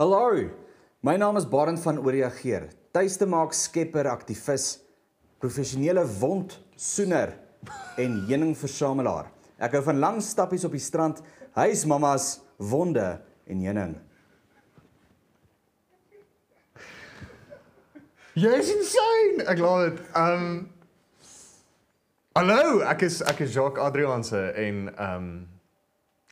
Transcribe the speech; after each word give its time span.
Hallo. 0.00 0.48
My 1.02 1.16
naam 1.16 1.36
is 1.36 1.44
Barend 1.44 1.80
van 1.84 1.98
Ooreageer. 1.98 2.70
Tuiste 2.90 3.26
maak 3.28 3.52
skepper, 3.52 4.06
aktivis, 4.08 4.78
professionele 5.38 6.06
wondsoener 6.22 7.34
en 8.00 8.14
heuningversamelaar. 8.30 9.28
Ek 9.60 9.76
hou 9.76 9.82
van 9.90 10.00
lang 10.00 10.22
stappies 10.24 10.64
op 10.64 10.72
die 10.72 10.80
strand, 10.80 11.20
huismamas, 11.52 12.30
wonde 12.56 13.04
en 13.44 13.60
heuning. 13.66 13.94
Jy 18.40 18.56
is 18.56 18.74
insane. 18.78 19.44
Ek 19.44 19.60
glo 19.60 19.76
dit. 19.84 20.04
Um 20.16 20.46
Hallo, 22.40 22.78
ek 22.88 23.04
is 23.04 23.20
ek 23.20 23.44
is 23.44 23.52
Jacques 23.52 23.84
Adrianse 23.84 24.46
en 24.64 24.86
um 24.96 25.32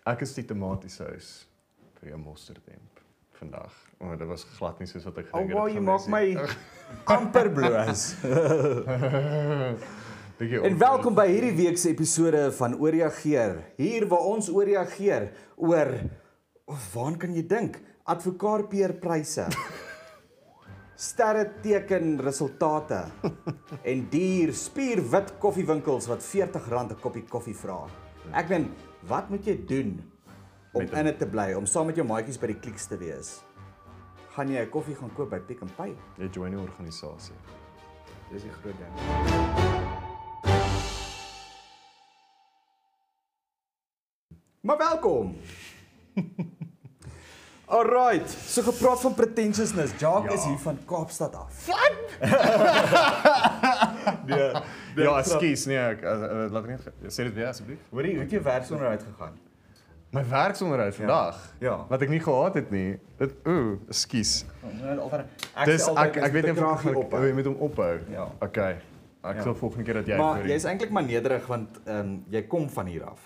ek 0.09 0.25
is 0.25 0.39
die 0.41 0.48
tomatiesous 0.48 1.43
vir 2.00 2.14
jou 2.14 2.23
mosterdemp 2.23 2.97
vandag. 3.39 3.73
O, 3.98 4.07
oh, 4.07 4.18
dit 4.18 4.29
was 4.29 4.45
glad 4.59 4.79
nie 4.82 4.86
soos 4.91 5.04
wat 5.08 5.18
ek 5.22 5.31
Oh, 5.32 5.40
gedink 5.40 5.50
het. 5.50 5.58
wow, 5.58 5.67
dit 5.68 5.75
jy 5.79 5.82
maak 5.85 6.07
my 6.08 6.25
amper 7.17 7.50
bloos. 7.54 8.03
Bietjie 10.39 10.61
En 10.68 10.79
welkom 10.79 11.17
by 11.18 11.26
hierdie 11.32 11.54
week 11.59 11.79
se 11.79 11.90
episode 11.90 12.45
van 12.59 12.76
Ooreageer. 12.79 13.57
Hier 13.81 14.07
waar 14.11 14.26
ons 14.36 14.50
ooreageer 14.54 15.32
oor 15.57 15.90
waaraan 16.68 17.17
kan 17.18 17.35
jy 17.35 17.43
dink? 17.50 17.81
Advokaatpeerpryse. 18.09 19.48
Sterre 21.09 21.45
teken 21.62 22.17
resultate 22.26 23.04
en 23.86 24.00
duur 24.11 24.50
spierwit 24.59 25.34
koffiewinkels 25.43 26.09
wat 26.11 26.23
R40 26.26 26.70
'n 26.70 26.96
koppie 27.03 27.25
koffie 27.31 27.54
vra. 27.54 27.84
Ek 28.34 28.48
meen, 28.50 28.70
wat 29.07 29.31
moet 29.31 29.46
jy 29.46 29.54
doen 29.67 29.93
om 30.72 30.82
'n- 30.85 30.96
in 30.96 31.04
dit 31.04 31.18
te 31.18 31.27
bly, 31.27 31.53
om 31.54 31.67
saam 31.67 31.86
met 31.86 31.96
jou 31.96 32.06
maatjies 32.06 32.39
by 32.39 32.47
die 32.47 32.58
kliks 32.61 32.86
te 32.86 32.97
wees? 32.98 33.42
Gaan 34.34 34.48
jy 34.48 34.61
'n 34.62 34.70
koffie 34.70 34.95
gaan 34.95 35.12
koop 35.14 35.31
by 35.31 35.39
Pick 35.39 35.62
n 35.64 35.70
Pay? 35.77 35.95
Jy 36.19 36.28
join 36.31 36.50
die 36.50 36.61
organisasie. 36.61 37.34
Dis 38.31 38.42
die 38.42 38.53
groot 38.53 38.75
ding. 38.79 38.92
Maar 44.61 44.77
welkom. 44.79 45.37
Alright, 47.67 48.31
so 48.31 48.62
gepraat 48.62 49.01
van 49.01 49.14
pretentiousness. 49.14 49.92
Jacques 49.98 50.33
Ja. 50.33 50.39
is 50.39 50.45
hier 50.45 50.59
van 50.59 50.79
Kaapstad 50.85 51.35
af. 51.35 51.67
Nee. 54.27 54.53
Ja, 54.98 55.19
ekskuus, 55.19 55.64
nee, 55.70 55.79
ek 55.79 56.01
uh, 56.03 56.11
uh, 56.11 56.47
laat 56.51 56.64
ek 56.64 56.70
net 56.73 56.81
ge- 56.83 57.11
sê 57.14 57.23
dit 57.29 57.35
weer 57.37 57.47
asseblief. 57.53 57.79
Hoorie, 57.95 58.12
hoe 58.17 58.25
het 58.25 58.33
jou 58.35 58.41
werksonderhoud 58.42 59.03
gegaan? 59.07 59.37
My 60.11 60.23
werksonderhoud 60.25 60.95
vandag. 60.97 61.37
Ja. 61.61 61.84
Wat 61.89 62.03
ek 62.03 62.09
nie 62.09 62.20
gehad 62.20 62.55
het 62.56 62.70
nie. 62.73 62.98
Dit 63.20 63.34
ooh, 63.45 63.75
ekskuus. 63.92 64.45
Ek 64.64 65.67
Dis 65.69 65.84
sê 65.84 65.92
ek 66.01 66.17
ek 66.17 66.33
weet 66.33 66.45
nie 66.48 66.53
of 66.55 66.62
ek 66.78 66.81
hier 66.87 66.97
op. 66.97 67.12
oh, 67.12 67.25
jy 67.27 67.33
moet 67.37 67.45
hom 67.51 67.59
ophou. 67.69 67.98
Ja. 68.11 68.29
Okay. 68.41 68.79
Ek 69.23 69.36
Ja. 69.36 69.42
sal 69.42 69.55
volgende 69.55 69.84
keer 69.84 69.95
dat 70.01 70.06
jy 70.06 70.17
Maar 70.17 70.42
die- 70.42 70.53
jy's 70.53 70.64
eintlik 70.64 70.91
maar 70.91 71.03
nederig 71.05 71.47
want 71.47 71.81
ehm 71.84 71.98
um, 72.01 72.25
jy 72.31 72.42
kom 72.47 72.69
van 72.70 72.86
hier 72.86 73.05
af. 73.05 73.20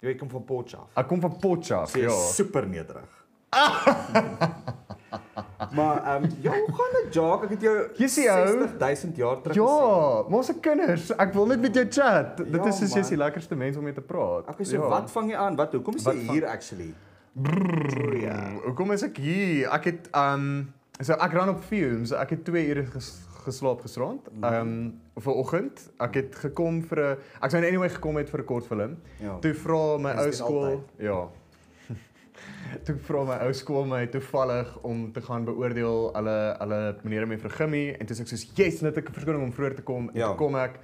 Jy 0.00 0.14
kom 0.16 0.28
van 0.30 0.44
Potchefstroom. 0.44 0.90
Ek 0.96 1.06
kom 1.08 1.20
van 1.20 1.36
Potchefstroom. 1.40 2.10
So 2.10 2.16
Ja. 2.16 2.32
super 2.32 2.66
nederig. 2.66 3.08
maar 5.76 5.98
ehm 6.02 6.24
um, 6.24 6.30
ja, 6.42 6.50
hoe 6.56 6.72
gaan 6.78 6.92
dit, 7.02 7.14
Jacques? 7.14 7.44
Ek 7.44 7.50
het 7.56 7.62
jou 7.62 7.74
Jy 8.00 8.08
sien, 8.08 8.30
ou. 8.30 8.46
60000 8.46 9.16
jaar 9.16 9.40
terug 9.42 9.56
gesien. 9.56 9.86
Ja, 9.86 10.22
maar 10.28 10.38
ons 10.42 10.48
is 10.50 10.60
kinders. 10.60 11.10
Ek 11.16 11.32
wil 11.36 11.46
net 11.46 11.60
met 11.60 11.74
jou 11.74 11.86
chat. 11.88 12.36
Dit 12.36 12.54
Ja, 12.56 12.66
is 12.72 12.78
soos 12.78 12.94
jy's 12.94 13.08
die 13.08 13.16
lekkerste 13.20 13.54
mens 13.56 13.76
om 13.76 13.84
mee 13.84 13.92
te 13.94 14.00
praat. 14.04 14.48
Okay, 14.48 14.64
so 14.64 14.76
ja. 14.80 14.88
wat 14.88 15.10
vang 15.10 15.30
jy 15.30 15.36
aan? 15.36 15.56
Wat 15.56 15.72
hoekom 15.72 15.94
is 16.00 16.04
jy 16.04 16.16
hier 16.32 16.46
actually? 16.46 16.94
Pretoria. 17.42 18.36
Hoekom 18.64 18.92
is 18.96 19.02
ek 19.06 19.16
hier? 19.22 19.68
Ek 19.76 19.84
het 19.92 20.10
um 20.16 20.46
so 21.00 21.12
ek 21.20 21.32
ran 21.36 21.52
op 21.52 21.62
fumes. 21.68 22.12
Ek 22.16 22.30
het 22.36 22.44
2 22.48 22.62
ure 22.72 22.84
ges, 22.94 23.10
geslaap 23.46 23.82
gisterand. 23.84 24.26
Mhm. 24.32 24.54
Um 24.60 25.22
vir 25.22 25.34
oggend. 25.42 25.82
Ek 26.02 26.14
het 26.20 26.34
gekom 26.44 26.82
vir 26.82 26.98
'n 27.04 27.18
ek 27.42 27.50
sou 27.50 27.60
anyway 27.62 27.88
gekom 27.88 28.16
het 28.16 28.30
vir 28.30 28.40
'n 28.40 28.44
kortfilm. 28.46 28.96
Ja. 29.20 29.38
Toe 29.40 29.54
vra 29.54 29.98
my 29.98 30.12
ou 30.24 30.30
skool, 30.32 30.64
altyd. 30.64 30.80
ja. 30.98 31.28
Toe 32.84 32.96
vra 33.06 33.24
my 33.24 33.36
ou 33.46 33.52
skool 33.54 33.84
my 33.86 34.06
toevallig 34.06 34.76
om 34.82 35.12
te 35.12 35.20
gaan 35.20 35.44
beoordeel 35.44 36.10
alle 36.14 36.56
alle 36.60 36.96
meneer 37.02 37.22
en 37.22 37.28
mevrou 37.28 37.50
Gimmie 37.50 37.92
en 37.96 38.06
toe 38.06 38.16
sê 38.16 38.20
ek 38.22 38.28
soos 38.28 38.46
yes, 38.56 38.80
net 38.82 38.96
ek 38.96 39.08
'n 39.10 39.12
verskoning 39.12 39.42
om 39.42 39.52
vroeër 39.52 39.76
te 39.76 39.82
kom. 39.82 40.08
En 40.10 40.16
Ja. 40.18 40.26
toe 40.28 40.36
kom 40.36 40.56
ek 40.56 40.80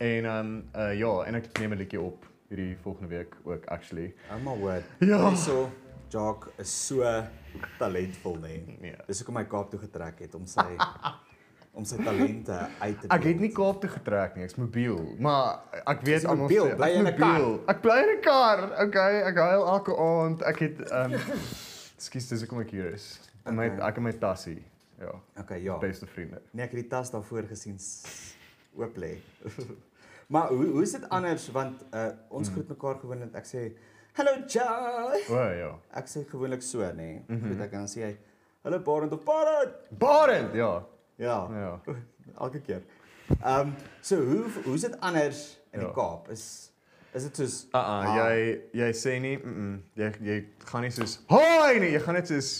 en 0.00 0.24
um 0.26 0.64
uh 0.74 0.92
ja, 0.98 1.12
en 1.26 1.34
ek 1.34 1.58
neem 1.58 1.72
'n 1.72 1.78
liedjie 1.78 2.00
op 2.00 2.26
hierdie 2.48 2.76
volgende 2.82 3.08
week 3.16 3.36
ook 3.44 3.64
actually. 3.66 4.14
Oh 4.30 4.38
my 4.44 4.56
word. 4.58 4.84
Ja. 5.00 5.28
Hierso 5.28 5.70
Jacques 6.10 6.52
is 6.58 6.86
so 6.86 7.02
talentvol, 7.78 8.36
nê. 8.42 8.48
Nee. 8.66 8.78
Nee. 8.80 8.94
Dis 9.06 9.18
hoekom 9.22 9.36
hy 9.36 9.44
Kaap 9.44 9.70
toe 9.70 9.78
getrek 9.80 10.18
het 10.20 10.34
om 10.34 10.46
sy 10.46 10.64
om 11.72 11.84
sy 11.84 11.96
talente 12.02 12.56
uit 12.80 13.00
te 13.00 13.06
Ek 13.14 13.22
het 13.24 13.40
nie 13.40 13.52
Kaap 13.54 13.80
toe 13.80 13.90
getrek 13.90 14.34
nie, 14.36 14.44
ek's 14.44 14.56
mobiel, 14.58 14.98
maar 15.18 15.60
ek 15.86 16.00
weet 16.02 16.24
almal 16.24 16.42
mobiel, 16.48 16.66
sê- 16.68 16.76
bly 16.76 16.88
ek's 16.90 16.98
in 16.98 17.06
'n 17.06 17.16
kar. 17.16 17.44
Ek 17.68 17.80
bly 17.82 17.98
in 18.02 18.10
'n 18.16 18.20
kar. 18.22 18.64
Okay, 18.86 19.22
ek 19.22 19.36
huil 19.36 19.66
elke 19.66 19.96
aand. 19.96 20.42
Ek 20.42 20.58
het 20.58 20.90
um 20.92 21.12
Ekskuus, 22.00 22.28
dis 22.28 22.40
hoekom 22.40 22.60
ek 22.60 22.70
hier 22.70 22.92
is. 22.94 23.20
En 23.46 23.54
my 23.54 23.66
Okay. 23.68 23.88
ek 23.88 23.96
en 23.96 24.02
my 24.02 24.12
tassie. 24.12 24.62
Ja, 25.00 25.14
Okay, 25.38 25.62
ja. 25.62 25.78
beste 25.78 26.06
vriende. 26.06 26.40
Nee, 26.52 26.64
ek 26.64 26.72
het 26.72 26.80
die 26.80 26.88
tas 26.88 27.10
daarvoor 27.10 27.42
gesien 27.48 27.78
oop 28.76 28.96
lê. 28.96 29.16
maar 30.32 30.48
hoe 30.48 30.66
hoe 30.66 30.82
is 30.82 30.92
dit 30.92 31.08
anders 31.08 31.48
want 31.50 31.82
uh 31.94 32.10
ons 32.28 32.48
Hmm. 32.48 32.54
groet 32.56 32.68
mekaar 32.68 32.94
gewoonlik. 33.00 33.34
Ek 33.34 33.44
sê 33.46 33.72
Hallo 34.12 34.30
Joy. 34.46 35.20
O 35.30 35.34
ja. 35.54 35.70
Ek 35.94 36.06
sê 36.08 36.24
gewoonlik 36.28 36.62
so, 36.62 36.78
nê. 36.80 36.94
Nee. 36.96 37.22
Mhm. 37.28 37.44
Groet 37.46 37.60
ek 37.60 37.72
en 37.72 37.78
dan 37.78 37.86
sê 37.88 38.02
hy 38.04 38.16
Hallo 38.64 38.78
Barend 38.78 39.12
of 39.12 39.24
Barend. 39.24 39.72
Barend, 39.98 40.54
ja. 40.54 40.82
Ja. 41.20 41.36
Ja. 41.52 41.80
Elke 42.44 42.60
keer. 42.64 42.82
Ehm 43.44 43.60
um, 43.68 43.74
so 44.00 44.16
hoe 44.16 44.44
hoe's 44.64 44.80
dit 44.86 44.96
anders 45.00 45.60
in 45.72 45.78
die 45.84 45.88
Ja. 45.88 45.94
Kaap? 45.94 46.28
Is 46.32 46.72
is 47.14 47.22
dit 47.26 47.36
soos 47.36 47.66
Uh 47.74 47.80
uh, 47.80 48.16
jy 48.16 48.60
jy 48.72 48.88
sê 48.94 49.18
nie, 49.20 49.36
mm, 49.38 49.52
-mm 49.54 49.82
jy 49.94 50.10
jy 50.30 50.38
gaan 50.70 50.82
nie 50.86 50.90
soos 50.94 51.18
Hoi 51.30 51.78
nee, 51.82 51.90
jy 51.92 52.00
gaan 52.00 52.14
net 52.18 52.26
soos 52.30 52.50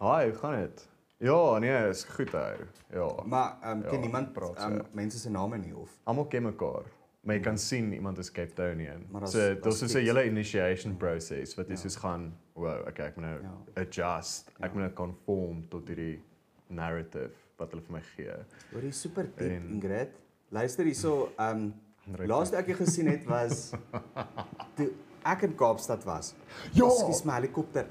Hi, 0.00 0.26
hoe 0.28 0.34
gaan 0.40 0.58
dit? 0.60 0.82
Ja, 1.18 1.58
nee, 1.58 1.88
is 1.88 2.04
goed 2.04 2.32
hou. 2.36 2.56
Ja. 2.92 3.08
maar 3.24 3.56
ehm 3.62 3.70
um, 3.78 3.82
Ja, 3.84 3.90
ken 3.90 4.00
niemand 4.00 4.32
praat 4.32 4.56
ehm 4.58 4.72
so. 4.76 4.78
um, 4.80 4.86
mense 4.92 5.18
se 5.18 5.30
name 5.30 5.58
nie 5.58 5.74
of 5.76 5.90
Almal 6.04 6.26
ken 6.26 6.42
mekaar, 6.42 6.84
maar 7.22 7.34
jy 7.36 7.42
kan 7.42 7.58
sien 7.58 7.92
iemand 7.92 8.18
is 8.18 8.30
Cape 8.32 8.52
Townian. 8.52 9.06
So 9.12 9.38
daar's 9.38 9.60
daar's 9.62 9.78
so 9.92 9.98
'n 9.98 10.04
hele 10.04 10.24
initiation 10.26 10.96
process 10.96 11.54
wat 11.54 11.66
jy 11.68 11.72
Ja. 11.74 11.80
soos 11.80 11.96
gaan, 11.96 12.32
wow, 12.54 12.86
okay, 12.88 13.06
ek 13.06 13.16
moet 13.16 13.24
nou 13.24 13.40
Ja. 13.42 13.82
adjust. 13.82 14.48
Ek 14.48 14.54
Ja. 14.64 14.68
moet 14.74 14.82
nou 14.82 14.92
conform 14.92 15.68
tot 15.68 15.88
hierdie 15.88 16.20
narrative 16.68 17.30
wat 17.58 17.70
hulle 17.72 17.82
vir 17.86 17.94
my 17.96 18.02
gee. 18.14 18.36
Hoor 18.72 18.84
jy 18.84 18.92
super 18.92 19.28
diep 19.28 19.40
En- 19.48 19.68
Ingrid. 19.76 20.12
Luister 20.54 20.84
hierso 20.86 21.14
ehm 21.38 21.64
um, 21.66 22.26
laaste 22.30 22.56
ek 22.60 22.68
jou 22.70 22.76
gesien 22.84 23.08
het 23.10 23.24
was 23.26 23.72
toe 24.76 24.90
ek 25.26 25.42
in 25.48 25.56
Kaapstad 25.58 26.04
was. 26.06 26.34
Ja. 26.76 26.84
Ekskuus 26.86 27.24
my 27.26 27.38
helikopter. 27.40 27.88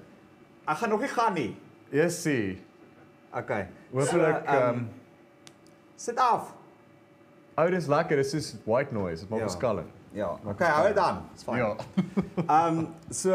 Ek 0.65 0.77
gaan 0.81 0.89
nog 0.93 1.01
nie 1.03 1.09
gaan 1.11 1.33
nie. 1.35 1.49
Yes, 1.91 2.21
see. 2.23 2.61
Okay. 3.35 3.67
Hopelik 3.91 4.09
So, 4.45 4.53
ehm, 4.53 4.77
um 4.77 4.87
sit 5.99 6.17
af. 6.19 6.53
ou 7.57 7.69
dis 7.71 7.85
lekker, 7.87 8.17
dis 8.19 8.31
soos 8.31 8.47
white 8.65 8.91
noise, 8.93 9.21
dit 9.23 9.29
maak 9.29 9.39
Ja. 9.39 9.45
ons 9.45 9.57
kalm. 9.57 9.85
Ja. 10.15 10.29
Okay, 10.45 10.67
hou 10.71 10.87
dit 10.87 10.95
dan. 10.95 11.21
Dis 11.33 11.43
fyn. 11.43 11.57
Ja. 11.57 11.75
Ehm 12.47 12.77
um, 12.79 12.87
so 13.11 13.31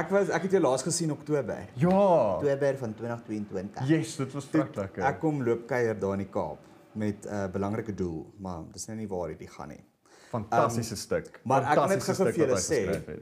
ek 0.00 0.10
was 0.12 0.30
ek 0.36 0.42
het 0.46 0.56
jou 0.56 0.60
laas 0.62 0.82
gesien 0.86 1.10
Oktober. 1.14 1.68
Ja. 1.80 1.90
Oktober 2.36 2.78
van 2.82 2.94
2022. 2.94 3.88
Yes, 3.90 4.16
dit 4.20 4.32
was 4.36 4.44
Toe 4.50 4.60
vrek 4.60 4.76
lekker. 4.76 5.04
Ek 5.08 5.20
kom 5.22 5.42
loop 5.46 5.66
kuier 5.70 5.96
daar 5.98 6.16
in 6.18 6.24
die 6.24 6.30
Kaap 6.32 6.58
met 6.96 7.26
'n 7.26 7.28
uh, 7.28 7.46
belangrike 7.52 7.94
doel, 7.94 8.26
maar 8.40 8.64
dis 8.72 8.86
nou 8.88 8.96
nie 8.98 9.08
waar 9.08 9.28
dit 9.36 9.50
gaan 9.50 9.68
nie. 9.68 9.84
Fantastiese 10.30 10.96
stuk. 10.96 11.40
maar 11.44 11.62
ek 11.62 11.74
wil 11.78 11.88
net 11.88 12.02
gou 12.02 12.14
vir 12.14 12.32
julle 12.32 12.60
sê. 12.60 13.20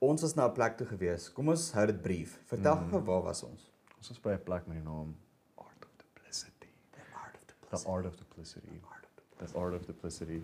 Ons 0.00 0.22
was 0.22 0.34
nou 0.34 0.48
'n 0.48 0.52
plek 0.54 0.76
toe 0.76 0.86
gewees. 0.86 1.32
Kom 1.32 1.48
ons 1.48 1.72
hou 1.72 1.86
dit 1.86 2.02
brief. 2.02 2.38
Vertel 2.46 2.76
Mm. 2.76 2.90
gou 2.90 3.00
waar 3.00 3.22
was 3.22 3.42
ons? 3.42 3.72
Ons 3.98 4.08
was 4.08 4.18
by 4.20 4.30
'n 4.32 4.42
plek 4.44 4.66
met 4.66 4.76
die 4.76 4.84
naam 4.84 5.14
Art 5.56 5.84
of 5.84 5.90
Duplicity. 5.96 6.68
The 6.92 7.00
Art 7.14 7.54
of 7.72 7.80
The 7.80 7.88
Art 7.88 8.06
of 8.06 8.16
Duplicity. 8.16 8.80
The 9.38 9.58
Art 9.58 9.74
of 9.74 9.86
Duplicity. 9.86 10.42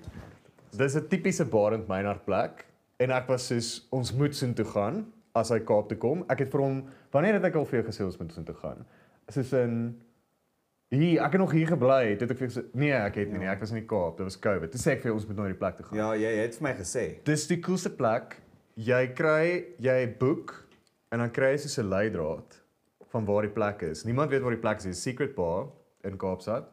Dis 0.77 0.95
'n 0.97 1.09
tipiese 1.09 1.45
Barend 1.45 1.89
Meinhard 1.89 2.25
plek 2.25 2.67
en 2.99 3.11
ek 3.11 3.27
was 3.29 3.47
soos 3.47 3.87
ons 3.91 4.13
moet 4.13 4.35
soontoe 4.35 4.65
gaan 4.65 5.13
as 5.35 5.51
hy 5.51 5.61
Kaap 5.61 5.89
toe 5.89 5.99
kom. 5.99 6.25
Ek 6.29 6.39
het 6.39 6.51
vir 6.51 6.61
hom 6.61 6.85
wanneer 7.13 7.35
het 7.35 7.45
ek 7.45 7.55
al 7.57 7.65
vir 7.65 7.81
jou 7.83 7.89
gesê 7.91 8.05
ons 8.05 8.19
moet 8.19 8.33
soontoe 8.33 8.55
gaan? 8.55 8.87
Soos 9.29 9.53
in 9.53 10.01
hier, 10.91 11.21
ek 11.23 11.33
het 11.37 11.41
nog 11.41 11.53
hier 11.55 11.67
gebly. 11.71 12.17
Toe 12.19 12.27
het 12.27 12.31
ek 12.35 12.39
vir 12.39 12.49
gesê 12.51 12.65
nee, 12.75 12.93
ek 12.93 13.15
het 13.15 13.29
nie, 13.29 13.35
Ja. 13.35 13.45
nee, 13.45 13.49
ek 13.49 13.61
was 13.61 13.71
in 13.71 13.77
die 13.81 13.87
Kaap. 13.87 14.17
Dit 14.19 14.25
was 14.27 14.39
COVID. 14.39 14.71
Toe 14.73 14.81
sê 14.81 14.93
ek 14.97 15.03
vir 15.03 15.11
jou 15.13 15.15
ons 15.19 15.27
moet 15.29 15.37
na 15.37 15.47
die 15.53 15.55
plek 15.61 15.77
toe 15.77 15.87
gaan. 15.87 15.99
Ja, 15.99 16.09
jy, 16.15 16.33
jy 16.37 16.43
het 16.47 16.55
vir 16.59 16.63
my 16.69 16.75
gesê. 16.81 17.05
Dis 17.25 17.47
die 17.47 17.61
coolste 17.61 17.91
plek. 17.91 18.41
Jy 18.77 19.07
kry 19.15 19.65
jy 19.79 20.07
boek 20.19 20.55
en 21.13 21.19
dan 21.19 21.31
kry 21.31 21.53
jy 21.55 21.59
soos 21.59 21.79
'n 21.79 21.91
leidraad 21.91 22.59
van 23.11 23.25
waar 23.27 23.43
die 23.43 23.51
plek 23.55 23.83
is. 23.83 24.05
Niemand 24.05 24.31
weet 24.31 24.43
waar 24.43 24.51
die 24.55 24.61
plek 24.63 24.79
is. 24.79 24.85
Dis 24.85 24.99
'n 25.07 25.11
secret 25.11 25.35
bar 25.35 25.69
in 26.05 26.17
Kaapstad. 26.17 26.69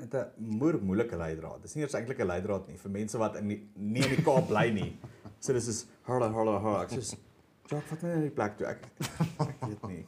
Met 0.00 0.12
'n 0.14 0.26
moer 0.36 0.78
moeilike 0.82 1.16
leidraad. 1.16 1.62
Dis 1.62 1.74
nie 1.76 1.84
eers 1.84 1.94
eintlik 1.94 2.18
'n 2.20 2.26
leidraad 2.26 2.68
nie 2.68 2.76
vir 2.76 2.90
mense 2.90 3.18
wat 3.18 3.36
in 3.36 3.48
die, 3.48 3.68
nie 3.76 4.02
in 4.02 4.16
die 4.16 4.22
Kaap 4.24 4.48
bly 4.48 4.70
nie. 4.70 4.98
So 5.40 5.52
dis 5.52 5.68
is 5.68 5.86
harde 6.02 6.28
harde. 6.28 6.82
Ek 6.82 6.90
sê 6.90 7.16
Jacques, 7.70 7.88
vat 7.90 8.02
my 8.04 8.08
na 8.12 8.20
die 8.20 8.30
plek 8.36 8.56
toe. 8.58 8.66
Ek 8.68 8.82
ek 9.44 9.62
weet 9.64 9.84
nie. 9.88 10.02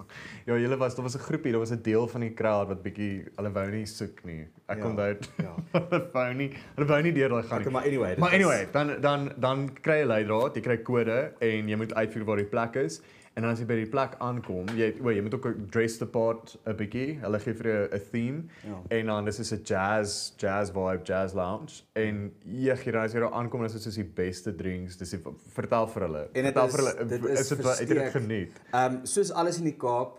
Ja, 0.47 0.59
julle 0.61 0.77
was, 0.77 0.95
daar 0.95 1.07
was 1.07 1.17
'n 1.17 1.25
groepie, 1.25 1.53
daar 1.55 1.63
was 1.65 1.73
'n 1.73 1.81
deel 1.83 2.07
van 2.09 2.21
die 2.21 2.35
crowd 2.35 2.69
wat 2.69 2.83
bietjie 2.85 3.25
hulle 3.37 3.51
wou 3.53 3.67
nie 3.71 3.87
soek 3.87 4.25
nie. 4.25 4.47
Ek 4.69 4.79
Ja, 4.79 4.85
onthou 4.85 5.17
ja. 5.41 5.55
hulle 5.73 6.01
wou 6.13 6.33
nie, 6.35 6.51
hulle 6.77 6.87
wou 6.89 7.01
nie 7.03 7.13
deur 7.13 7.29
daai 7.29 7.43
gaan 7.49 7.61
Okay, 7.61 7.65
nie. 7.65 7.73
maar 7.73 7.87
anyway, 7.87 8.15
Maar 8.19 8.33
anyway, 8.35 8.69
dan 8.73 9.01
dan 9.01 9.33
dan 9.39 9.69
kry 9.81 10.01
jy 10.03 10.07
leidraad, 10.07 10.55
jy 10.55 10.63
kry 10.63 10.77
kode 10.83 11.33
en 11.41 11.69
jy 11.69 11.77
moet 11.77 11.95
uitvoer 11.95 12.25
waar 12.25 12.37
die 12.37 12.51
plek 12.53 12.77
is. 12.77 13.01
En 13.37 13.43
dan 13.45 13.51
as 13.53 13.59
jy 13.61 13.67
by 13.69 13.75
die 13.77 13.89
plek 13.93 14.15
aankom, 14.25 14.65
jy 14.79 14.87
o, 15.05 15.11
jy 15.13 15.21
moet 15.21 15.35
ook 15.37 15.47
dress 15.71 15.99
the 16.01 16.07
part 16.09 16.55
'n 16.65 16.73
bietjie. 16.79 17.19
Hulle 17.21 17.39
gee 17.39 17.53
vir 17.55 17.67
jou 17.69 17.83
'n 17.93 18.01
theme. 18.11 18.45
Ja. 18.65 18.79
En 18.97 19.07
dan 19.07 19.25
dis 19.25 19.39
is 19.39 19.53
'n 19.53 19.61
jazz 19.63 20.33
jazz 20.39 20.71
vibe, 20.73 21.03
jazz 21.05 21.35
lounge 21.35 21.83
en 21.95 22.33
jy 22.45 22.77
gee 22.77 22.93
dan 22.93 23.03
as 23.05 23.13
jy 23.13 23.21
daar 23.21 23.33
aankom, 23.33 23.61
dan 23.61 23.67
is 23.67 23.73
dit 23.73 23.83
soos 23.83 23.95
die 23.95 24.05
beste 24.05 24.55
drinks. 24.55 24.97
Dis 24.97 25.11
die, 25.11 25.21
vertel 25.53 25.87
vir 25.87 26.03
hulle. 26.03 26.29
En 26.33 26.45
vertel 26.45 26.67
is- 26.67 26.75
vir 26.75 26.81
hulle, 26.85 27.31
is 27.33 27.41
is 27.41 27.49
dit 27.49 27.79
het 27.79 27.89
dit 27.89 28.11
geniet? 28.11 28.51
Ehm 28.73 28.95
um, 28.95 29.05
soos 29.07 29.31
alles 29.33 29.59
in 29.59 29.65
die 29.65 29.77
Kaap 29.77 30.19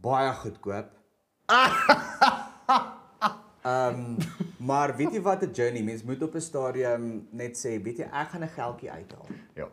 baie 0.00 0.32
goedkoop. 0.32 0.88
Ehm 3.62 3.94
um, 3.94 4.16
maar 4.56 4.96
weet 4.96 5.12
jy 5.12 5.20
wat 5.20 5.42
'n 5.44 5.50
journey 5.52 5.82
mens 5.82 6.02
moet 6.02 6.22
op 6.22 6.34
'n 6.34 6.40
stadium 6.40 7.26
net 7.30 7.56
sê, 7.58 7.82
weet 7.82 7.96
jy, 7.98 8.04
ek 8.12 8.28
gaan 8.28 8.42
'n 8.42 8.48
geldjie 8.48 8.90
uithaal. 8.90 9.26
Ja. 9.54 9.68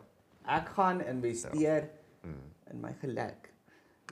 Ek 0.46 0.68
gaan 0.68 1.00
investeer 1.00 1.82
Ja. 1.82 2.28
Mm. 2.28 2.34
In 2.72 2.80
my 2.80 2.92
geluk. 3.00 3.50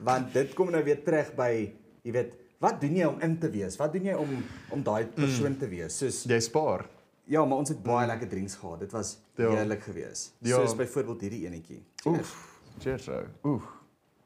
Want 0.03 0.33
dit 0.33 0.53
kom 0.53 0.71
nou 0.71 0.83
weer 0.83 0.99
terug 1.03 1.31
by, 1.35 1.73
jy 2.03 2.11
weet, 2.11 2.33
wat 2.61 2.81
doen 2.81 2.95
jy 2.95 3.05
om 3.05 3.19
in 3.21 3.37
te 3.39 3.49
wees? 3.49 3.77
Wat 3.77 3.93
doen 3.93 4.03
jy 4.05 4.13
om 4.17 4.29
om 4.71 4.83
daai 4.83 5.05
Mm. 5.05 5.13
persoon 5.13 5.57
te 5.57 5.67
wees? 5.69 5.97
Soos 5.97 6.23
Jy 6.23 6.39
spaar. 6.39 6.85
ja, 7.25 7.45
maar 7.45 7.57
ons 7.57 7.69
het 7.69 7.81
baie 7.83 8.07
lekker 8.07 8.27
drinks 8.29 8.55
gehad. 8.55 8.79
Dit 8.79 8.91
was 8.91 9.17
Ja. 9.35 9.49
heerlik 9.49 9.81
geweest. 9.83 10.33
Ja. 10.41 10.55
Soos 10.55 10.75
byvoorbeeld 10.75 11.21
hierdie 11.21 11.45
enetjie. 11.47 11.83
Oef. 12.05 12.59
Cheers 12.79 13.07
ou. 13.09 13.23
Oef. 13.43 13.63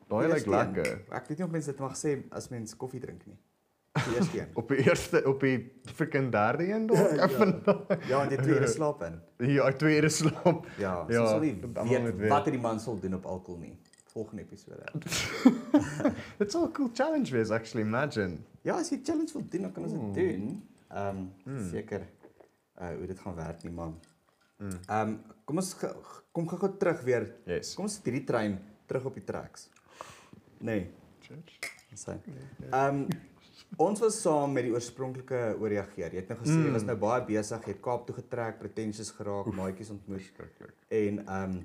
Daai 0.07 0.27
lyk 0.27 0.45
een. 0.45 0.51
lekker. 0.51 1.01
Ek 1.11 1.27
weet 1.27 1.37
nie 1.37 1.45
of 1.45 1.51
mense 1.51 1.71
dit 1.71 1.79
mag 1.79 1.95
sê 1.97 2.23
as 2.31 2.49
mens 2.49 2.75
koffie 2.75 2.99
drink 2.99 3.25
nie. 3.25 3.37
Die 3.93 4.15
eerste 4.17 4.39
een. 4.39 4.47
Op 4.55 4.67
die 4.69 4.77
eerste 4.87 5.23
op 5.27 5.39
die 5.39 5.71
freaking 5.93 6.31
derde 6.31 6.67
een 6.71 6.87
dalk. 6.87 7.17
Ek 7.25 7.31
vind 7.31 7.65
Ja, 8.07 8.17
want 8.17 8.31
jy 8.31 8.37
twee 8.37 8.55
ure 8.55 8.67
slaap 8.67 9.01
in. 9.03 9.21
Ja, 9.53 9.71
twee 9.71 9.97
ure 9.97 10.09
slaap. 10.09 10.65
Ja, 10.77 11.05
so 11.07 11.13
Ja, 11.13 11.25
sal 11.27 11.39
nie 11.39 11.59
dat 11.59 11.77
almal 11.77 12.01
moet 12.01 12.15
weet 12.17 12.29
wat 12.29 12.45
die 12.45 12.59
man 12.59 12.79
sal 12.79 12.99
doen 12.99 13.13
op 13.15 13.25
alkohol 13.25 13.59
nie. 13.59 13.77
Volgende 14.11 14.41
episode. 14.43 14.83
It's 16.39 16.55
all 16.55 16.65
a 16.65 16.71
cool 16.71 16.89
challenge 16.93 17.31
wees 17.31 17.49
actually 17.51 17.85
imagine. 17.85 18.37
Ja, 18.61 18.75
as 18.77 18.89
jy 18.91 18.99
challenge 19.03 19.31
wil 19.33 19.45
doen, 19.49 19.61
dan 19.61 19.71
kan 19.71 19.83
ons 19.87 19.93
dit 19.93 20.01
Mm. 20.01 20.13
doen. 20.13 20.67
Ehm 20.91 21.17
um, 21.17 21.31
Mm. 21.45 21.69
seker 21.69 22.01
uh 22.81 22.89
hoe 22.97 23.05
dit 23.07 23.19
gaan 23.19 23.35
werk 23.35 23.63
nie, 23.63 23.71
man. 23.71 23.99
Mm. 24.57 24.69
Ehm 24.87 25.07
um, 25.09 25.21
kom 25.45 25.57
ons 25.57 25.73
ge- 25.73 25.95
kom 26.31 26.47
gou-gou 26.47 26.77
terug 26.77 27.01
weer. 27.07 27.29
Yes. 27.45 27.73
Kom 27.75 27.85
ons 27.87 27.93
sit 27.95 28.03
hierdie 28.09 28.23
trein 28.27 28.59
terug 28.85 29.05
op 29.05 29.13
die 29.13 29.23
tracks. 29.23 29.69
Nee, 30.59 30.89
Cheers. 31.19 31.59
sê. 31.95 32.17
Ehm 32.71 32.95
um, 32.95 33.07
ons 33.77 33.99
was 34.03 34.17
saam 34.21 34.51
met 34.51 34.63
die 34.67 34.73
oorspronklike 34.73 35.55
ooreageer. 35.59 36.11
Jy 36.11 36.19
het 36.19 36.27
nou 36.29 36.39
gesê 36.41 36.57
jy 36.59 36.67
Mm. 36.67 36.73
was 36.73 36.83
nou 36.83 36.97
baie 36.97 37.23
besig, 37.25 37.61
jy 37.65 37.71
het 37.77 37.81
Kaap 37.81 38.05
toe 38.07 38.15
getrek, 38.15 38.59
pretentious 38.59 39.11
geraak, 39.11 39.45
maatjies 39.55 39.89
ontmoet 39.89 40.31
en 40.89 41.19
ehm 41.27 41.43
um, 41.43 41.55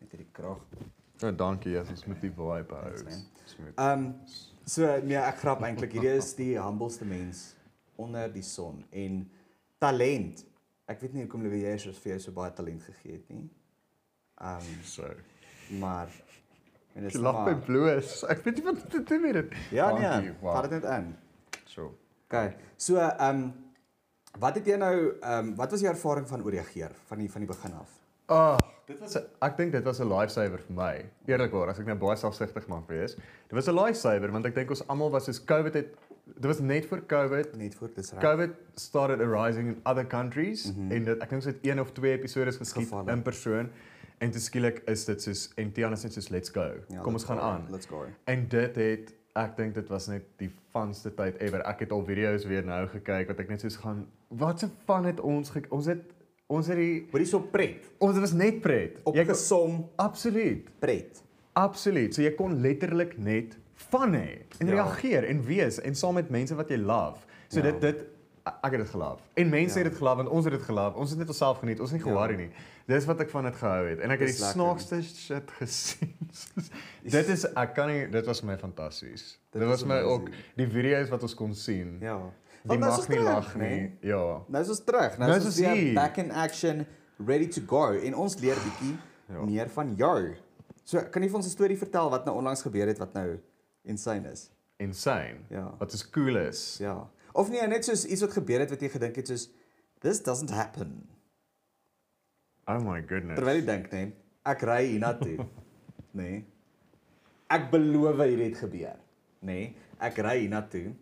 met 0.00 0.10
hierdie 0.10 0.32
krag. 0.32 0.58
Ja, 1.22 1.30
dankie. 1.32 1.72
Yes, 1.76 1.88
ons 1.94 2.04
moet 2.10 2.20
die 2.20 2.30
vibe 2.34 2.74
hou. 2.74 2.92
Ehm 3.76 3.90
um, 3.92 4.06
so 4.64 4.86
nee, 5.06 5.18
ek 5.18 5.38
grap 5.42 5.62
eintlik. 5.66 5.92
Hierdie 5.96 6.16
is 6.18 6.32
die 6.38 6.52
humbleste 6.58 7.04
mens 7.08 7.42
onder 8.00 8.30
die 8.32 8.42
son 8.46 8.84
en 8.90 9.22
talent. 9.82 10.44
Ek 10.90 11.00
weet 11.02 11.14
nie 11.14 11.24
hoekom 11.26 11.44
weer 11.46 11.70
Jesus 11.72 11.98
vir 12.02 12.14
jou 12.16 12.20
so 12.26 12.34
baie 12.36 12.52
talent 12.56 12.82
gegee 12.88 13.18
het 13.20 13.28
nie. 13.30 13.48
Ehm 14.42 14.66
um, 14.72 14.82
So. 14.84 15.08
maar 15.78 16.10
en 16.94 17.06
Ek 17.08 17.14
lag 17.16 17.44
my 17.46 17.54
bloos. 17.64 18.22
Ek 18.28 18.42
weet 18.44 18.58
nie 18.60 18.64
wat 18.66 18.82
te 18.90 19.02
doen 19.08 19.20
met 19.22 19.38
dit. 19.38 19.54
Ja 19.72 19.92
nee, 19.94 20.02
Dankie, 20.08 20.34
wow. 20.42 20.54
vat 20.58 20.70
dit 20.70 20.82
net 20.82 20.88
in. 20.98 21.12
So. 21.64 21.92
OK. 22.28 22.54
So 22.76 22.98
ehm 22.98 23.28
um, 23.44 23.52
wat 24.40 24.54
het 24.58 24.66
jy 24.66 24.76
nou 24.80 24.94
ehm 25.20 25.38
um, 25.38 25.54
wat 25.56 25.70
was 25.70 25.80
jou 25.84 25.92
ervaring 25.92 26.28
van 26.28 26.42
ooreageer 26.44 26.92
van 27.08 27.18
die 27.22 27.30
van 27.30 27.46
die 27.46 27.50
begin 27.54 27.74
af? 27.78 27.98
Ah, 28.32 28.58
dit 28.86 28.98
was 29.00 29.16
'n 29.16 29.24
ek 29.40 29.56
dink 29.56 29.72
dit 29.72 29.84
was 29.84 30.00
'n 30.00 30.08
lifesaver 30.08 30.58
vir 30.58 30.74
my. 30.74 31.04
Eerlikwaar, 31.26 31.68
as 31.68 31.78
ek 31.78 31.86
nou 31.86 31.96
baie 31.96 32.16
selfsugtig 32.16 32.66
mag 32.68 32.86
wees. 32.86 33.14
Dit 33.14 33.52
was 33.52 33.68
'n 33.68 33.74
lifesaver 33.74 34.30
want 34.30 34.46
ek 34.46 34.54
dink 34.54 34.70
ons 34.70 34.86
almal 34.88 35.10
was 35.10 35.24
soos 35.24 35.44
COVID 35.44 35.74
het 35.74 35.94
dit 36.24 36.44
was 36.44 36.60
net 36.60 36.86
voor 36.86 37.06
COVID. 37.06 37.56
Net 37.56 37.74
voor 37.74 37.90
dis 37.94 38.12
reg. 38.12 38.20
COVID 38.20 38.50
started 38.74 39.20
arising 39.20 39.68
in 39.68 39.80
other 39.84 40.06
countries 40.06 40.64
mm. 40.64 40.74
-hmm. 40.74 40.90
en 40.90 41.04
dit 41.04 41.18
ek 41.22 41.30
dink 41.30 41.42
dit 41.42 41.56
een 41.62 41.80
of 41.80 41.92
twee 41.92 42.12
episode 42.12 42.52
geskied 42.52 42.88
Gevalle. 42.88 43.10
in 43.10 43.22
persoon 43.22 43.70
en 44.18 44.30
toe 44.30 44.40
skielik 44.40 44.82
is 44.86 45.04
dit 45.04 45.22
soos 45.22 45.50
en 45.54 45.72
Tiana 45.72 45.96
sê 45.96 46.08
soos 46.08 46.28
let's 46.28 46.48
go. 46.48 46.72
Ja, 46.88 47.00
Kom 47.00 47.12
ons 47.12 47.24
gaan 47.24 47.38
go, 47.38 47.42
aan. 47.42 47.66
Let's 47.70 47.86
go. 47.86 48.06
En 48.24 48.48
dit 48.48 48.76
het 48.76 49.14
ek 49.32 49.56
dink 49.56 49.74
dit 49.74 49.88
was 49.88 50.06
net 50.06 50.22
die 50.36 50.50
funste 50.72 51.14
tyd 51.14 51.40
ever. 51.40 51.60
Ek 51.66 51.80
het 51.80 51.92
al 51.92 52.04
video's 52.04 52.44
weer 52.44 52.64
nou 52.64 52.86
gekyk 52.86 53.26
wat 53.32 53.38
ek 53.38 53.48
net 53.48 53.60
soos 53.60 53.76
gaan 53.76 54.06
wat 54.28 54.62
'n 54.62 54.72
fun 54.86 55.04
het 55.04 55.20
ons 55.20 55.52
ons 55.68 55.86
het 55.86 56.02
ons 56.46 56.66
het 56.66 56.76
die 56.76 57.06
Hoorie 57.10 57.26
so 57.26 57.40
pret. 57.40 57.90
ons 57.98 58.18
was 58.18 58.32
net 58.32 58.60
pret. 58.60 59.02
kon- 59.02 59.14
Opgesom 59.18 59.88
absoluut. 59.96 60.68
pret. 60.80 61.22
Absoluut. 61.54 62.14
So 62.14 62.22
jy 62.22 62.30
kon 62.34 62.60
letterlik 62.60 63.18
net 63.18 63.56
van 63.90 64.12
hê 64.14 64.38
en 64.58 64.66
Ja. 64.66 64.72
reageer 64.74 65.24
en 65.28 65.42
wees 65.44 65.80
en 65.80 65.94
saam 65.94 66.14
met 66.14 66.30
mense 66.30 66.54
wat 66.54 66.68
jy 66.68 66.76
love. 66.76 67.18
So 67.48 67.58
Ja. 67.60 67.70
dit 67.70 67.80
dit 67.80 68.04
ek 68.44 68.70
het 68.72 68.80
dit 68.80 68.88
geloof. 68.90 69.20
En 69.34 69.48
mense 69.48 69.78
Ja. 69.78 69.82
het 69.84 69.92
dit 69.92 69.98
geloof 69.98 70.16
want 70.16 70.28
ons 70.28 70.44
het 70.44 70.54
dit 70.54 70.62
geloof. 70.62 70.94
Ons 70.94 71.10
het 71.10 71.18
net 71.18 71.28
onsself 71.28 71.58
geniet. 71.58 71.80
Ons 71.80 71.90
het 71.90 72.00
nie 72.00 72.08
Ja. 72.08 72.12
ge-worry 72.20 72.36
nie. 72.36 72.50
Dis 72.86 73.04
wat 73.04 73.20
ek 73.20 73.30
van 73.30 73.44
dit 73.44 73.54
gehou 73.56 73.86
het. 73.88 73.98
En 74.00 74.10
ek 74.10 74.18
het 74.18 74.28
die 74.28 74.36
snaakste 74.36 75.02
shit 75.02 75.50
gesien. 75.50 76.14
dit 77.02 77.28
is 77.28 77.44
ek 77.54 77.74
kan 77.74 77.88
nie 77.88 78.08
dit 78.10 78.26
was 78.26 78.42
my 78.42 78.56
fantasties. 78.58 79.38
Dit 79.52 79.60
Dit 79.60 79.68
was 79.70 79.84
my 79.84 80.00
ook 80.00 80.26
amazing. 80.28 80.44
die 80.56 80.66
video's 80.68 81.08
wat 81.08 81.22
ons 81.22 81.34
kon 81.34 81.54
sien. 81.54 81.98
Ja. 82.00 82.18
Die 82.62 82.78
nou 82.78 82.78
mag 82.78 83.08
nie 83.08 83.16
terug, 83.16 83.24
lag 83.26 83.54
nie. 83.58 83.98
Ja. 84.06 84.42
Nou 84.48 84.62
is 84.62 84.68
ons 84.68 84.84
terug. 84.84 85.16
Nou, 85.18 85.28
Nou 85.30 85.38
is 85.38 85.44
ons 85.44 85.54
ons 85.54 85.60
weer 85.66 85.74
hier. 85.74 85.94
back 85.94 86.16
in 86.22 86.30
action, 86.30 86.86
ready 87.26 87.48
to 87.48 87.60
go 87.66 87.92
en 87.92 88.14
ons 88.14 88.36
leer 88.40 88.54
bietjie 88.62 88.96
Ja. 89.32 89.44
meer 89.44 89.68
van 89.70 89.94
jou. 89.96 90.34
So, 90.84 91.00
kan 91.10 91.22
jy 91.22 91.28
vir 91.28 91.36
ons 91.36 91.46
'n 91.46 91.50
storie 91.50 91.78
vertel 91.78 92.10
wat 92.10 92.24
nou 92.26 92.36
onlangs 92.36 92.62
gebeur 92.62 92.86
het 92.86 92.98
wat 92.98 93.14
nou 93.14 93.38
insane 93.84 94.28
is? 94.30 94.50
Insane. 94.78 95.38
Ja. 95.50 95.74
Wat 95.78 95.92
is 95.92 96.10
cool 96.10 96.36
is. 96.36 96.76
Ja. 96.78 97.08
Of 97.32 97.48
nee, 97.50 97.66
net 97.66 97.84
soos 97.84 98.04
iets 98.04 98.20
wat 98.20 98.32
gebeur 98.32 98.60
het 98.60 98.70
wat 98.70 98.80
jy 98.80 98.88
gedink 98.88 99.16
het 99.16 99.26
soos 99.28 99.48
this 100.00 100.22
doesn't 100.22 100.50
happen. 100.50 101.08
Oh 102.68 102.78
my 102.80 103.00
goodness. 103.02 103.38
Terwyl 103.38 103.58
jy 103.60 103.64
dink, 103.66 103.90
nee, 103.92 104.12
ek 104.46 104.62
ry 104.62 104.80
hiernatoe. 104.86 105.46
nee. 106.20 106.44
Ek 107.50 107.70
beloof 107.72 108.16
hierdie 108.22 108.50
het 108.50 108.58
gebeur. 108.62 108.98
Nee, 109.40 109.74
ek 110.00 110.18
ry 110.22 110.36
hiernatoe 110.44 110.92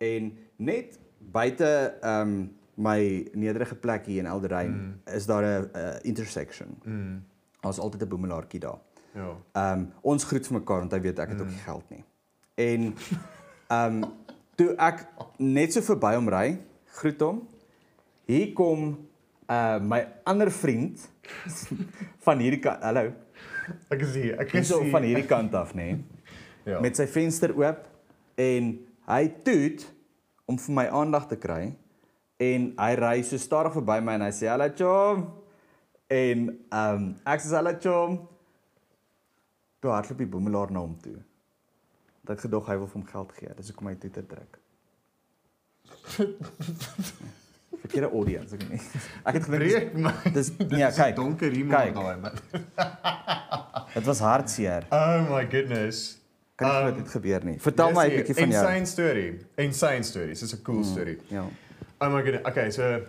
en 0.00 0.30
net 0.56 0.98
buite 1.20 1.98
ehm 2.00 2.20
um, 2.28 2.58
my 2.80 3.28
nederige 3.36 3.74
plek 3.76 4.06
hier 4.06 4.18
in 4.18 4.26
Elderrein 4.26 4.70
mm. 4.72 5.14
is 5.14 5.26
daar 5.26 5.42
'n 5.42 5.70
uh, 5.76 5.96
intersection. 6.02 6.78
Mm. 6.84 7.24
Daar's 7.60 7.78
altyd 7.78 8.02
'n 8.02 8.08
boemelaartjie 8.08 8.60
daar. 8.60 8.78
Ja. 9.14 9.36
Ehm 9.52 9.78
um, 9.78 9.92
ons 10.00 10.24
groet 10.24 10.46
vir 10.46 10.58
mekaar 10.58 10.78
want 10.78 10.92
hy 10.92 11.00
weet 11.00 11.18
ek 11.18 11.28
het 11.28 11.40
ook 11.40 11.48
nie 11.48 11.64
geld 11.64 11.90
nie. 11.90 12.04
En 12.54 12.94
ehm 13.66 14.02
um, 14.02 14.12
toe 14.54 14.74
ek 14.76 15.06
net 15.36 15.72
so 15.72 15.80
verby 15.80 16.14
hom 16.14 16.28
ry, 16.28 16.60
groet 16.84 17.20
hom. 17.20 17.48
Hier 18.24 18.52
kom 18.52 19.08
uh 19.50 19.78
my 19.82 20.06
ander 20.24 20.50
vriend 20.50 21.10
van 22.26 22.38
hierdie 22.38 22.60
kant. 22.60 22.82
Hallo. 22.82 23.12
Ek 23.88 24.00
is 24.00 24.14
hier. 24.14 24.38
Ek 24.38 24.52
is 24.52 24.68
so 24.70 24.84
van 24.90 25.02
hierdie 25.02 25.26
kant 25.26 25.54
af, 25.54 25.74
nê. 25.74 25.92
Nee, 25.92 26.04
ja. 26.70 26.80
met 26.80 26.96
sy 26.96 27.06
venster 27.10 27.54
oop 27.56 27.86
en 28.40 28.70
hy 29.10 29.22
toet 29.46 29.86
om 30.50 30.58
vir 30.58 30.74
my 30.74 30.86
aandag 30.90 31.28
te 31.30 31.38
kry 31.38 31.70
en 32.40 32.70
hy 32.80 32.92
ry 32.98 33.16
so 33.26 33.38
stadig 33.38 33.76
verby 33.76 34.00
my 34.02 34.16
en 34.18 34.26
hy 34.26 34.32
sê 34.34 34.48
hallo 34.50 34.68
chom. 34.76 35.26
En 36.10 36.46
ehm 36.50 37.02
um, 37.02 37.10
ek 37.34 37.44
sê 37.44 37.54
hallo 37.58 37.74
chom. 37.84 38.16
Toe 39.80 39.92
hardloop 39.94 40.20
die 40.20 40.28
boemelaar 40.28 40.72
na 40.74 40.82
hom 40.84 40.96
toe. 41.04 41.18
Dat 42.24 42.36
ek 42.36 42.46
gedog 42.48 42.68
hy 42.68 42.76
wil 42.80 42.88
vir 42.90 43.00
hom 43.00 43.06
geld 43.12 43.36
gee. 43.38 43.52
Dis 43.58 43.70
hoekom 43.72 43.92
hy 43.92 43.96
toe 44.00 44.12
te 44.16 44.24
druk. 44.32 44.58
Verkeerde 47.80 48.10
audience 48.10 48.56
ek 48.56 48.64
nie. 48.68 48.80
Ek 49.24 49.38
het 49.38 49.46
gedink 49.46 50.34
dis 50.34 50.50
nee 50.58 50.88
kyk 50.96 51.14
donker 51.16 51.54
iemand 51.54 51.92
kyk. 51.92 51.94
daai 51.96 52.16
man. 52.24 52.34
dit 53.94 54.08
was 54.08 54.24
hartseer. 54.24 54.88
Oh 54.94 55.28
my 55.30 55.44
goodness. 55.46 56.19
Kan 56.60 56.68
nie 56.68 56.90
Um, 56.90 56.92
um, 56.92 57.00
dit 57.02 57.12
gebeur 57.16 57.44
nie 57.48 57.56
vertel 57.64 57.94
my 57.96 58.04
'n 58.10 58.16
bietjie 58.20 58.36
van 58.38 58.52
jou 58.54 58.60
Insane 58.66 58.86
story. 58.86 59.26
Insane 59.66 60.02
story. 60.10 60.34
Dis 60.36 60.52
'n 60.54 60.62
cool 60.68 60.84
story. 60.84 61.16
ja 61.32 61.46
Oh 62.02 62.08
my 62.12 62.22
goodness. 62.24 62.44
Okay, 62.48 62.70
so 62.72 63.00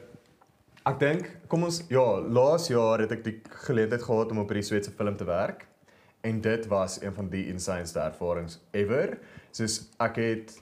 ek 0.90 0.98
dink 1.00 1.28
kom 1.52 1.64
ons 1.68 1.84
ja, 1.90 2.06
laas 2.28 2.66
jaar 2.68 3.00
het 3.00 3.12
ek 3.16 3.24
die 3.24 3.38
geleentheid 3.68 4.02
gehad 4.04 4.32
om 4.34 4.40
op 4.42 4.50
hierdie 4.52 4.66
Sweedse 4.68 4.92
film 4.92 5.16
te 5.20 5.28
werk 5.28 5.68
en 6.24 6.42
dit 6.42 6.68
was 6.68 7.00
een 7.02 7.14
van 7.14 7.30
die 7.30 7.46
insaneste 7.50 8.00
ervarings 8.00 8.60
ever. 8.74 9.18
Soos 9.52 9.78
ek 10.00 10.16
het 10.22 10.58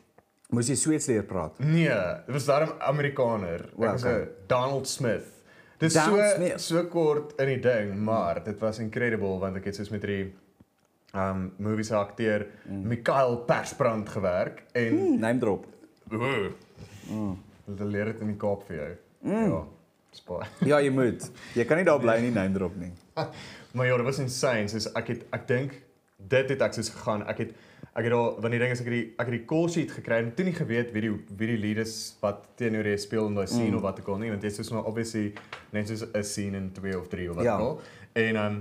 moes 0.51 0.69
jy 0.69 0.75
Sweeds 0.75 1.07
leer 1.07 1.23
praat 1.23 1.59
nee, 1.59 1.89
dit 2.25 2.33
was 2.33 2.45
daarom 2.45 2.71
Amerikaner. 2.79 3.65
Ek 3.65 3.75
Wow, 3.77 3.91
was 3.91 4.03
okay. 4.03 4.27
Donald 4.47 4.87
Smith. 4.87 5.25
Dis 5.79 5.93
Donald 5.93 6.19
so 6.19 6.35
Smith. 6.35 6.61
so 6.61 6.83
kort 6.85 7.33
in 7.39 7.47
die 7.47 7.59
ding, 7.59 7.95
maar 7.95 8.43
dit 8.43 8.59
was 8.59 8.79
incredible 8.79 9.39
want 9.39 9.55
ek 9.57 9.65
het 9.65 9.75
soos 9.75 9.89
met 9.89 10.01
hierdie 10.03 10.33
um 11.13 11.51
movie 11.57 11.83
se 11.83 11.95
akteur 11.95 12.45
mm. 12.69 12.87
Mikael 12.87 13.37
Persbrand 13.37 14.09
gewerk 14.09 14.63
en 14.73 14.89
Hmm, 14.97 15.19
name 15.19 15.39
drop. 15.39 15.65
mm. 16.09 17.35
hulle 17.65 17.85
leer 17.91 18.05
dit 18.13 18.21
in 18.21 18.27
die 18.33 18.37
Kaap 18.37 18.63
vir 18.67 18.75
jou. 18.75 18.89
Mm. 19.21 19.51
Ja. 19.51 19.63
Spaar. 20.11 20.47
Ja, 20.65 20.79
jy 20.81 20.89
moet. 20.93 21.27
Jy 21.53 21.65
kan 21.69 21.77
nie 21.77 21.85
daar 21.85 21.99
bly 22.01 22.19
nie 22.21 22.31
name 22.33 22.53
drop 22.55 22.75
nie. 22.75 22.91
Maar 23.77 23.85
ja, 23.85 23.97
dit 24.01 24.05
was 24.07 24.17
insane. 24.19 24.67
Soos 24.71 24.87
ek 24.97 25.07
het 25.13 25.25
ek 25.35 25.43
dink 25.47 25.75
dit 26.29 26.49
het 26.49 26.61
ek 26.65 26.73
soos 26.73 26.89
gegaan. 26.89 27.21
Ek 27.29 27.37
het 27.43 27.51
ek 27.93 28.05
het 28.07 28.13
al 28.13 28.39
want 28.41 28.51
die 28.53 28.59
ding 28.61 28.71
is 28.73 28.79
ek 28.81 28.87
het 28.89 28.95
die 28.95 29.05
ek 29.21 29.27
het 29.29 29.35
die 29.37 29.45
call 29.49 29.69
sheet 29.69 29.91
gekry 29.91 30.17
en 30.23 30.31
toe 30.35 30.45
nie 30.47 30.53
geweet 30.57 30.89
wie 30.95 31.01
die 31.05 31.11
wie 31.37 31.47
die 31.51 31.59
lead 31.61 31.77
is 31.83 31.93
wat 32.21 32.47
teenoor 32.57 32.85
jy 32.89 32.97
speel 33.01 33.27
in 33.29 33.35
daai 33.37 33.47
scene 33.49 33.69
mm. 33.71 33.77
of 33.79 33.85
wat 33.85 33.99
ek 34.01 34.07
al 34.09 34.17
nie 34.21 34.29
want 34.33 34.41
dit 34.41 34.49
is 34.51 34.57
soos 34.61 34.69
maar 34.73 34.85
obviously 34.89 35.33
net 35.73 35.87
soos 35.89 36.03
'n 36.13 36.23
scene 36.23 36.57
in 36.57 36.69
2 36.73 36.97
of 36.99 37.07
3 37.09 37.29
of 37.29 37.35
wat 37.39 37.45
Ja. 37.45 37.55
ook 37.57 37.61
al. 37.61 37.81
En 38.13 38.35
um 38.45 38.59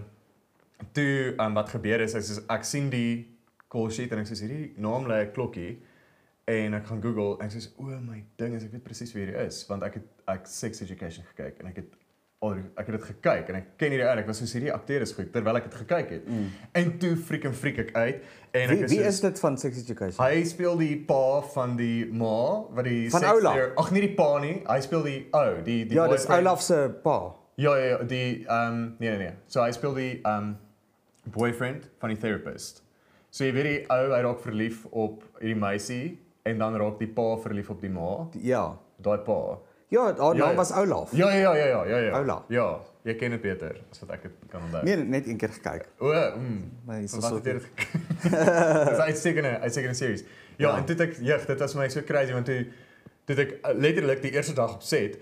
toe 0.95 1.35
um, 1.39 1.55
wat 1.55 1.69
gebeur 1.75 2.01
is, 2.01 2.15
is 2.15 2.41
ek 2.49 2.65
sien 2.65 2.91
die 2.91 3.27
call 3.69 3.91
sheet 3.91 4.13
en 4.13 4.19
ek 4.23 4.27
sê 4.31 4.41
hierdie 4.47 4.73
naam 4.81 5.07
lê 5.11 5.25
'n 5.27 5.33
klokkie 5.37 5.79
en 6.49 6.75
ek 6.75 6.87
gaan 6.89 7.03
Google 7.03 7.37
en 7.41 7.47
ek 7.51 7.53
sê 7.53 7.69
o 7.79 7.83
my 8.01 8.23
ding 8.41 8.55
is 8.55 8.65
ek 8.65 8.73
weet 8.73 8.85
presies 8.85 9.13
wie 9.15 9.25
hierdie 9.27 9.47
is 9.47 9.65
want 9.69 9.83
ek 9.83 9.95
het 10.01 10.07
ek 10.29 10.47
sex 10.47 10.81
education 10.83 11.25
gekyk 11.35 11.61
en 11.61 11.67
ek 11.73 11.77
het 11.83 11.97
al 12.41 12.55
ek 12.79 12.87
het 12.87 12.95
dit 12.95 13.05
gekyk 13.09 13.49
en 13.51 13.57
ek 13.59 13.67
ken 13.79 13.91
hierdie 13.91 14.07
ou 14.07 14.13
en 14.15 14.19
ek 14.23 14.27
was 14.31 14.39
soos 14.39 14.53
hierdie 14.55 14.73
akteur 14.73 15.03
is 15.03 15.13
goed 15.13 15.33
terwyl 15.35 15.57
ek 15.59 15.65
dit 15.65 15.75
gekyk 15.75 16.11
het. 16.15 16.29
Mm. 16.31 16.47
En 16.81 16.93
toe 17.03 17.17
freak 17.17 17.45
en 17.51 17.53
freak 17.55 17.79
ek 17.83 17.91
uit 17.97 18.21
en 18.55 18.69
Wie 18.71 18.77
ek 18.85 18.89
wie 18.89 18.99
soos- 19.03 19.09
is 19.09 19.21
dit 19.21 19.41
van 19.41 19.59
Sex 19.59 19.83
Education? 19.83 20.25
Hy 20.25 20.45
speel 20.45 20.77
die 20.79 20.97
pa 21.09 21.41
van 21.55 21.77
die 21.77 22.07
ma 22.07 22.63
wat 22.71 22.85
die 22.85 23.11
Van 23.11 23.21
sex 23.21 23.33
Olaf? 23.33 23.55
leer- 23.57 23.73
Ag 23.77 23.91
nee 23.91 24.01
die 24.07 24.15
pa 24.15 24.39
nie, 24.39 24.63
hy 24.69 24.81
speel 24.81 25.03
die 25.03 25.19
ou, 25.35 25.63
die 25.65 25.85
die 25.85 25.97
Ja, 25.97 26.07
dis 26.09 26.25
boyfriend. 26.27 26.47
Olaf 26.47 26.63
se 26.63 26.79
pa. 27.03 27.35
Ja 27.59 27.75
ja, 27.77 27.85
ja, 27.99 27.99
die 28.05 28.47
ehm 28.47 28.73
um, 28.73 28.97
nee 29.01 29.11
nee 29.11 29.19
nee. 29.19 29.33
So 29.49 29.61
hy 29.65 29.73
speel 29.73 29.95
die 29.95 30.21
ehm 30.23 30.39
um, 30.45 30.57
boyfriend 31.35 31.89
van 32.01 32.09
die 32.15 32.19
therapist. 32.19 32.83
So 33.31 33.45
jy 33.45 33.53
weet 33.53 33.65
die 33.69 33.79
ou 33.93 34.05
hy 34.15 34.21
raak 34.25 34.41
verlief 34.41 34.85
op 34.91 35.23
hierdie 35.41 35.59
meisie 35.61 36.19
en 36.49 36.59
dan 36.63 36.77
raak 36.81 36.99
die 36.99 37.09
pa 37.13 37.37
verlief 37.43 37.71
op 37.71 37.81
die 37.85 37.91
ma, 37.93 38.27
Ja. 38.43 38.79
daai 39.03 39.19
pa. 39.27 39.59
Ja, 39.91 40.03
haar 40.19 40.37
Ja, 40.37 40.47
naam 40.47 40.57
was 40.57 40.73
Olaf. 40.77 41.13
Ja 41.17 41.31
ja 41.33 41.55
ja 41.57 41.67
ja 41.67 41.85
ja 41.87 41.99
ja. 41.99 42.19
Olaf. 42.21 42.43
Ja, 42.53 42.67
jy 43.09 43.15
ken 43.17 43.31
dit 43.31 43.41
beter 43.41 43.77
as 43.91 44.01
wat 44.03 44.11
ek 44.19 44.23
dit 44.27 44.33
kan 44.53 44.63
onthou. 44.67 44.83
Nee, 44.85 44.97
net 44.97 45.27
een 45.27 45.37
keer 45.41 45.49
gekyk. 45.49 45.87
O, 45.99 46.11
mm. 46.37 46.59
Maar 46.85 47.01
dis 47.01 47.15
Wat 47.17 47.25
so 47.25 47.35
het 47.39 47.45
jy 47.47 47.53
dit 47.53 47.69
Dis 48.91 48.99
uitstekende, 49.07 49.59
uitstekende 49.65 49.97
series. 49.97 50.25
Ja, 50.57 50.69
Ja. 50.69 50.77
en 50.77 50.85
het 50.89 51.01
ek 51.01 51.17
jeg, 51.23 51.47
dit 51.47 51.59
was 51.61 51.73
vir 51.73 51.83
my 51.83 51.89
so 51.89 52.03
crazy 52.03 52.33
want 52.33 52.47
toe 52.47 52.67
toe 53.25 53.37
het 53.37 53.39
ek 53.47 53.75
letterlik 53.77 54.23
die 54.23 54.33
eerste 54.35 54.55
dag 54.57 54.75
op 54.75 54.83
set, 54.83 55.19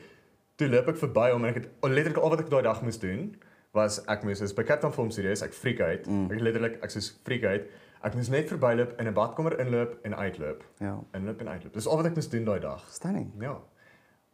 toe 0.57 0.69
loop 0.69 0.89
ek 0.89 0.97
verby 0.99 1.31
hom 1.33 1.45
en 1.45 1.51
ek 1.55 1.61
het 1.63 1.69
letterlik 1.91 2.19
al 2.23 2.31
wat 2.31 2.41
ek 2.41 2.51
daai 2.51 2.63
dag 2.63 2.83
moes 2.83 2.99
doen 3.03 3.35
was 3.77 4.01
ek 4.13 4.25
moes 4.27 4.41
is 4.45 4.55
by 4.57 4.65
Captain 4.67 4.93
Film 4.93 5.11
Studios, 5.15 5.43
ek 5.45 5.55
freak 5.57 5.81
uit. 5.81 6.09
Mm. 6.09 6.31
Ek 6.33 6.43
letterlik 6.43 6.81
ek 6.85 6.95
soos 6.95 7.13
freak 7.27 7.45
uit. 7.45 7.69
Ek 8.07 8.15
moes 8.17 8.31
net 8.33 8.49
verbyloop 8.51 8.97
in 9.01 9.09
'n 9.09 9.15
badkamer 9.17 9.59
inloop 9.63 9.97
en 10.05 10.17
uitloop. 10.17 10.65
Ja. 10.81 10.97
Inloop 11.17 11.41
en 11.41 11.49
uitloop. 11.49 11.73
Dis 11.75 11.87
al 11.87 12.01
wat 12.01 12.11
ek 12.11 12.15
moes 12.19 12.29
doen 12.33 12.45
daai 12.45 12.61
dag. 12.61 12.85
Stunning. 12.93 13.33
Ja. 13.41 13.57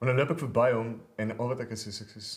En 0.02 0.10
dan 0.10 0.16
loop 0.16 0.34
ek 0.34 0.42
verby 0.42 0.70
hom 0.72 1.00
en 1.16 1.38
al 1.38 1.52
wat 1.52 1.60
ek 1.60 1.70
is 1.76 1.86
is 1.86 2.00
ek 2.02 2.10
soos 2.16 2.30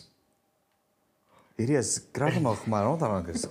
Hierdie 1.56 1.78
is 1.78 2.10
kragmag 2.12 2.66
maar 2.68 2.84
rond 2.84 3.02
aan 3.02 3.28
is. 3.32 3.46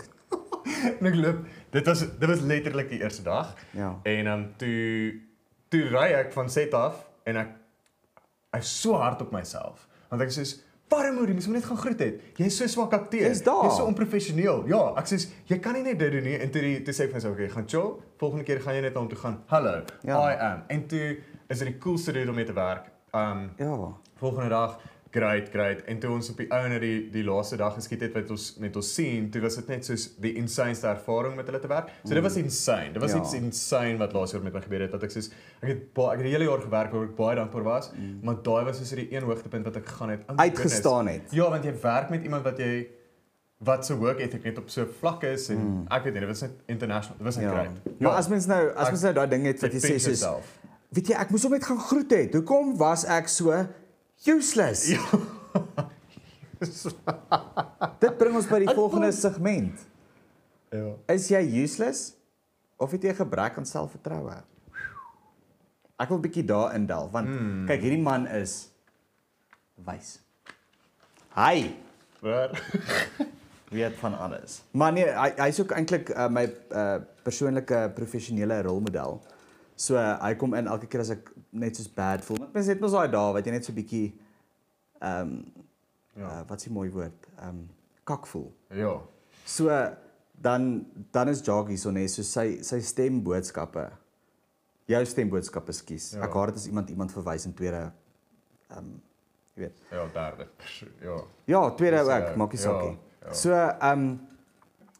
en 0.99 1.07
ek 1.09 1.15
loop. 1.17 1.45
Dit 1.73 1.87
was 1.89 2.03
dit 2.05 2.29
was 2.29 2.41
letterlik 2.41 2.89
die 2.89 3.01
eerste 3.01 3.23
dag. 3.23 3.55
Ja. 3.73 3.99
En 4.03 4.27
ehm 4.27 4.39
um, 4.39 4.45
toe 4.57 5.21
toe 5.69 5.87
ry 5.89 6.11
ek 6.13 6.33
van 6.33 6.49
set 6.49 6.73
af 6.73 7.01
en 7.25 7.41
ek 7.41 7.55
ek's 8.55 8.71
so 8.81 8.93
hard 8.93 9.21
op 9.21 9.33
myself. 9.35 9.87
Want 10.09 10.21
ek 10.21 10.31
sê 10.31 10.45
Paramoor, 10.87 11.27
jy 11.27 11.33
moet 11.33 11.47
net 11.57 11.65
gaan 11.65 11.77
groet 11.81 11.99
het. 11.99 12.21
Jy's 12.37 12.57
so 12.57 12.67
swak 12.69 12.93
akteur. 12.93 13.25
Jy's 13.31 13.41
so 13.43 13.85
onprofessioneel. 13.89 14.63
Ja, 14.69 14.81
ek 15.01 15.07
sê 15.09 15.17
jy 15.49 15.57
kan 15.59 15.73
nie 15.73 15.81
net 15.83 15.97
dit 15.99 16.11
doen 16.13 16.23
nie. 16.23 16.35
En 16.37 16.51
toe 16.53 16.61
die 16.61 16.75
toe 16.85 16.93
sê 16.93 17.07
ek 17.07 17.13
vir 17.13 17.17
myself, 17.19 17.33
okay, 17.33 17.49
gaan 17.55 17.65
chill. 17.67 17.95
Volgende 18.21 18.45
keer 18.45 18.61
gaan 18.61 18.77
jy 18.77 18.81
net 18.85 18.93
na 18.93 18.99
hom 19.01 19.09
toe 19.09 19.17
gaan. 19.17 19.39
Hallo. 19.49 19.79
Ja. 20.05 20.19
I 20.31 20.35
am. 20.51 20.61
En 20.69 20.85
toe 20.91 21.17
is 21.49 21.57
dit 21.57 21.67
die 21.71 21.77
coolste 21.81 22.13
dude 22.13 22.29
om 22.29 22.35
mee 22.37 22.45
te 22.45 22.53
werk. 22.53 22.91
Um 23.15 23.49
Ja. 23.57 23.73
volgende 24.21 24.49
dag 24.49 24.77
great, 25.15 25.49
great. 25.53 25.83
En 25.89 25.99
toe 26.03 26.09
ons 26.13 26.29
op 26.33 26.37
die 26.41 26.47
ouene 26.53 26.77
die 26.83 26.95
die 27.13 27.23
laaste 27.25 27.57
dag 27.59 27.73
geskiet 27.77 28.01
het 28.05 28.13
wat 28.17 28.31
ons 28.35 28.45
met 28.63 28.75
ons 28.79 28.89
sien, 28.97 29.29
toe 29.33 29.41
was 29.43 29.55
dit 29.59 29.69
net 29.71 29.87
soos 29.87 30.05
die 30.21 30.33
insaneste 30.41 30.87
ervaring 30.91 31.35
met 31.39 31.47
hulle 31.49 31.61
te 31.63 31.71
werk. 31.71 31.91
So 32.03 32.13
dit 32.17 32.23
was 32.25 32.35
insane. 32.41 32.91
Dit 32.95 33.01
was 33.03 33.15
Ja. 33.15 33.21
iets 33.23 33.33
insane 33.39 33.97
wat 34.01 34.13
laas 34.17 34.31
jaar 34.35 34.43
met 34.43 34.53
my 34.53 34.61
gebeur 34.65 34.81
het 34.85 34.91
dat 34.91 35.03
ek 35.07 35.11
soos 35.15 35.29
ek 35.61 35.69
het 35.71 35.85
baie 35.97 36.11
ek 36.17 36.21
het 36.23 36.27
die 36.29 36.35
hele 36.35 36.49
jaar 36.49 36.61
gewerk 36.65 36.91
waar 36.91 37.07
ek 37.09 37.15
baie 37.15 37.35
dankbaar 37.39 37.63
was, 37.63 37.91
mm. 37.95 38.19
maar 38.23 38.35
daai 38.43 38.65
was 38.65 38.77
soos 38.77 38.89
die 38.99 39.07
een 39.15 39.23
hoogtepunt 39.23 39.65
wat 39.65 39.75
ek 39.81 39.87
gegaan 39.87 40.09
het. 40.09 40.21
Oh 40.29 40.35
Uitgestaan 40.35 41.05
goodness. 41.05 41.31
het. 41.31 41.39
Ja, 41.39 41.49
want 41.49 41.63
jy 41.63 41.73
werk 41.81 42.09
met 42.09 42.23
iemand 42.23 42.43
wat 42.43 42.57
jy 42.59 42.87
wat 43.65 43.85
se 43.85 43.95
work 43.97 44.19
ethic 44.19 44.43
net 44.43 44.57
op 44.57 44.69
so 44.69 44.85
vlak 44.99 45.23
is 45.23 45.49
en 45.49 45.57
mm. 45.57 45.87
ek 45.89 46.03
weet 46.03 46.13
nie, 46.13 46.19
dit 46.25 46.29
was 46.29 46.41
net 46.41 46.51
international. 46.67 47.17
Dit 47.17 47.25
was 47.25 47.35
net 47.39 47.45
Ja. 47.45 47.51
great. 47.55 47.99
Maar 47.99 48.19
as 48.19 48.27
mens 48.27 48.45
nou 48.45 48.61
as 48.75 48.85
Ek- 48.85 48.91
mens 48.91 49.01
nou 49.01 49.13
daai 49.13 49.27
ding 49.29 49.45
het 49.45 49.61
wat 49.61 49.71
jy 49.73 49.79
sê 49.79 49.99
soos 49.99 50.23
weet 50.95 51.07
jy 51.07 51.15
ek 51.19 51.31
moes 51.33 51.43
hom 51.43 51.51
net 51.51 51.63
gaan 51.63 51.79
groet 51.79 52.11
het. 52.11 52.33
Hoekom 52.33 52.77
was 52.77 53.05
ek 53.05 53.27
so 53.27 53.65
useless? 54.23 54.87
Ja. 54.87 55.03
Dit 57.99 58.17
bring 58.17 58.35
ons 58.35 58.47
by 58.47 58.59
die 58.63 58.73
volgende 58.73 59.11
segment. 59.11 59.85
Ja. 60.71 60.95
Is 61.13 61.27
jy 61.29 61.43
useless 61.61 62.15
of 62.79 62.91
het 62.91 63.03
jy 63.03 63.11
'n 63.11 63.21
gebrek 63.21 63.57
aan 63.57 63.65
selfvertroue? 63.65 64.43
Ek 65.99 66.09
wil 66.09 66.17
'n 66.17 66.21
bietjie 66.21 66.45
daarin 66.45 66.87
delf 66.87 67.11
want 67.11 67.27
hmm. 67.27 67.65
kyk 67.67 67.81
hierdie 67.81 68.01
man 68.03 68.27
is 68.27 68.71
wys. 69.75 70.19
Hy 71.35 71.75
Maar 72.25 72.63
weet 73.69 73.95
van 73.97 74.17
alles. 74.17 74.61
Maar 74.71 74.91
nee, 74.91 75.05
hy 75.05 75.29
hy's 75.37 75.59
ook 75.61 75.71
eintlik 75.77 76.09
uh, 76.09 76.27
my 76.27 76.45
uh, 76.71 76.95
persoonlike 77.23 77.91
professionele 77.93 78.61
rolmodel. 78.65 79.19
So 79.75 79.95
uh, 79.99 80.15
hy 80.23 80.35
kom 80.39 80.53
in 80.53 80.67
elke 80.67 80.87
keer 80.87 81.01
as 81.01 81.09
ek 81.09 81.31
net 81.51 81.75
soos 81.75 81.87
bad 81.91 82.23
voel. 82.23 82.37
Want 82.45 82.53
mens 82.53 82.67
het 82.71 82.79
mos 82.79 82.91
daai 82.95 83.09
dae 83.11 83.33
wat 83.33 83.45
jy 83.45 83.51
net 83.51 83.65
so 83.67 83.73
bietjie 83.73 84.13
ehm 85.01 85.21
um, 85.21 85.45
Ja. 86.15 86.27
uh, 86.29 86.41
wat 86.47 86.57
is 86.61 86.63
die 86.69 86.71
mooi 86.73 86.89
woord? 86.89 87.25
Ehm 87.39 87.49
um, 87.49 87.69
kak 88.07 88.27
voel. 88.27 88.51
ja. 88.71 89.01
So 89.45 89.69
dan 90.41 90.85
dan 91.11 91.27
is 91.29 91.41
Joggie 91.45 91.77
so 91.77 91.91
net 91.91 92.09
so 92.09 92.21
sy 92.23 92.61
sy 92.63 92.79
stemboodskappe. 92.81 93.83
Jou 94.87 95.01
stemboodskappe 95.05 95.73
skus. 95.73 96.11
Ja. 96.13 96.19
Ja. 96.19 96.25
Ek 96.29 96.33
haat 96.33 96.47
dit 96.53 96.55
as 96.61 96.67
iemand 96.67 96.89
iemand 96.89 97.11
verwys 97.11 97.45
in 97.45 97.53
tweede 97.53 97.91
ehm 98.69 98.77
um, 98.79 99.01
jy 99.55 99.61
weet. 99.67 99.83
Ja, 99.91 100.07
derde. 100.13 100.47
Ja. 101.03 101.17
Ja, 101.47 101.61
tweede 101.75 101.97
Dis, 101.97 102.07
ook, 102.07 102.29
uh, 102.31 102.35
maak 102.37 102.51
nie 102.55 102.59
saak 102.63 102.81
ja, 102.81 102.87
nie. 102.89 102.97
ja. 103.25 103.33
So 103.33 103.51
ehm 103.51 103.91
um, 103.99 104.07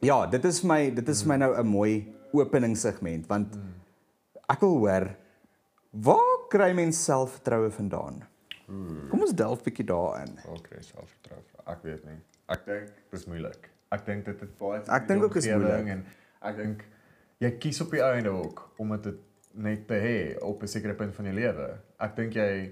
ja, 0.02 0.20
dit 0.28 0.46
is 0.46 0.62
my 0.64 0.92
dit 0.94 1.08
is 1.10 1.24
my 1.26 1.36
nou 1.38 1.54
'n 1.56 1.68
mooi 1.68 2.14
openingssegment 2.34 3.28
want 3.28 3.56
Hmm. 3.56 3.72
Ek 4.50 4.60
wil 4.62 4.78
hoor 4.78 5.10
waar 5.92 6.48
kry 6.52 6.74
mens 6.74 7.04
selfvertroue 7.06 7.72
vandaan? 7.72 8.24
Hmm. 8.68 9.08
Kom 9.10 9.22
ons 9.22 9.34
delf 9.38 9.62
bietjie 9.64 9.86
daarin. 9.86 10.36
Waar 10.46 10.62
kry 10.66 10.78
jy 10.82 10.88
selfvertroue? 10.90 11.44
Ek 11.68 11.84
weet 11.84 12.04
nie. 12.06 12.18
Ek 12.50 12.66
dink 12.66 12.92
dis 13.12 13.26
moeilik. 13.30 13.70
Ek 13.92 14.06
dink 14.06 14.26
dit 14.26 14.40
het 14.40 14.58
baie 14.60 14.82
Ek 14.88 15.08
dink 15.08 15.24
ook 15.24 15.36
is 15.36 15.48
moeilik. 15.48 15.88
en 15.88 16.06
ek 16.42 16.56
dink 16.58 16.84
jy 17.40 17.52
kies 17.60 17.82
op 17.82 17.92
die 17.92 18.02
einde 18.04 18.30
ook 18.30 18.66
om 18.80 18.90
dit 18.98 19.16
net 19.54 19.88
te 19.88 19.94
hê 19.96 20.16
op 20.44 20.62
'n 20.64 20.68
sekere 20.68 20.94
punt 20.94 21.16
van 21.16 21.26
jou 21.26 21.34
lewe. 21.36 21.78
Ek 22.00 22.16
dink 22.16 22.34
jy 22.34 22.72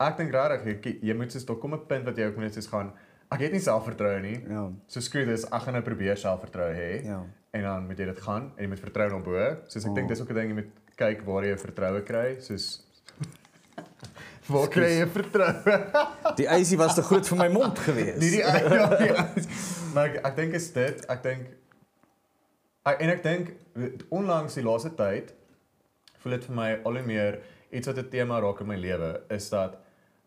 ek 0.00 0.16
dink 0.16 0.32
regtig 0.32 0.84
jy, 0.84 0.98
jy 1.02 1.14
moet 1.14 1.32
soos 1.32 1.44
daar 1.46 1.56
kom 1.56 1.74
'n 1.74 1.86
punt 1.86 2.04
wat 2.04 2.16
jy 2.16 2.24
ook 2.26 2.36
net 2.36 2.54
soos 2.54 2.66
gaan 2.66 2.92
ek 3.32 3.40
het 3.40 3.52
nie 3.52 3.60
selfvertroue 3.60 4.20
nie. 4.20 4.44
Ja. 4.48 4.70
So 4.88 5.00
screw 5.00 5.24
this, 5.24 5.44
ek 5.44 5.62
gaan 5.62 5.74
nou 5.74 5.82
probeer 5.82 6.16
selfvertroue 6.16 6.74
hê. 6.74 7.04
Ja. 7.04 7.24
En 7.52 7.62
dan 7.62 7.86
moet 7.86 7.98
jy 7.98 8.04
dit 8.06 8.20
gaan 8.20 8.52
en 8.56 8.62
jy 8.64 8.68
moet 8.68 8.80
vertrou 8.80 9.08
na 9.10 9.18
bo. 9.18 9.56
Soos 9.66 9.84
ek 9.84 9.90
Oh. 9.90 9.94
dink 9.94 10.08
dis 10.08 10.20
ook 10.20 10.30
'n 10.30 10.34
ding 10.34 10.48
jy 10.48 10.54
moet 10.54 10.70
kyk 11.00 11.24
waar 11.26 11.46
jy 11.48 11.56
vertroue 11.60 12.02
kry, 12.06 12.28
soos 12.44 12.68
Waar 14.50 14.68
kry 14.72 14.90
jy 14.98 15.08
vertroue? 15.14 15.76
Die 16.40 16.48
eisie 16.50 16.78
was 16.80 16.96
te 16.98 17.04
groot 17.06 17.28
vir 17.30 17.40
my 17.40 17.48
mond 17.54 17.78
gewees. 17.84 18.18
Nie 18.20 18.30
die 18.36 18.42
ja, 18.42 18.56
ja. 19.06 19.26
Maar 19.94 20.10
ek, 20.10 20.16
ek 20.30 20.38
dink 20.38 20.56
is 20.58 20.70
dit, 20.76 21.04
ek 21.10 21.22
dink 21.26 21.50
ek, 22.88 22.96
en 23.00 23.12
ek 23.14 23.22
dink 23.26 23.52
onlangs 24.10 24.56
die 24.58 24.66
laaste 24.66 24.92
tyd 24.98 25.34
voel 26.20 26.36
dit 26.36 26.48
vir 26.50 26.56
my 26.56 26.70
al 26.84 26.98
hoe 26.98 27.06
meer 27.06 27.38
iets 27.70 27.88
wat 27.88 28.00
'n 28.02 28.10
tema 28.12 28.40
raak 28.42 28.60
in 28.60 28.68
my 28.68 28.76
lewe 28.76 29.12
is 29.30 29.48
dat 29.52 29.78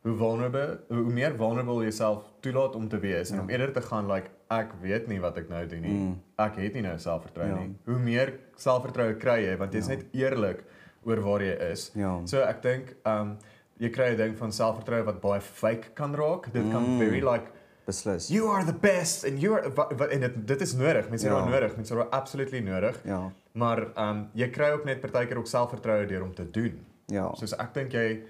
hoe 0.03 0.15
vulnerable 0.19 0.79
hoe 0.89 1.03
meer 1.13 1.35
vulnerable 1.39 1.81
jouself 1.85 2.25
toelaat 2.43 2.75
om 2.75 2.87
te 2.89 2.99
wees 2.99 3.29
en 3.29 3.35
Ja. 3.35 3.41
om 3.41 3.49
eerder 3.49 3.71
te 3.73 3.81
gaan 3.81 4.07
like 4.11 4.29
ek 4.49 4.73
weet 4.81 5.07
nie 5.07 5.19
wat 5.19 5.37
ek 5.37 5.49
nou 5.49 5.65
doen 5.67 5.81
nie. 5.81 5.91
Mm. 5.91 6.21
Ek 6.37 6.55
het 6.55 6.73
nie 6.73 6.81
nou 6.81 6.97
selfvertroue 6.99 7.47
Ja. 7.49 7.55
nie. 7.55 7.75
Hoe 7.85 7.99
meer 7.99 8.33
selfvertroue 8.55 9.15
kry 9.17 9.39
jy 9.45 9.57
want 9.57 9.73
jy's 9.73 9.87
Ja. 9.87 9.95
net 9.95 10.05
eerlik 10.13 10.63
oor 11.05 11.21
waar 11.21 11.41
jy 11.41 11.55
is. 11.71 11.91
Ja. 11.95 12.19
So 12.25 12.41
ek 12.41 12.61
dink 12.61 12.95
um 13.05 13.37
jy 13.79 13.89
kry 13.89 14.11
'n 14.13 14.17
ding 14.17 14.37
van 14.37 14.51
selfvertroue 14.51 15.03
wat 15.05 15.21
baie 15.21 15.41
fake 15.41 15.93
kan 15.93 16.13
raak. 16.15 16.51
Dit 16.53 16.71
kan 16.71 16.83
Mm. 16.83 16.99
very 16.99 17.21
like 17.21 17.45
beslis. 17.87 18.29
you 18.29 18.47
are 18.49 18.65
the 18.65 18.73
best 18.73 19.25
and 19.25 19.41
you 19.41 19.53
are 19.55 19.69
wa- 19.69 19.89
wa- 19.97 20.07
en 20.07 20.19
dit 20.19 20.47
dit 20.47 20.61
is 20.61 20.73
nodig. 20.73 21.09
Mense 21.09 21.27
het 21.27 21.35
Ja. 21.37 21.41
dit 21.45 21.51
nodig. 21.53 21.75
Mense 21.75 21.93
het 21.95 22.03
dit 22.03 22.11
absolutely 22.11 22.59
nodig. 22.59 23.01
Ja. 23.05 23.31
Maar 23.53 23.87
um 23.97 24.29
jy 24.33 24.49
kry 24.49 24.71
ook 24.71 24.85
net 24.85 24.99
partykeer 25.01 25.37
ook 25.37 25.47
selfvertroue 25.47 26.05
deur 26.05 26.23
om 26.23 26.33
te 26.33 26.51
doen. 26.51 26.79
Ja. 27.07 27.31
Soos 27.35 27.53
ek 27.57 27.73
dink 27.73 27.91
jy 27.91 28.21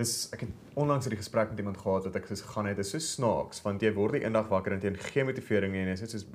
dis 0.00 0.12
ek 0.34 0.40
het 0.46 0.50
onlangs 0.80 1.06
'n 1.06 1.16
gesprek 1.16 1.50
met 1.50 1.58
iemand 1.58 1.76
gehad 1.78 2.04
wat 2.08 2.16
ek 2.16 2.26
soos 2.26 2.40
gegaan 2.42 2.66
het. 2.66 2.78
Is 2.78 2.90
so 2.90 2.98
snaaks 2.98 3.62
want 3.62 3.80
jy 3.82 3.92
word 3.94 4.12
die 4.18 4.24
eendag 4.24 4.48
wakker 4.48 4.72
en 4.72 4.80
het 4.80 5.00
geen 5.12 5.26
motivering 5.26 5.72
nie 5.72 5.80
en 5.82 5.86
jy 5.88 5.92
is 5.92 6.00
net 6.00 6.10
soos 6.10 6.26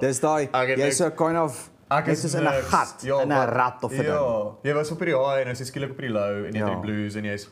Dis 0.00 0.20
daai 0.20 0.48
jy's 0.76 0.96
so 0.96 1.10
kind 1.10 1.38
of 1.38 1.70
Ek 1.88 2.06
soos 2.16 2.34
in 2.34 2.42
'n 2.42 2.62
gat, 2.66 3.04
in 3.04 3.30
'n 3.30 3.46
rat 3.58 3.84
of 3.84 3.92
'n 3.92 4.02
Ja, 4.04 4.52
jy 4.62 4.74
was 4.74 4.90
op 4.90 4.98
die 4.98 5.14
high 5.14 5.40
en 5.42 5.48
as 5.48 5.58
jy 5.60 5.66
skielik 5.66 5.90
op 5.90 5.98
die 5.98 6.08
low 6.10 6.44
en 6.46 6.52
jy 6.52 6.58
het 6.60 6.68
Ja. 6.68 6.74
die 6.74 6.80
blues 6.80 7.14
en 7.14 7.24
jy's 7.24 7.48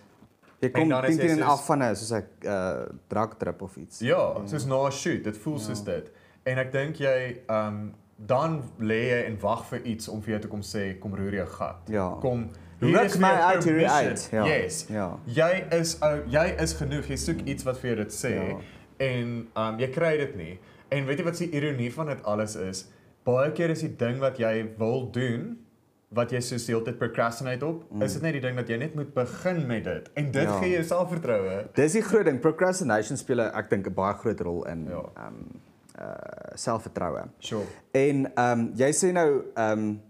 Jy 0.60 0.70
kom 0.70 0.90
is 0.92 0.98
teen 1.00 1.18
jy 1.18 1.26
teen 1.26 1.38
soos- 1.38 1.48
af 1.52 1.66
van 1.66 1.82
'n 1.82 1.96
soos 1.96 2.12
'n 2.12 2.24
uh, 2.46 2.86
drugtrip 3.08 3.62
of 3.62 3.76
iets. 3.76 4.00
Ja, 4.00 4.34
soos 4.46 4.64
na 4.66 4.86
'n 4.86 4.90
shoot, 4.92 5.24
dit 5.24 5.36
voel 5.36 5.58
soos 5.58 5.82
dit. 5.84 6.10
En 6.46 6.58
ek 6.58 6.72
dink 6.72 6.96
jy 6.96 7.40
um 7.48 7.94
dan 8.16 8.62
lê 8.80 9.10
jy 9.10 9.24
en 9.26 9.38
wag 9.40 9.64
vir 9.66 9.80
iets 9.82 10.08
om 10.08 10.22
vir 10.22 10.30
jou 10.30 10.40
te 10.40 10.48
kom 10.48 10.60
sê 10.62 10.98
kom 10.98 11.14
roer 11.14 11.34
jou 11.34 11.46
gat. 11.46 11.76
Ja. 11.88 12.16
Kom 12.20 12.50
Ruk 12.92 13.04
is 13.04 13.16
my 13.18 13.28
uit 13.28 13.64
hierdie 13.64 13.86
permission. 13.86 14.08
uit, 14.08 14.28
ja. 14.32 14.44
Yes. 14.46 14.86
Ja. 14.88 15.18
Jy 15.24 15.64
is 15.80 15.96
ou, 16.00 16.22
jy 16.28 16.46
is 16.62 16.72
genoeg. 16.72 17.06
Jy 17.08 17.16
soek 17.16 17.40
iets 17.44 17.64
wat 17.64 17.78
vir 17.78 17.88
jou 17.94 17.96
dit 18.04 18.12
sê 18.12 18.34
Ja. 18.34 18.58
en 18.98 19.48
um 19.56 19.78
jy 19.78 19.88
kry 19.90 20.16
dit 20.16 20.36
nie. 20.36 20.58
En 20.90 21.06
weet 21.06 21.18
jy 21.18 21.24
wat 21.24 21.38
die 21.38 21.50
ironie 21.50 21.92
van 21.92 22.06
dit 22.06 22.22
alles 22.24 22.54
is? 22.56 22.86
Baie 23.24 23.52
keer 23.52 23.70
is 23.70 23.80
die 23.80 23.96
ding 23.96 24.18
wat 24.20 24.38
jy 24.38 24.68
wil 24.78 25.10
doen 25.10 25.58
wat 26.14 26.30
jy 26.30 26.38
soos 26.40 26.64
die 26.66 26.74
hele 26.74 26.84
tyd 26.84 26.98
procrastinate 26.98 27.66
op, 27.66 27.90
mm. 27.90 28.02
is 28.02 28.12
dit 28.12 28.22
net 28.22 28.32
die 28.32 28.40
ding 28.40 28.54
dat 28.56 28.68
jy 28.68 28.76
net 28.78 28.94
moet 28.94 29.14
begin 29.14 29.66
met 29.66 29.84
dit 29.84 30.10
en 30.14 30.30
dit 30.30 30.42
Ja. 30.42 30.58
gee 30.60 30.70
jou 30.70 30.82
selfvertroue. 30.84 31.64
Dis 31.74 31.92
die 31.92 32.02
groot 32.02 32.24
ding. 32.24 32.38
Procrastination 32.40 33.16
speel 33.16 33.40
ek 33.40 33.70
dink 33.70 33.86
'n 33.86 33.94
baie 33.94 34.14
groot 34.14 34.40
rol 34.40 34.64
in 34.66 34.86
Ja. 34.88 35.02
um 35.26 35.60
uh 35.98 36.54
selfvertroue. 36.54 37.22
Sure. 37.38 37.64
En 37.92 38.26
ehm 38.34 38.58
um, 38.60 38.72
jy 38.76 38.90
sê 38.92 39.12
nou 39.12 39.42
ehm 39.54 39.78
um, 39.78 40.00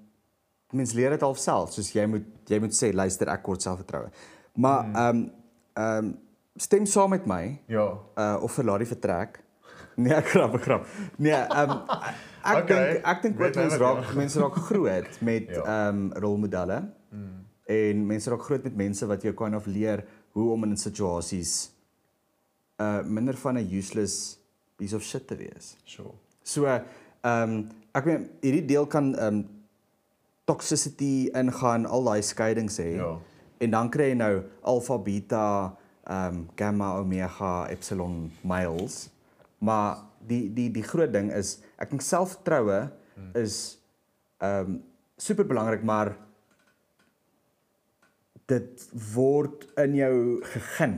mens 0.75 0.93
leer 0.97 1.11
dit 1.15 1.23
half 1.25 1.39
self, 1.39 1.73
soos 1.77 1.93
jy 1.95 2.05
moet 2.11 2.27
jy 2.51 2.59
moet 2.63 2.75
sê 2.77 2.91
luister 2.93 3.29
ek 3.33 3.43
kort 3.47 3.63
selfvertroue. 3.63 4.11
Maar 4.59 4.85
ehm 4.91 5.17
um, 5.17 5.25
ehm 5.75 6.05
um, 6.05 6.13
stem 6.57 6.87
saam 6.87 7.11
met 7.11 7.25
my 7.27 7.59
Ja. 7.67 7.87
uh 8.19 8.37
of 8.43 8.53
verlaat 8.53 8.79
die 8.85 8.91
vertrek. 8.91 9.41
Nee, 9.97 10.15
ek 10.21 10.29
grap, 10.35 10.55
ek 10.59 10.63
grap. 10.67 10.87
Nee, 11.19 11.33
ehm 11.35 11.71
um, 11.71 11.81
ek 12.51 12.57
Okay. 12.63 12.67
dink 12.93 13.07
ek 13.13 13.23
dink 13.23 13.41
ook 13.41 13.55
mense 13.57 13.79
wat 13.79 13.81
raak 14.05 14.15
mense 14.19 14.41
raak 14.43 14.59
groot 14.69 15.21
met 15.31 15.49
Ja. 15.49 15.63
ehm 15.65 15.99
um, 16.05 16.13
rolmodelle. 16.27 16.81
Mm. 17.11 17.41
En 17.67 18.07
mense 18.07 18.31
raak 18.31 18.43
groot 18.43 18.63
met 18.65 18.77
mense 18.77 19.07
wat 19.07 19.23
jou 19.23 19.33
kind 19.35 19.55
of 19.55 19.67
leer 19.67 20.05
hoe 20.37 20.51
om 20.53 20.65
in 20.65 20.77
situasies 20.77 21.71
uh 22.83 23.01
minder 23.07 23.37
van 23.39 23.57
'n 23.59 23.69
useless 23.71 24.39
piece 24.77 24.95
of 24.97 25.03
shit 25.03 25.27
te 25.27 25.37
wees. 25.37 25.77
Sure. 25.85 26.15
So 26.43 26.67
ehm 26.67 26.83
um, 27.25 27.69
ek 27.95 28.05
meen 28.05 28.31
hierdie 28.43 28.65
deel 28.67 28.87
kan 28.87 29.15
ehm 29.15 29.27
um, 29.35 29.45
toxicity 30.45 31.31
ingaan, 31.35 31.87
al 31.87 32.05
daai 32.05 32.23
skeidings 32.23 32.79
hê. 32.79 32.95
Ja. 32.97 33.15
En 33.65 33.71
dan 33.71 33.89
kry 33.91 34.11
jy 34.13 34.15
nou 34.19 34.43
alpha, 34.63 34.99
beta, 34.99 35.77
ehm 36.05 36.35
um, 36.35 36.49
gamma, 36.57 36.99
omega, 37.01 37.67
epsilon 37.73 38.33
males. 38.43 39.09
Maar 39.59 40.03
die 40.27 40.51
die 40.53 40.71
die 40.71 40.83
groot 40.85 41.13
ding 41.13 41.31
is 41.33 41.59
ek 41.79 41.91
dink 41.91 42.03
selfvertroue 42.03 42.91
Hmm. 43.15 43.31
is 43.39 43.79
ehm 44.43 44.61
um, 44.75 44.83
super 45.17 45.47
belangrik, 45.47 45.83
maar 45.87 46.17
dit 48.51 48.89
word 49.15 49.65
in 49.81 49.95
jou 49.95 50.15
gegeen. 50.45 50.97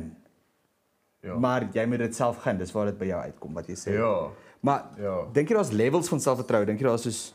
Ja. 1.26 1.36
Maar 1.38 1.68
jy 1.74 1.84
moet 1.86 1.98
dit 2.06 2.14
self 2.16 2.38
gun, 2.42 2.58
dis 2.58 2.72
waar 2.74 2.86
dit 2.90 2.98
by 2.98 3.08
jou 3.10 3.20
uitkom 3.22 3.54
wat 3.58 3.68
jy 3.70 3.76
sê. 3.78 3.94
Ja. 3.98 4.12
Maar 4.60 4.86
Ja. 4.98 5.16
dink 5.32 5.48
jy 5.48 5.54
daar's 5.54 5.70
levels 5.70 6.08
van 6.08 6.20
selfvertroue? 6.20 6.64
Dink 6.66 6.80
jy 6.80 6.86
daar's 6.88 7.02
soos 7.02 7.34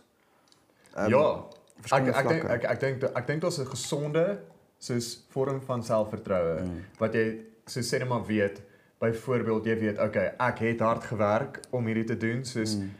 ehm, 0.95 1.09
ja. 1.09 1.43
Ek 1.81 1.87
verskillende 1.87 2.17
ek 2.17 2.27
dink 2.27 2.41
vlakke? 2.41 2.67
ek 2.67 2.71
ek 2.71 2.79
dink 2.79 3.03
ek 3.17 3.27
dink 3.27 3.41
daar's 3.41 3.59
'n 3.59 3.65
gesonde 3.65 4.37
soos 4.79 5.25
vorm 5.29 5.61
van 5.61 5.83
selfvertroue 5.83 6.61
Mm. 6.61 6.81
wat 6.99 7.13
jy 7.13 7.37
so 7.67 7.79
sê 7.81 7.99
net 7.99 8.07
maar 8.09 8.25
weet. 8.25 8.61
Byvoorbeeld 8.99 9.65
jy 9.65 9.75
weet, 9.79 9.99
okay, 9.99 10.31
ek 10.39 10.59
het 10.59 10.79
hard 10.79 11.03
gewerk 11.03 11.59
om 11.71 11.85
hierdie 11.85 12.03
te 12.05 12.17
doen, 12.17 12.43
soos 12.45 12.75
Mm. 12.77 12.91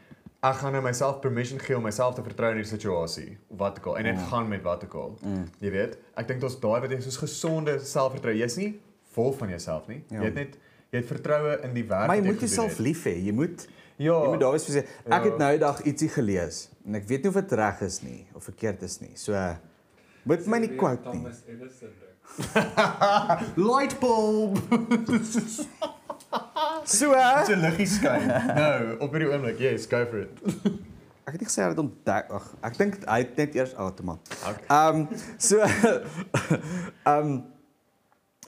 ek 0.42 0.54
gaan 0.56 0.72
nou 0.72 0.82
myself 0.82 1.20
permission 1.20 1.58
gee 1.60 1.76
om 1.76 1.82
myself 1.82 2.14
te 2.14 2.22
vertrou 2.22 2.50
in 2.50 2.56
die 2.56 2.64
situasie 2.64 3.38
of 3.50 3.58
wat 3.58 3.78
ook 3.78 3.86
al 3.86 3.96
en 3.98 4.04
dit 4.04 4.14
Mm. 4.16 4.26
gaan 4.26 4.48
met 4.48 4.62
wat 4.62 4.84
ook 4.84 4.94
al. 4.94 5.18
Jy 5.60 5.70
weet, 5.70 5.96
ek 6.16 6.26
dink 6.28 6.40
daar's 6.40 6.58
daai 6.60 6.80
wat 6.80 6.90
jy 6.90 7.00
soos 7.00 7.16
gesonde 7.18 7.78
selfvertroue. 7.80 8.36
Jy's 8.36 8.56
nie 8.56 8.80
vol 9.14 9.32
van 9.32 9.48
jouself 9.48 9.86
nie. 9.88 10.02
Ja. 10.10 10.18
Jy 10.18 10.24
het 10.24 10.34
net 10.34 10.56
jy 10.92 10.98
het 10.98 11.06
vertroue 11.06 11.60
in 11.62 11.74
die 11.74 11.84
werk 11.88 12.06
Maar 12.06 12.16
jy 12.16 12.22
moet 12.24 12.40
jouself 12.40 12.78
lief 12.78 13.04
hê. 13.04 13.14
Jy 13.24 13.32
moet 13.32 13.66
Ja. 14.02 14.18
jy 14.24 14.28
moet 14.34 14.40
daar 14.40 14.52
wees 14.56 14.64
vir 14.68 14.74
sê 14.76 14.82
ek 14.84 15.10
Ja. 15.10 15.22
het 15.30 15.38
nou 15.38 15.50
die 15.54 15.58
dag 15.62 15.82
ietsie 15.86 16.08
gelees 16.08 16.68
en 16.86 16.94
ek 16.98 17.08
weet 17.08 17.22
nie 17.22 17.28
of 17.30 17.34
dit 17.40 17.52
reg 17.60 17.80
is 17.86 18.00
nie 18.02 18.26
of 18.34 18.44
verkeerd 18.44 18.82
is 18.82 19.00
nie. 19.00 19.12
So 19.14 19.32
moet 20.24 20.46
my 20.46 20.58
nie 20.58 20.72
quote 20.76 21.04
nie. 21.12 21.22
Thomas 21.22 21.42
Edison 21.48 21.90
ding. 21.98 22.08
Light 23.70 23.98
bulb. 24.00 24.58
So 26.84 27.12
Dit 27.12 27.56
'n 27.56 27.60
liggie 27.60 27.86
skyn. 27.86 28.26
nou, 28.26 28.96
op 29.04 29.10
hierdie 29.12 29.28
oomblik. 29.30 29.58
Yes, 29.60 29.84
go 29.86 30.00
for 30.08 30.18
it. 30.24 30.30
ek 31.26 31.32
het 31.36 31.40
nie 31.40 31.48
gesê 31.48 31.62
hy 31.62 31.68
het 31.68 31.78
ontdek. 31.78 32.30
Ag, 32.32 32.46
ek 32.64 32.78
dink 32.78 32.96
hy 33.06 33.18
het 33.22 33.36
net 33.36 33.54
eers 33.54 33.74
outomaat. 33.76 34.32
Okay. 34.40 34.64
Ehm 34.72 35.06
so 35.38 35.60
ehm 37.10 37.42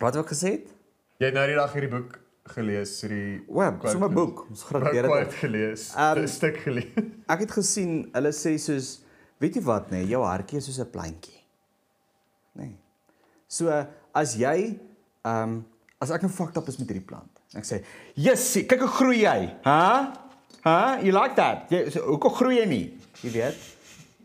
wat 0.01 0.14
wou 0.17 0.25
ek 0.25 0.33
gesê 0.33 0.49
het? 0.57 0.73
Jy 1.21 1.27
het 1.31 1.35
nou 1.37 1.47
die 1.47 1.55
dag 1.61 1.73
hierdie 1.77 1.90
boek 1.93 2.17
gelees, 2.53 3.01
hierdie 3.03 3.45
Web, 3.49 3.85
sommer 3.89 4.11
boek. 4.13 4.45
Ons 4.51 4.63
gradeer 4.69 5.03
dit. 5.07 5.11
quote 5.11 5.31
op. 5.31 5.39
gelees. 5.41 5.89
Um, 5.97 6.23
'n 6.23 6.29
stuk 6.29 6.59
gelees. 6.65 6.93
Ek 7.33 7.45
het 7.47 7.53
gesien 7.57 8.11
hulle 8.13 8.33
sê 8.37 8.57
soos 8.61 9.01
weet 9.41 9.57
jy 9.57 9.63
wat 9.65 9.91
nê, 9.91 10.03
nee, 10.03 10.11
jou 10.13 10.23
hartjie 10.25 10.59
is 10.61 10.69
soos 10.69 10.81
'n 10.81 10.91
plantjie. 10.91 11.41
Nê. 12.59 12.65
Nee. 12.65 12.75
So 13.49 13.71
as 14.15 14.37
jy 14.37 14.79
ehm 15.25 15.43
um, 15.43 15.65
as 16.01 16.11
ek 16.11 16.23
nou 16.23 16.31
fucked 16.33 16.57
up 16.61 16.69
is 16.69 16.79
met 16.79 16.89
hierdie 16.89 17.07
plant. 17.07 17.41
Ek 17.55 17.65
sê, 17.65 17.83
"Jessie, 18.15 18.67
kyk 18.67 18.81
hoe 18.81 18.89
groei 18.89 19.21
jy." 19.25 19.41
Hæ? 19.65 20.13
Hæ? 20.65 21.03
You 21.05 21.13
like 21.13 21.35
that? 21.37 21.71
Jy 21.71 21.91
so, 21.91 22.01
hoekom 22.11 22.33
groei 22.35 22.59
jy 22.59 22.67
nie? 22.67 22.99
Jy 23.23 23.31
weet, 23.31 23.57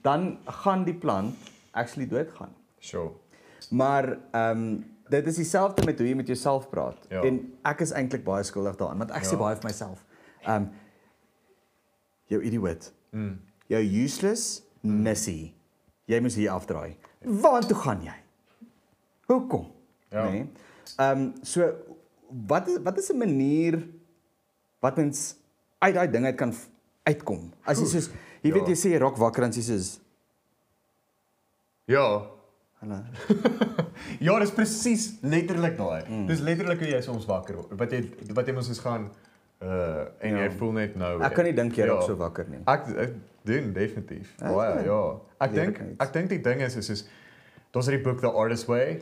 dan 0.04 0.38
gaan 0.64 0.84
die 0.84 0.94
plant 0.94 1.36
actually 1.72 2.08
doodgaan. 2.08 2.52
Sure. 2.80 3.12
Maar 3.72 4.18
ehm 4.34 4.52
um, 4.52 4.86
dit 5.10 5.28
is 5.28 5.36
dieselfde 5.36 5.86
met 5.86 5.98
hoe 5.98 6.08
jy 6.08 6.16
met 6.16 6.28
jouself 6.28 6.70
praat. 6.70 6.98
Ja. 7.10 7.22
En 7.26 7.40
ek 7.64 7.82
is 7.86 7.92
eintlik 7.92 8.24
baie 8.24 8.44
skuldig 8.44 8.76
daaraan 8.80 8.98
want 8.98 9.12
ek 9.12 9.24
Ja. 9.24 9.30
sê 9.32 9.38
baie 9.38 9.56
vir 9.56 9.64
myself. 9.66 10.06
Um, 10.48 10.70
jou 12.30 12.42
idioot. 12.44 12.92
Mm. 13.12 13.40
Jou 13.68 13.84
useless 14.04 14.62
nissie. 14.82 15.54
Jy 16.06 16.20
moet 16.22 16.34
hier 16.34 16.52
afdraai. 16.52 16.98
Waartoe 17.22 17.78
gaan 17.78 18.04
jy? 18.04 18.16
Hoekom? 19.30 19.72
Ja. 20.10 20.30
Nee. 20.30 20.50
Ehm 20.98 21.20
um, 21.22 21.34
so 21.44 21.74
wat 22.48 22.68
is 22.68 22.78
wat 22.84 22.98
is 22.98 23.10
'n 23.12 23.18
manier 23.18 23.88
wat 24.80 24.96
mens 24.98 25.36
uit 25.80 25.94
daai 25.94 26.08
ding 26.12 26.26
uit 26.26 26.36
kan 26.36 26.54
uitkom? 27.04 27.52
As 27.66 27.80
jy 27.80 27.86
soos 27.86 28.10
jy 28.42 28.52
weet 28.52 28.68
ja. 28.68 28.74
jy 28.74 28.76
sê 28.76 28.90
jy 28.94 28.98
raak 28.98 29.18
wakker 29.18 29.44
en 29.44 29.52
jy 29.52 29.62
soos 29.62 30.00
Ja. 31.86 32.30
Hallo. 32.82 33.00
Ja, 34.24 34.36
dis 34.40 34.52
presies 34.56 35.04
letterlik 35.22 35.76
daai. 35.78 36.04
Mm. 36.08 36.26
Dis 36.30 36.40
letterlik 36.44 36.80
hoe 36.84 36.88
jy 36.94 37.00
soms 37.06 37.26
wakker 37.30 37.58
word. 37.60 37.74
Wat 37.80 37.92
jy 37.94 38.00
wat 38.38 38.48
jy 38.50 38.54
mos 38.56 38.70
eens 38.72 38.80
gaan 38.84 39.10
uh 39.60 40.06
en 40.24 40.36
Ja. 40.38 40.46
jy 40.46 40.52
voel 40.58 40.72
net 40.78 40.96
nou. 41.00 41.12
Ek 41.24 41.34
kan 41.36 41.46
nie 41.50 41.54
dink 41.54 41.76
jy 41.76 41.86
raak 41.90 42.02
Ja. 42.02 42.08
so 42.08 42.16
wakker 42.20 42.48
nie. 42.50 42.62
Ek 42.66 42.88
ek 43.06 43.14
doen 43.48 43.74
definitief. 43.76 44.32
Ja, 44.40 44.54
Baie, 44.56 44.84
ja. 44.84 44.86
ja. 44.88 45.02
Ek 45.46 45.54
dink 45.56 45.82
ek 46.00 46.14
dink 46.16 46.30
die 46.32 46.42
ding 46.42 46.62
is 46.66 46.76
is 46.80 46.90
is 46.96 47.04
daar's 47.76 47.88
hierdie 47.92 48.04
boek 48.04 48.22
The 48.24 48.32
Artist 48.32 48.68
Way. 48.72 49.02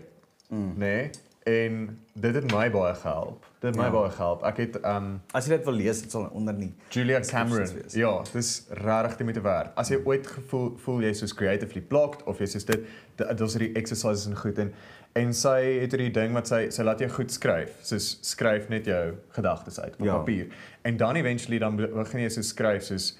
Mm. 0.50 0.74
Nee. 0.82 1.10
En 1.48 1.76
dit 2.14 2.36
het 2.36 2.52
my 2.52 2.66
baie 2.74 2.94
gehelp. 3.00 3.46
Dit 3.62 3.70
het 3.70 3.76
my 3.80 3.86
Ja. 3.88 3.92
baie 3.92 4.10
gehelp. 4.12 4.42
Ek 4.44 4.58
het 4.58 4.76
um 4.86 5.22
As 5.34 5.46
jy 5.48 5.56
dit 5.56 5.66
wil 5.66 5.74
lees, 5.74 6.02
dit 6.02 6.12
sal 6.12 6.26
onder 6.34 6.54
nie. 6.54 6.74
Julia 6.90 7.20
Cameron. 7.24 7.68
Ja, 7.96 8.22
dis 8.34 8.66
regtig 8.70 9.16
die 9.18 9.24
moeite 9.24 9.42
werd. 9.42 9.70
As 9.80 9.90
jy 9.90 10.02
ooit 10.06 10.28
gevoel 10.28 10.74
voel 10.84 11.02
jy 11.02 11.14
soos 11.14 11.34
creatively 11.34 11.82
blocked 11.82 12.24
of 12.28 12.40
jy 12.40 12.46
soos 12.46 12.66
dit 12.66 12.84
dit- 13.16 13.38
daar's 13.38 13.54
hierdie 13.56 13.74
exercises 13.80 14.26
en 14.28 14.36
goed 14.36 14.58
en 14.60 14.74
en 15.16 15.34
sy 15.34 15.80
het 15.82 15.92
hierdie 15.96 16.12
ding 16.14 16.34
wat 16.34 16.48
sy 16.48 16.70
sy 16.70 16.84
laat 16.84 17.00
jou 17.00 17.10
goed 17.10 17.32
skryf. 17.32 17.70
Soos 17.82 18.18
skryf 18.22 18.68
net 18.70 18.86
jou 18.86 19.14
gedagtes 19.32 19.80
uit 19.80 19.96
op 20.00 20.06
Ja. 20.06 20.18
papier. 20.18 20.48
En 20.84 20.98
dan 20.98 21.16
eventually 21.16 21.60
dan 21.60 21.76
be- 21.76 21.88
begin 21.88 22.20
jy 22.22 22.30
so 22.30 22.42
skryf 22.42 22.84
soos 22.84 23.18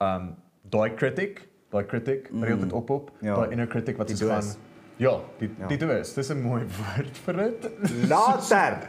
um 0.00 0.34
daai 0.70 0.94
critic, 0.96 1.46
daai 1.70 1.84
critic 1.86 2.28
wat 2.32 2.48
jy 2.48 2.56
dit 2.58 2.72
ophop, 2.72 3.10
Ja. 3.22 3.34
daai 3.36 3.50
inner 3.52 3.66
critic 3.66 3.96
wat 3.96 4.10
gaan 4.10 4.28
doos. 4.40 4.56
Ja, 4.98 5.14
die 5.38 5.48
Ja. 5.60 5.66
die 5.70 5.76
doos. 5.78 6.12
Dis 6.14 6.30
'n 6.30 6.40
mooi 6.42 6.62
woord 6.78 7.18
vir 7.24 7.34
dit. 7.34 7.68
Later. 8.08 8.78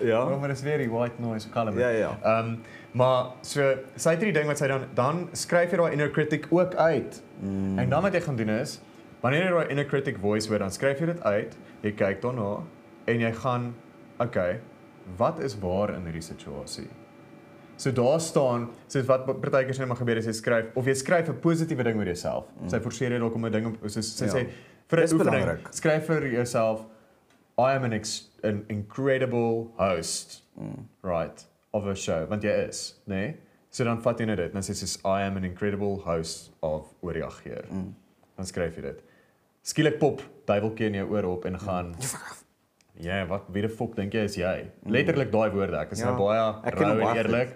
Ja, 0.00 0.28
ja. 0.30 0.36
maar 0.36 0.48
dis 0.48 0.62
weer 0.62 0.78
die 0.78 0.90
white 0.90 1.20
noise 1.22 1.48
column. 1.50 1.78
Ja, 1.78 1.88
ja. 1.88 2.18
Ehm 2.22 2.46
um, 2.48 2.58
maar 2.92 3.26
so 3.42 3.74
sy 3.96 4.10
het 4.10 4.22
hierdie 4.22 4.32
ding 4.40 4.46
wat 4.46 4.58
sy 4.58 4.66
dan 4.66 4.86
dan 4.94 5.28
skryf 5.32 5.70
jy 5.70 5.76
daai 5.76 5.92
inner 5.92 6.10
critic 6.10 6.46
ook 6.50 6.74
uit. 6.74 7.22
Mm. 7.40 7.78
En 7.78 7.88
dan 7.90 8.02
wat 8.02 8.12
jy 8.14 8.20
gaan 8.20 8.36
doen 8.36 8.48
is 8.48 8.80
wanneer 9.20 9.44
jy 9.44 9.50
daai 9.50 9.68
inner 9.70 9.84
critic 9.86 10.18
voice 10.18 10.48
hoor, 10.48 10.58
dan 10.58 10.70
skryf 10.72 10.98
jy 11.00 11.06
dit 11.06 11.22
uit, 11.22 11.56
jy 11.82 11.92
kyk 11.92 12.22
daarna 12.22 12.62
en 13.04 13.20
jy 13.20 13.32
gaan 13.32 13.74
okay, 14.18 14.60
wat 15.16 15.38
is 15.40 15.58
waar 15.58 15.94
in 15.94 16.04
hierdie 16.04 16.22
situasie? 16.22 16.88
So 17.78 17.92
daar 17.94 18.20
staan, 18.20 18.68
soos 18.90 19.06
wat 19.06 19.26
partykeer 19.26 19.76
sê 19.76 19.86
maar 19.86 19.96
gebeur 20.00 20.18
as 20.18 20.26
jy 20.26 20.34
skryf 20.34 20.76
of 20.76 20.86
jy 20.90 20.94
skryf 20.98 21.28
'n 21.30 21.38
positiewe 21.40 21.84
ding 21.84 21.98
oor 21.98 22.06
jouself. 22.10 22.46
Mm. 22.60 22.68
Sy 22.72 22.80
forceer 22.80 23.10
jou 23.14 23.20
dalk 23.20 23.34
om 23.34 23.44
'n 23.46 23.52
ding 23.52 23.66
op 23.66 23.76
soos 23.88 24.06
sy 24.16 24.24
Ja. 24.26 24.32
sê 24.32 24.48
vir 24.88 24.98
'n 24.98 25.02
oefening, 25.02 25.44
belangrik. 25.46 25.68
skryf 25.72 26.06
vir 26.06 26.26
jouself 26.26 26.84
I 27.58 27.74
am 27.74 27.84
an 27.84 27.92
ex 27.92 28.28
an 28.44 28.64
incredible 28.68 29.70
host. 29.76 30.42
Mm. 30.60 30.86
Right, 31.02 31.44
of 31.72 31.86
a 31.86 31.94
show, 31.94 32.26
want 32.26 32.42
jy 32.42 32.50
is, 32.68 32.94
né? 33.06 33.14
Nee? 33.14 33.36
So 33.70 33.84
dan 33.84 34.00
vat 34.02 34.18
jy 34.18 34.26
net 34.26 34.36
dit. 34.38 34.52
Dan 34.52 34.62
sê 34.62 34.70
jy 34.70 34.74
soos 34.74 34.98
I 35.04 35.22
am 35.22 35.36
an 35.36 35.44
incredible 35.44 35.96
host 35.98 36.50
of 36.62 36.86
ooreageer. 37.02 37.64
Mm. 37.70 37.94
Dan 38.36 38.46
skryf 38.46 38.74
jy 38.76 38.82
dit. 38.82 39.02
Skielik 39.62 39.98
pop 40.00 40.22
duiweltjie 40.46 40.86
in 40.86 40.94
jou 40.94 41.10
oor 41.10 41.24
op 41.36 41.44
en 41.44 41.58
gaan 41.58 41.94
Ja, 43.00 43.24
wat 43.26 43.42
wie 43.52 43.62
die 43.62 43.70
fok 43.70 43.94
dink 43.94 44.12
jy 44.12 44.24
is 44.26 44.34
jy? 44.36 44.70
Letterlik 44.90 45.30
daai 45.30 45.50
woorde. 45.54 45.76
Ek 45.78 45.92
is 45.92 46.00
Ja, 46.00 46.10
nou 46.10 46.18
baie 46.18 46.38
rou 46.74 46.90
en 46.90 46.98
baie 46.98 47.46
goed. 47.46 47.54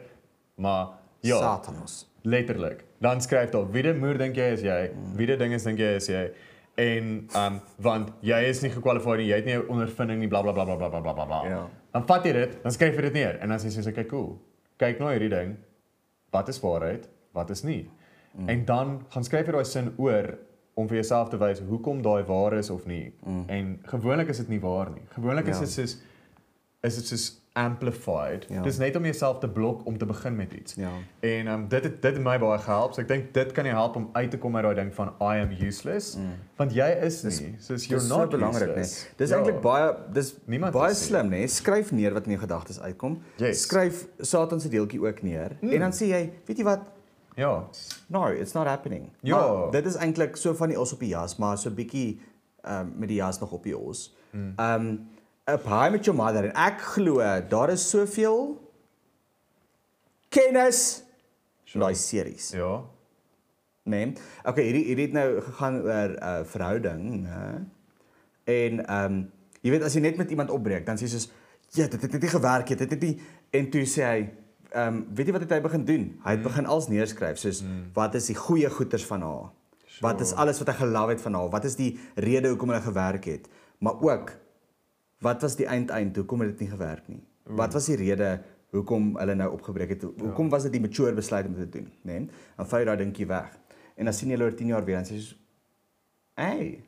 Maar 0.54 0.88
ja, 1.20 1.38
Satanos. 1.38 2.10
Letterlik. 2.22 2.84
Dan 2.98 3.20
skryf 3.20 3.50
daar 3.50 3.70
wie 3.70 3.82
die 3.82 3.92
muur 3.98 4.18
dink 4.18 4.36
jy 4.36 4.52
is 4.54 4.62
jy? 4.62 4.78
Wie 5.16 5.26
die 5.26 5.36
ding 5.36 5.54
is 5.56 5.66
dink 5.66 5.78
jy 5.78 5.94
is 5.98 6.08
jy? 6.10 6.22
En 6.80 7.08
um 7.36 7.58
want 7.82 8.12
jy 8.24 8.38
is 8.48 8.62
nie 8.62 8.70
gekwalifiseer 8.72 9.20
nie, 9.20 9.28
jy 9.30 9.40
het 9.40 9.48
nie 9.48 9.58
ondervinding 9.60 10.22
nie, 10.22 10.30
blablabla 10.30 10.64
bla 10.64 10.76
bla 10.76 10.88
bla 10.88 11.00
bla 11.00 11.16
bla 11.16 11.26
bla. 11.26 11.40
Ja. 11.50 11.64
Dan 11.92 12.06
vat 12.08 12.28
jy 12.28 12.32
dit, 12.36 12.54
dan 12.62 12.74
skryf 12.74 12.96
jy 12.96 13.08
dit 13.08 13.18
neer 13.18 13.40
en 13.42 13.52
dan 13.52 13.60
sê 13.60 13.68
jy 13.68 13.74
soos 13.80 13.90
okay, 13.90 14.06
cool. 14.10 14.36
Kyk 14.80 15.02
nou 15.02 15.10
hierdie 15.12 15.32
ding. 15.32 15.56
Wat 16.32 16.48
is 16.48 16.62
waarheid? 16.62 17.10
Wat 17.36 17.50
is 17.52 17.64
nie? 17.66 17.82
Mm. 18.32 18.48
En 18.48 18.64
dan 18.64 18.94
gaan 19.12 19.26
skryf 19.26 19.50
jy 19.50 19.56
daai 19.58 19.68
sin 19.68 19.92
oor 20.00 20.32
om 20.74 20.88
vir 20.88 21.02
jouself 21.02 21.28
te 21.28 21.40
wys 21.40 21.60
hoekom 21.68 22.00
daai 22.04 22.22
waar 22.28 22.56
is 22.56 22.70
of 22.72 22.86
nie. 22.88 23.12
Mm. 23.26 23.44
En 23.52 23.74
gewoonlik 23.92 24.32
is 24.32 24.40
dit 24.44 24.54
nie 24.54 24.60
waar 24.62 24.90
nie. 24.94 25.04
Gewoonlik 25.12 25.50
ja. 25.50 25.58
is 25.58 25.66
dit 25.66 25.74
soos 25.74 25.98
is 26.82 26.98
dit 26.98 27.12
soos 27.12 27.26
amplified. 27.52 28.46
Ja. 28.48 28.62
Dis 28.62 28.78
net 28.78 28.96
om 28.96 29.04
jouself 29.04 29.38
te 29.38 29.48
blok 29.48 29.86
om 29.86 29.98
te 29.98 30.06
begin 30.06 30.36
met 30.36 30.52
iets. 30.52 30.74
Ja. 30.74 30.90
En 31.20 31.46
um, 31.46 31.68
dit 31.68 31.84
het 31.84 32.02
dit 32.02 32.14
het 32.14 32.22
my 32.24 32.38
baie 32.38 32.58
gehelp. 32.58 32.94
So 32.94 33.00
ek 33.00 33.08
dink 33.08 33.34
dit 33.34 33.52
kan 33.52 33.64
jou 33.68 33.76
help 33.76 33.96
om 33.96 34.08
uit 34.12 34.30
te 34.30 34.38
kom 34.38 34.56
uit 34.56 34.64
daai 34.64 34.74
ding 34.74 34.94
van 34.94 35.12
I 35.20 35.42
am 35.42 35.52
useless. 35.60 36.14
Mm. 36.16 36.30
Want 36.56 36.72
jy 36.74 36.88
is 37.04 37.22
nie. 37.22 37.54
Soos 37.58 37.86
you're 37.86 38.00
Dis 38.00 38.08
not 38.08 38.20
so 38.30 38.36
belangrik, 38.36 38.68
useless. 38.68 39.08
Dis 39.16 39.30
Ja. 39.30 39.36
eintlik 39.36 39.60
baie 39.60 39.92
dis 40.12 40.34
Niemand 40.44 40.72
baie 40.72 40.90
is 40.90 41.00
nie. 41.00 41.06
slim, 41.08 41.30
né? 41.30 41.46
Skryf 41.46 41.92
neer 41.92 42.12
wat 42.12 42.24
in 42.24 42.30
jou 42.36 42.40
gedagtes 42.40 42.80
uitkom. 42.80 43.22
Yes. 43.36 43.62
Skryf 43.62 44.06
Satan 44.20 44.60
se 44.60 44.68
deeltjie 44.68 45.00
ook 45.06 45.22
neer. 45.22 45.56
Mm. 45.60 45.70
En 45.72 45.80
dan 45.80 45.92
sê 45.92 46.06
jy, 46.08 46.32
weet 46.46 46.56
jy 46.58 46.64
wat? 46.64 46.80
Ja. 47.36 47.64
No, 48.08 48.26
it's 48.28 48.52
not 48.52 48.66
happening. 48.66 49.10
Ja. 49.20 49.36
Maar 49.36 49.70
dit 49.70 49.86
is 49.86 49.94
eintlik 49.96 50.36
so 50.36 50.54
van 50.54 50.68
die 50.68 50.80
os 50.80 50.92
op 50.92 51.00
die 51.00 51.08
jas, 51.08 51.36
maar 51.36 51.58
so 51.58 51.68
'n 51.70 51.74
bietjie 51.74 52.20
ehm 52.62 52.80
um, 52.80 52.92
met 52.96 53.08
die 53.08 53.16
jas 53.16 53.40
nog 53.40 53.52
op 53.52 53.62
die 53.62 53.76
os. 53.78 54.16
Hmm. 54.30 54.52
Ehm 54.56 54.80
um, 54.86 55.08
'n 55.50 55.59
Pie 55.59 55.90
met 55.90 56.05
jou 56.05 56.14
mother 56.16 56.44
en 56.44 56.55
ek 56.55 56.81
glo 56.94 57.18
daar 57.48 57.70
is 57.70 57.88
soveel 57.90 58.70
kennis 60.28 61.02
in 61.74 61.81
daai 61.81 61.94
series. 61.94 62.50
Ja. 62.55 62.85
Nee. 63.83 64.12
Okay, 64.44 64.64
hierdie 64.68 64.85
hierdie 64.85 65.07
het 65.09 65.14
nou 65.16 65.40
gegaan 65.40 65.81
oor 65.83 66.11
'n 66.12 66.18
uh, 66.22 66.44
verhouding, 66.44 67.22
né? 67.26 67.64
En 68.44 68.87
ehm 68.87 69.12
um, 69.12 69.33
jy 69.62 69.70
weet 69.70 69.83
as 69.83 69.94
jy 69.94 70.00
net 70.00 70.16
met 70.16 70.31
iemand 70.31 70.50
opbreek, 70.50 70.87
dan 70.87 70.96
sê 70.96 71.07
jy 71.07 71.09
soos 71.09 71.31
ja, 71.72 71.87
dit 71.88 72.02
het 72.02 72.12
net 72.12 72.22
nie 72.22 72.31
gewerk 72.31 72.68
nie, 72.68 72.76
dit 72.76 72.90
het 72.90 73.02
nie 73.02 73.20
en 73.50 73.70
toe 73.70 73.83
sê 73.87 74.02
hy 74.02 74.20
ehm 74.72 74.94
um, 74.94 75.07
weet 75.14 75.26
jy 75.26 75.33
wat 75.33 75.42
het 75.46 75.50
hy 75.50 75.61
begin 75.61 75.85
doen? 75.85 76.05
Hy 76.24 76.31
het 76.31 76.38
Mm. 76.38 76.48
begin 76.48 76.66
als 76.66 76.88
neerskryf 76.88 77.38
soos 77.38 77.62
mm. 77.62 77.90
wat 77.94 78.14
is 78.14 78.26
die 78.26 78.37
goeie 78.37 78.70
goeters 78.70 79.05
van 79.07 79.22
haar? 79.22 79.50
Sure. 79.87 80.02
Wat 80.07 80.20
is 80.20 80.33
alles 80.33 80.59
wat 80.59 80.68
hy 80.68 80.74
gelove 80.74 81.11
het 81.11 81.20
van 81.20 81.35
haar? 81.35 81.50
Wat 81.50 81.64
is 81.64 81.76
die 81.76 81.98
rede 82.14 82.48
hoekom 82.48 82.68
hulle 82.68 82.81
gewerk 82.83 83.24
het? 83.24 83.48
Maar 83.78 84.00
ook 84.00 84.33
wat 85.22 85.42
was 85.42 85.56
die 85.56 85.66
eindeind 85.66 86.16
hoekom 86.16 86.40
het 86.44 86.54
dit 86.54 86.64
nie 86.66 86.72
gewerk 86.72 87.08
nie? 87.08 87.22
Mm. 87.46 87.56
Wat 87.56 87.72
was 87.72 87.87
die 87.90 87.96
rede 87.96 88.40
hoekom 88.72 89.16
hulle 89.18 89.35
nou 89.35 89.50
opgebreek 89.52 89.94
het? 89.94 90.06
Hoekom 90.20 90.50
was 90.52 90.66
dit 90.68 90.72
die 90.76 90.80
mature 90.80 91.12
besluit 91.14 91.46
om 91.46 91.54
dit 91.54 91.70
te 91.70 91.78
doen, 91.78 91.90
né? 92.02 92.18
Nee? 92.18 92.28
Vat 92.56 92.78
jy 92.80 92.87
daai 92.88 92.96
dingetjie 93.04 93.28
weg. 93.30 93.50
En 94.00 94.08
dan 94.08 94.16
sien 94.16 94.30
jy 94.30 94.38
hulle 94.38 94.50
oor 94.50 94.58
10 94.58 94.72
jaar 94.72 94.87
weer 94.87 95.00
en 95.00 95.08
sê 95.08 95.18
soos 95.18 95.35
hey, 96.40 96.85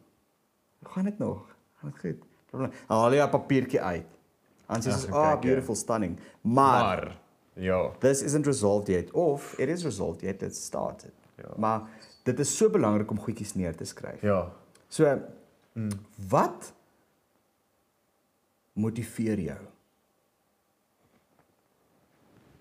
gaan 0.94 1.10
dit 1.10 1.18
nog? 1.18 1.42
Gaan 1.80 1.92
dit 1.92 2.00
goed? 2.00 2.22
Probleem. 2.50 2.72
Haal 2.88 3.14
jy 3.14 3.24
'n 3.24 3.30
papiertjie 3.30 3.80
uit. 3.80 4.10
Dan 4.66 4.80
sê 4.80 4.90
jy 4.90 5.08
Ja, 5.08 5.14
ah, 5.14 5.30
ja. 5.30 5.38
beautiful, 5.38 5.74
stunning. 5.74 6.18
Maar, 6.40 6.80
maar 6.80 7.20
ja. 7.52 7.90
this 7.98 8.22
isn't 8.22 8.46
resolved 8.46 8.88
yet 8.88 9.10
of 9.12 9.58
it 9.58 9.68
is 9.68 9.84
resolved 9.84 10.20
yet 10.20 10.42
it's 10.42 10.64
started. 10.64 11.12
Ja. 11.36 11.52
Maar 11.56 11.82
dit 12.22 12.38
is 12.38 12.56
so 12.56 12.70
belangrik 12.70 13.10
om 13.10 13.20
goedjies 13.20 13.54
neer 13.54 13.76
te 13.76 13.84
skryf. 13.84 14.20
Ja. 14.20 14.52
So 14.88 15.20
mm. 15.72 15.90
wat 16.28 16.72
motiveer 18.74 19.38
jou? 19.40 19.58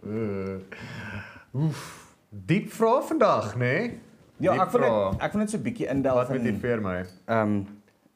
Uh, 0.04 0.60
oef. 1.54 1.84
Diep 2.30 2.72
vraag 2.74 3.06
vandag, 3.08 3.54
né? 3.56 3.60
Nee? 3.60 4.00
Ja, 4.38 4.52
Diep 4.52 4.62
ek 4.66 4.72
wil 4.74 4.82
net 4.82 5.22
ek 5.24 5.32
wil 5.36 5.42
net 5.44 5.50
so 5.54 5.58
'n 5.58 5.64
bietjie 5.64 5.88
indelf 5.88 6.28
Wat 6.28 6.36
in 6.36 6.44
motiveer 6.44 6.82
my? 6.82 7.06
ehm 7.26 7.40
um, 7.40 7.68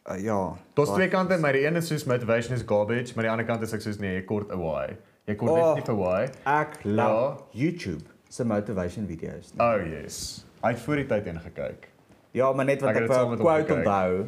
uh, 0.10 0.18
ja. 0.24 0.58
Daar's 0.74 0.90
wat- 0.90 0.98
twee 0.98 1.08
kante, 1.08 1.38
maar 1.38 1.54
die 1.54 1.66
een 1.66 1.76
is 1.76 1.88
soos 1.88 2.04
motivation 2.06 2.54
is 2.56 2.64
garbage, 2.66 3.14
maar 3.16 3.24
die 3.24 3.32
ander 3.32 3.46
kant 3.46 3.62
is 3.62 3.74
ek 3.74 3.82
soos 3.82 4.00
nee, 4.00 4.14
jy 4.16 4.24
kort 4.26 4.52
'n 4.52 4.58
why. 4.60 4.98
Jy 5.26 5.36
kort 5.36 5.52
Oh. 5.52 5.66
net 5.76 5.76
nie 5.76 5.84
vir 5.86 5.96
why. 5.96 6.30
Ek 6.46 6.84
love 6.84 7.44
YouTube 7.52 8.04
se 8.30 8.44
motivation 8.44 9.06
video's. 9.08 9.54
nie. 9.54 9.62
Oh 9.66 9.78
yes. 9.88 10.46
Hy 10.64 10.70
het 10.70 10.80
voor 10.80 10.96
die 10.96 11.06
tyd 11.06 11.26
in 11.28 11.40
gekyk. 11.40 11.90
Ja, 12.32 12.52
maar 12.54 12.66
net 12.66 12.82
wat 12.82 12.96
Ek 12.96 13.04
ek 13.04 13.08
wou 13.10 13.36
quote 13.38 13.74
onthou. 13.74 14.28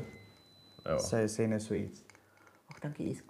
Ja. 0.85 0.97
Sy 0.97 1.25
sê 1.27 1.47
net 1.47 1.61
so 1.61 1.73
iets. 1.73 2.03
Ag, 2.69 2.79
dankie, 2.79 3.09
is 3.11 3.21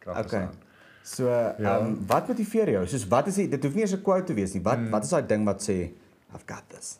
kragtig 0.00 0.24
Okay. 0.26 0.40
aan. 0.46 0.54
So, 1.02 1.28
ehm 1.28 1.62
Ja. 1.62 1.78
um, 1.78 2.06
wat 2.06 2.28
motiveer 2.28 2.70
jou? 2.70 2.86
Soos 2.86 3.08
wat 3.08 3.26
is 3.26 3.34
die 3.34 3.48
dit 3.48 3.62
hoef 3.64 3.74
nie 3.74 3.82
eens 3.82 3.92
'n 3.92 4.02
quote 4.02 4.24
te 4.24 4.34
wees 4.34 4.54
nie. 4.54 4.62
Wat 4.62 4.76
Hmm. 4.78 4.90
wat 4.90 5.04
is 5.04 5.10
daai 5.10 5.26
ding 5.26 5.44
wat 5.44 5.60
sê 5.62 5.90
I've 6.34 6.44
got 6.46 6.62
this? 6.68 6.98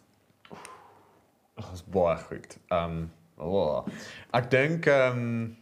Ag, 1.56 1.72
is 1.72 1.82
baie 1.82 2.16
goed. 2.18 2.56
Um 2.70 3.10
oh, 3.38 3.86
ek 4.32 4.50
dink 4.50 4.86
um 4.86 5.56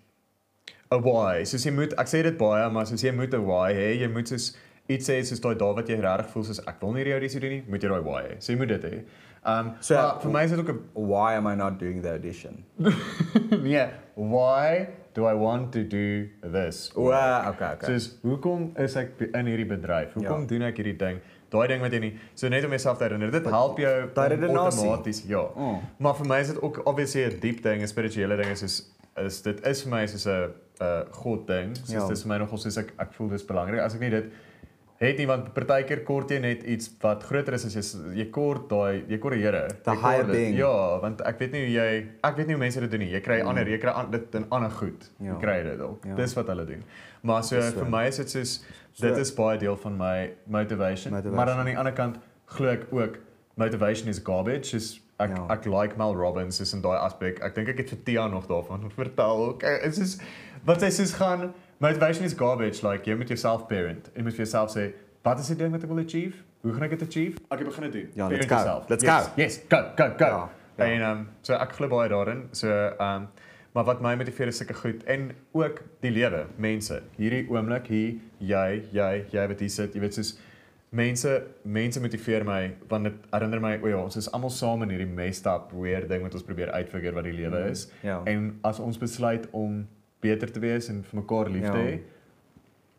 'n 0.90 1.02
why. 1.02 1.44
Soos 1.44 1.64
jy 1.64 1.72
moet 1.72 1.92
ek 1.98 2.06
sê 2.06 2.22
dit 2.22 2.36
baie, 2.38 2.70
maar 2.70 2.86
soos 2.86 3.02
jy 3.02 3.12
moet 3.12 3.32
'n 3.34 3.44
why 3.46 3.72
hê. 3.72 3.98
Jy 4.00 4.08
moet 4.08 4.28
soos 4.28 4.56
iets 4.88 5.08
sê 5.08 5.22
soos 5.24 5.40
daai 5.40 5.54
dae 5.54 5.74
wat 5.74 5.86
jy 5.88 6.00
regtig 6.00 6.30
voel 6.32 6.44
soos 6.44 6.60
ek 6.66 6.80
wil 6.82 6.92
nie 6.92 7.04
die 7.04 7.12
audisie 7.12 7.40
doen 7.40 7.50
nie, 7.50 7.64
moet 7.68 7.80
jy 7.82 7.88
daai 7.88 8.02
why 8.02 8.22
hê. 8.22 8.36
So 8.42 8.52
jy 8.52 8.58
moet 8.58 8.68
dit 8.68 8.82
hê. 8.82 9.04
Um 9.44 9.72
So, 9.80 9.94
maar 9.94 10.20
vir 10.20 10.30
my 10.30 10.44
is 10.44 10.50
dit 10.50 10.60
ook 10.60 10.68
'n 10.68 10.80
Why 10.94 11.34
am 11.36 11.46
I 11.46 11.54
not 11.54 11.78
doing 11.78 12.02
the 12.02 12.10
audition? 12.10 12.64
nee, 13.62 13.88
why 14.16 14.88
do 15.14 15.26
I 15.26 15.34
want 15.34 15.72
to 15.72 15.82
do 15.84 16.28
this? 16.42 16.90
O, 16.96 17.08
okay, 17.52 17.72
okay. 17.76 17.86
Soos 17.92 18.18
hoekom 18.24 18.70
is 18.80 18.96
ek 18.96 19.20
in 19.32 19.46
hierdie 19.50 19.66
bedryf? 19.68 20.14
Hoekom 20.16 20.40
Ja. 20.44 20.46
doen 20.46 20.62
ek 20.62 20.76
hierdie 20.80 20.96
ding? 20.98 21.20
Daai 21.52 21.66
ding 21.68 21.82
wat 21.84 21.92
jy 21.92 21.98
nie 22.00 22.12
so 22.34 22.48
net 22.48 22.64
om 22.64 22.70
jouself 22.72 22.98
te 22.98 23.04
herinner. 23.04 23.30
Dit 23.30 23.44
help 23.44 23.78
jou 23.78 23.92
outomaties, 24.88 25.22
ja. 25.28 25.42
Oh. 25.54 25.82
Maar 25.98 26.14
vir 26.14 26.26
my 26.26 26.38
is 26.40 26.48
dit 26.54 26.62
ook 26.62 26.80
obviously 26.86 27.24
'n 27.28 27.40
diep 27.40 27.62
ding, 27.62 27.82
'n 27.82 27.86
spirituele 27.88 28.36
ding 28.36 28.50
is 28.50 28.60
soos 28.60 28.82
is 29.16 29.42
dit 29.42 29.60
is 29.66 29.82
vir 29.82 29.90
my 29.90 30.06
soos 30.06 30.26
'n 30.26 30.50
'n 30.80 31.04
God 31.12 31.46
ding. 31.46 31.76
Soos 31.76 31.90
Ja. 31.92 32.00
dit 32.08 32.16
is 32.16 32.22
vir 32.22 32.28
my 32.28 32.38
nogal 32.38 32.58
soos 32.58 32.78
ek 32.78 32.92
ek 32.98 33.12
voel 33.12 33.28
dis 33.28 33.42
belangrik. 33.44 33.80
As 33.80 33.94
ek 33.94 34.00
nie 34.00 34.10
dit 34.10 34.24
het 35.08 35.18
nie 35.18 35.26
want 35.26 35.48
partykeer 35.54 36.02
kort 36.06 36.30
jy 36.30 36.38
net 36.42 36.62
iets 36.68 36.90
wat 37.02 37.24
groter 37.26 37.56
is 37.56 37.64
as 37.66 37.74
jy 37.74 37.82
jy 38.20 38.26
kort 38.34 38.68
daai 38.70 39.02
jy 39.10 39.18
kort 39.18 39.34
die 39.34 39.42
Here. 39.42 39.62
The 39.84 39.94
higher 39.98 40.24
being. 40.28 40.54
Ja, 40.58 40.98
want 41.02 41.20
ek 41.26 41.38
weet 41.42 41.52
nie 41.56 41.62
hoe 41.64 41.72
jy 41.74 41.86
ek 42.22 42.36
weet 42.36 42.46
nie 42.50 42.54
hoe 42.54 42.62
mense 42.62 42.80
dit 42.84 42.90
doen 42.92 43.02
nie. 43.02 43.10
Jy 43.10 43.20
kry 43.24 43.40
mm. 43.42 43.48
ander, 43.50 43.68
jy 43.72 43.78
kry 43.82 43.94
an, 44.02 44.10
dit 44.12 44.34
in 44.38 44.46
ander 44.50 44.70
goed. 44.70 45.08
Ja. 45.18 45.32
Jy 45.32 45.38
kry 45.42 45.56
dit 45.66 45.80
ook. 45.80 46.06
Ja. 46.06 46.14
Dis 46.20 46.34
wat 46.38 46.46
hulle 46.52 46.66
doen. 46.68 46.84
Maar 47.22 47.42
so, 47.44 47.60
so. 47.60 47.78
vir 47.80 47.90
my 47.90 48.04
is 48.10 48.20
dit 48.22 48.30
soos 48.36 48.54
So- 48.92 49.06
dit 49.08 49.16
is 49.22 49.30
baie 49.34 49.58
deel 49.58 49.76
van 49.76 49.96
my 49.96 50.16
motivation. 50.46 51.12
Motivation. 51.14 51.34
Maar 51.36 51.46
dan 51.46 51.58
aan 51.58 51.70
die 51.70 51.78
ander 51.78 51.94
kant 51.96 52.18
glo 52.52 52.68
ek 52.68 52.86
ook 52.92 53.18
motivation 53.56 54.08
is 54.08 54.20
garbage. 54.22 54.70
Dis 54.76 55.00
ek 55.18 55.30
Ja. 55.36 55.46
ek 55.54 55.64
like 55.66 55.96
Mel 55.96 56.14
Robbins 56.14 56.60
is 56.60 56.72
in 56.74 56.82
daai 56.82 56.98
aspek. 56.98 57.40
Ek 57.42 57.54
dink 57.54 57.68
ek 57.68 57.78
het 57.78 57.90
vir 57.90 57.98
Tia 58.04 58.26
nog 58.28 58.46
daarvan 58.46 58.90
vertel. 59.00 59.56
Ek 59.62 59.86
is 59.88 59.96
soos 59.96 60.18
wat 60.64 60.82
hy 60.82 60.90
soos 60.90 61.12
gaan 61.18 61.52
motivation 61.82 62.24
is 62.24 62.34
garbage 62.38 62.82
like 62.86 63.10
jy 63.10 63.16
moet 63.18 63.28
jouself 63.28 63.66
parent. 63.68 64.10
Jy 64.14 64.22
moet 64.22 64.36
vir 64.36 64.44
jouself 64.44 64.72
sê 64.74 64.88
wat 65.26 65.38
is 65.42 65.52
die 65.52 65.58
ding 65.58 65.74
wat 65.74 65.84
ek 65.84 65.90
wil 65.90 66.02
achieve? 66.02 66.42
Hoe 66.62 66.74
gaan 66.76 66.86
ek 66.86 66.96
dit 66.96 67.06
achieve? 67.08 67.40
Ek 67.50 67.64
begin 67.66 67.88
dit 67.88 67.96
doen. 67.98 68.10
Ja, 68.18 68.28
let's 68.30 68.46
go. 68.46 68.54
yourself. 68.54 68.90
Let's 68.90 69.06
yes, 69.06 69.26
go. 69.26 69.42
Yes, 69.42 69.60
go 69.68 69.80
go 69.98 70.10
go. 70.18 70.28
Ja, 70.34 70.50
ja. 70.78 70.84
En 70.84 71.00
ehm 71.00 71.10
um, 71.10 71.24
so 71.46 71.58
ek 71.58 71.74
glo 71.78 71.90
baie 71.90 72.10
daarin. 72.12 72.46
So 72.58 72.70
ehm 72.70 73.26
um, 73.26 73.28
maar 73.72 73.86
wat 73.88 74.02
my 74.04 74.14
motiveer 74.20 74.50
is 74.52 74.58
sulke 74.60 74.74
goed 74.76 75.04
en 75.08 75.30
ook 75.56 75.78
die 76.04 76.10
lewe, 76.12 76.46
mense. 76.60 76.98
Hierdie 77.16 77.46
oomblik 77.48 77.86
hier, 77.88 78.18
jy, 78.38 78.82
jy, 78.92 79.12
jy 79.32 79.46
wat 79.48 79.62
hier 79.64 79.72
sit, 79.72 79.94
jy 79.96 80.02
weet 80.02 80.18
soos 80.18 80.34
mense 80.92 81.30
mense 81.64 82.00
motiveer 82.04 82.44
my 82.44 82.74
want 82.90 83.08
dit 83.08 83.30
herinner 83.32 83.62
my 83.64 83.72
o 83.80 83.88
ja, 83.88 84.02
ons 84.02 84.18
is 84.20 84.28
almal 84.36 84.52
saam 84.52 84.84
in 84.84 84.92
hierdie 84.92 85.08
messed 85.08 85.48
up 85.48 85.72
weird 85.72 86.10
ding 86.12 86.20
wat 86.26 86.36
ons 86.36 86.44
probeer 86.44 86.68
uitfigure 86.76 87.16
wat 87.16 87.24
die 87.24 87.34
lewe 87.38 87.64
is. 87.70 87.86
Ja. 88.04 88.20
En 88.28 88.58
as 88.68 88.80
ons 88.82 89.00
besluit 89.00 89.48
om 89.56 89.86
beter 90.22 90.50
te 90.52 90.60
wees 90.62 90.88
en 90.92 91.02
vir 91.04 91.20
mekaar 91.20 91.50
lief 91.50 91.66
te 91.66 91.78
Ja. 91.78 91.84
hê, 91.84 92.00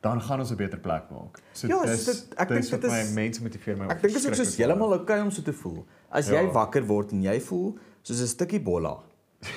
dan 0.03 0.19
gaan 0.21 0.39
ons 0.39 0.51
'n 0.51 0.55
beter 0.59 0.79
plek 0.79 1.09
maak. 1.11 1.39
So 1.53 1.67
Ja, 1.67 1.85
dis 1.85 2.05
dit- 2.05 2.33
ek 2.37 2.47
dink 2.49 2.69
dit 2.69 2.83
is- 2.83 2.91
my 2.91 3.03
mense 3.21 3.41
motiveer 3.41 3.77
my. 3.77 3.85
Ek 3.87 4.01
dink 4.01 4.13
dit 4.13 4.25
is 4.31 4.37
soos 4.37 4.57
heeltemal 4.57 4.93
oukei 4.99 5.21
om 5.21 5.31
so 5.31 5.41
te 5.41 5.53
voel. 5.53 5.85
As 6.11 6.27
jy 6.29 6.43
Ja. 6.43 6.51
wakker 6.51 6.83
word 6.85 7.11
en 7.11 7.21
jy 7.23 7.39
voel 7.39 7.77
soos 8.03 8.21
'n 8.21 8.27
stukkie 8.27 8.59
bolla. 8.61 8.97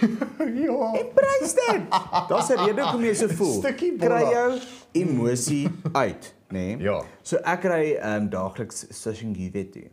Ja. 0.66 0.92
Prys 1.14 1.54
dit. 1.54 1.90
Daar's 2.28 2.48
'n 2.50 2.58
rede 2.66 2.82
hoekom 2.82 3.02
jy 3.04 3.14
so 3.14 3.28
voel. 3.38 3.60
Stukkie 3.62 3.96
bolla. 3.96 4.18
Kry 4.20 4.30
jou 4.32 4.60
emosie 4.92 5.68
uit, 6.04 6.34
nê? 6.50 6.76
Nee? 6.76 6.78
Ja. 6.78 7.02
So 7.22 7.36
ek 7.44 7.62
ry 7.64 7.94
ehm 8.00 8.22
um, 8.22 8.28
daagliks 8.30 8.86
session 8.90 9.34
Givet 9.34 9.72
toe. 9.72 9.90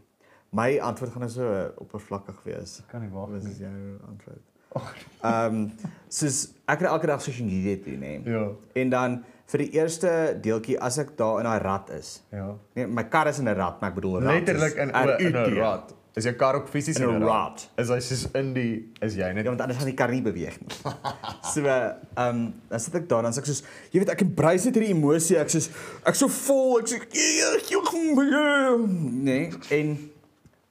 My 0.52 0.78
antwoord 0.80 1.12
gaan 1.12 1.22
nou 1.22 1.32
so 1.32 1.72
oppervlakkig 1.78 2.44
wees. 2.44 2.82
Kan 2.88 3.02
nie 3.02 3.10
wag 3.10 3.30
is 3.42 3.58
jou 3.58 3.98
antwoord? 4.08 4.42
Ehm 5.24 5.56
um, 5.56 5.92
soos 6.14 6.40
ek 6.70 6.84
ry 6.84 6.90
elke 6.92 7.08
dag 7.08 7.22
social 7.24 7.48
media 7.48 7.78
toe, 7.84 7.96
nê. 7.98 8.18
Ja. 8.28 8.44
En 8.76 8.90
dan 8.92 9.24
vir 9.54 9.66
die 9.66 9.72
eerste 9.80 10.12
deeltjie 10.44 10.78
as 10.82 11.00
ek 11.02 11.16
daar 11.20 11.42
in 11.42 11.48
daai 11.50 11.60
rat 11.64 11.90
is. 11.96 12.16
Ja. 12.34 12.54
Nee, 12.78 12.88
my 12.88 13.06
kar 13.10 13.30
is 13.32 13.40
in 13.40 13.50
'n 13.50 13.56
rat, 13.58 13.82
maar 13.82 13.92
ek 13.92 13.96
bedoel 14.02 14.22
rat. 14.22 14.34
Letterlik 14.34 14.76
in 14.76 14.90
'n 14.90 15.60
rat. 15.60 15.94
Is 16.14 16.28
jou 16.28 16.34
kar 16.38 16.56
ook 16.56 16.68
fisies 16.70 17.00
In 17.00 17.10
'n 17.10 17.24
rat. 17.26 17.70
Is 17.78 17.90
hy 17.90 18.00
soos 18.00 18.28
in 18.38 18.54
die 18.54 18.92
is 19.02 19.16
jy 19.16 19.32
net 19.34 19.46
Ja, 19.46 19.50
want 19.50 19.62
anders 19.62 19.80
gaan 19.80 19.88
die 19.90 19.96
kar 19.98 20.12
nie 20.12 20.22
beweeg 20.22 20.60
nie. 20.62 20.70
So, 21.54 21.66
ehm 21.66 22.00
um, 22.18 22.54
dan 22.70 22.80
sit 22.80 22.96
ek 22.96 23.10
daar 23.10 23.24
dan 23.24 23.34
sê 23.34 23.42
ek 23.42 23.46
soos 23.50 23.64
jy 23.92 24.00
weet 24.00 24.10
ek 24.10 24.22
embrace 24.22 24.66
net 24.66 24.76
hierdie 24.76 24.94
emosie. 24.94 25.38
Ek 25.38 25.50
soos 25.50 25.70
ek 26.06 26.16
so 26.16 26.28
vol, 26.28 26.80
ek 26.80 26.88
sê 26.88 27.00
nee 29.26 29.50
en 29.70 29.98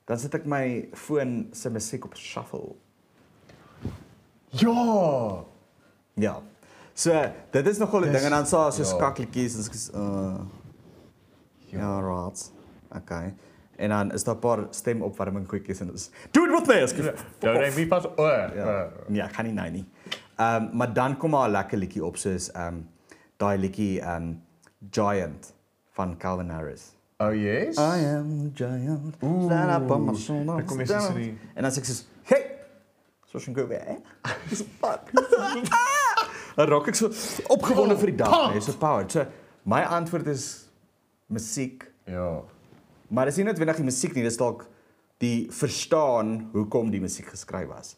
dan 0.07 0.19
sit 0.19 0.35
ek 0.35 0.47
my 0.47 0.89
foon 0.95 1.49
se 1.53 1.71
musiek 1.71 2.05
op 2.05 2.15
shuffle. 2.15 2.77
Ja. 4.53 5.45
Ja. 6.15 6.41
So, 6.95 7.13
dit 7.51 7.67
is 7.67 7.79
nogal 7.79 8.01
'n 8.05 8.13
ding 8.13 8.25
en 8.25 8.31
dan 8.31 8.47
sa 8.47 8.71
so 8.71 8.83
ja. 8.83 8.89
skakletjies 8.89 9.55
en 9.55 9.61
is 9.73 9.91
uh 9.95 10.41
ja, 11.73 12.01
rats. 12.01 12.51
Okay. 12.97 13.35
En 13.77 13.89
dan 13.89 14.13
is 14.13 14.25
daar 14.25 14.35
'n 14.35 14.39
paar 14.39 14.67
stemopwarming 14.71 15.49
goedjies 15.49 15.81
en 15.81 15.91
dis 15.91 16.11
Do 16.31 16.45
it 16.45 16.51
with 16.51 16.67
me. 16.67 16.75
Ek 16.75 17.15
Nou 17.41 17.59
nee, 17.59 17.71
wie 17.71 17.87
pas 17.87 18.05
o. 18.17 18.27
Ja. 18.27 18.53
Ja. 18.55 18.89
Nee, 19.09 19.23
ek 19.23 19.33
gaan 19.33 19.45
nie 19.45 19.55
nou 19.55 19.71
nie. 19.71 19.85
Ehm 20.37 20.63
um, 20.63 20.77
maar 20.77 20.93
dan 20.93 21.17
kom 21.17 21.31
maar 21.31 21.49
'n 21.49 21.53
lekker 21.53 21.79
liedjie 21.79 22.05
op 22.05 22.17
soos 22.17 22.51
ehm 22.51 22.67
um, 22.67 22.89
daai 23.37 23.59
liedjie 23.59 24.01
ehm 24.01 24.23
um, 24.23 24.43
Giant 24.91 25.55
van 25.91 26.17
Calvin 26.17 26.51
Harris. 26.51 26.93
Oh 27.19 27.35
yes. 27.35 27.77
I 27.79 28.05
am 28.17 28.51
giant. 28.55 29.15
Oeh, 29.23 29.45
Stand 29.45 29.83
up 29.83 29.91
on 29.91 30.05
my 30.05 30.15
shoulders. 30.15 30.67
kom 30.67 30.81
jy 30.81 31.09
in 31.09 31.15
die- 31.15 31.39
En 31.55 31.65
sê 31.65 31.79
ek 31.79 31.85
soos, 33.33 33.45
"Hey, 33.47 33.53
so 33.53 33.53
sien 33.53 33.55
gou 33.55 33.67
weer." 33.69 33.99
Dis 34.49 34.63
fuck. 34.81 35.11
Dan 36.57 36.69
raak 36.69 36.89
ek 36.89 36.95
so 36.99 37.09
opgewonde 37.49 37.97
vir 37.97 38.07
die 38.13 38.17
dag, 38.21 38.53
hè, 38.53 38.61
so 38.61 38.73
powered. 38.77 39.11
So 39.13 39.25
my 39.65 39.83
antwoord 39.83 40.27
is 40.27 40.69
musiek, 41.33 41.87
Ja. 42.07 42.43
maar 43.09 43.25
dis 43.27 43.37
nie 43.37 43.45
noodwendig 43.45 43.77
die 43.77 43.85
musiek 43.85 44.15
nie, 44.15 44.23
dis 44.23 44.37
dalk 44.37 44.67
die 45.23 45.47
verstaan 45.51 46.51
hoekom 46.53 46.91
die 46.91 47.01
musiek 47.01 47.27
geskryf 47.31 47.69
was. 47.69 47.97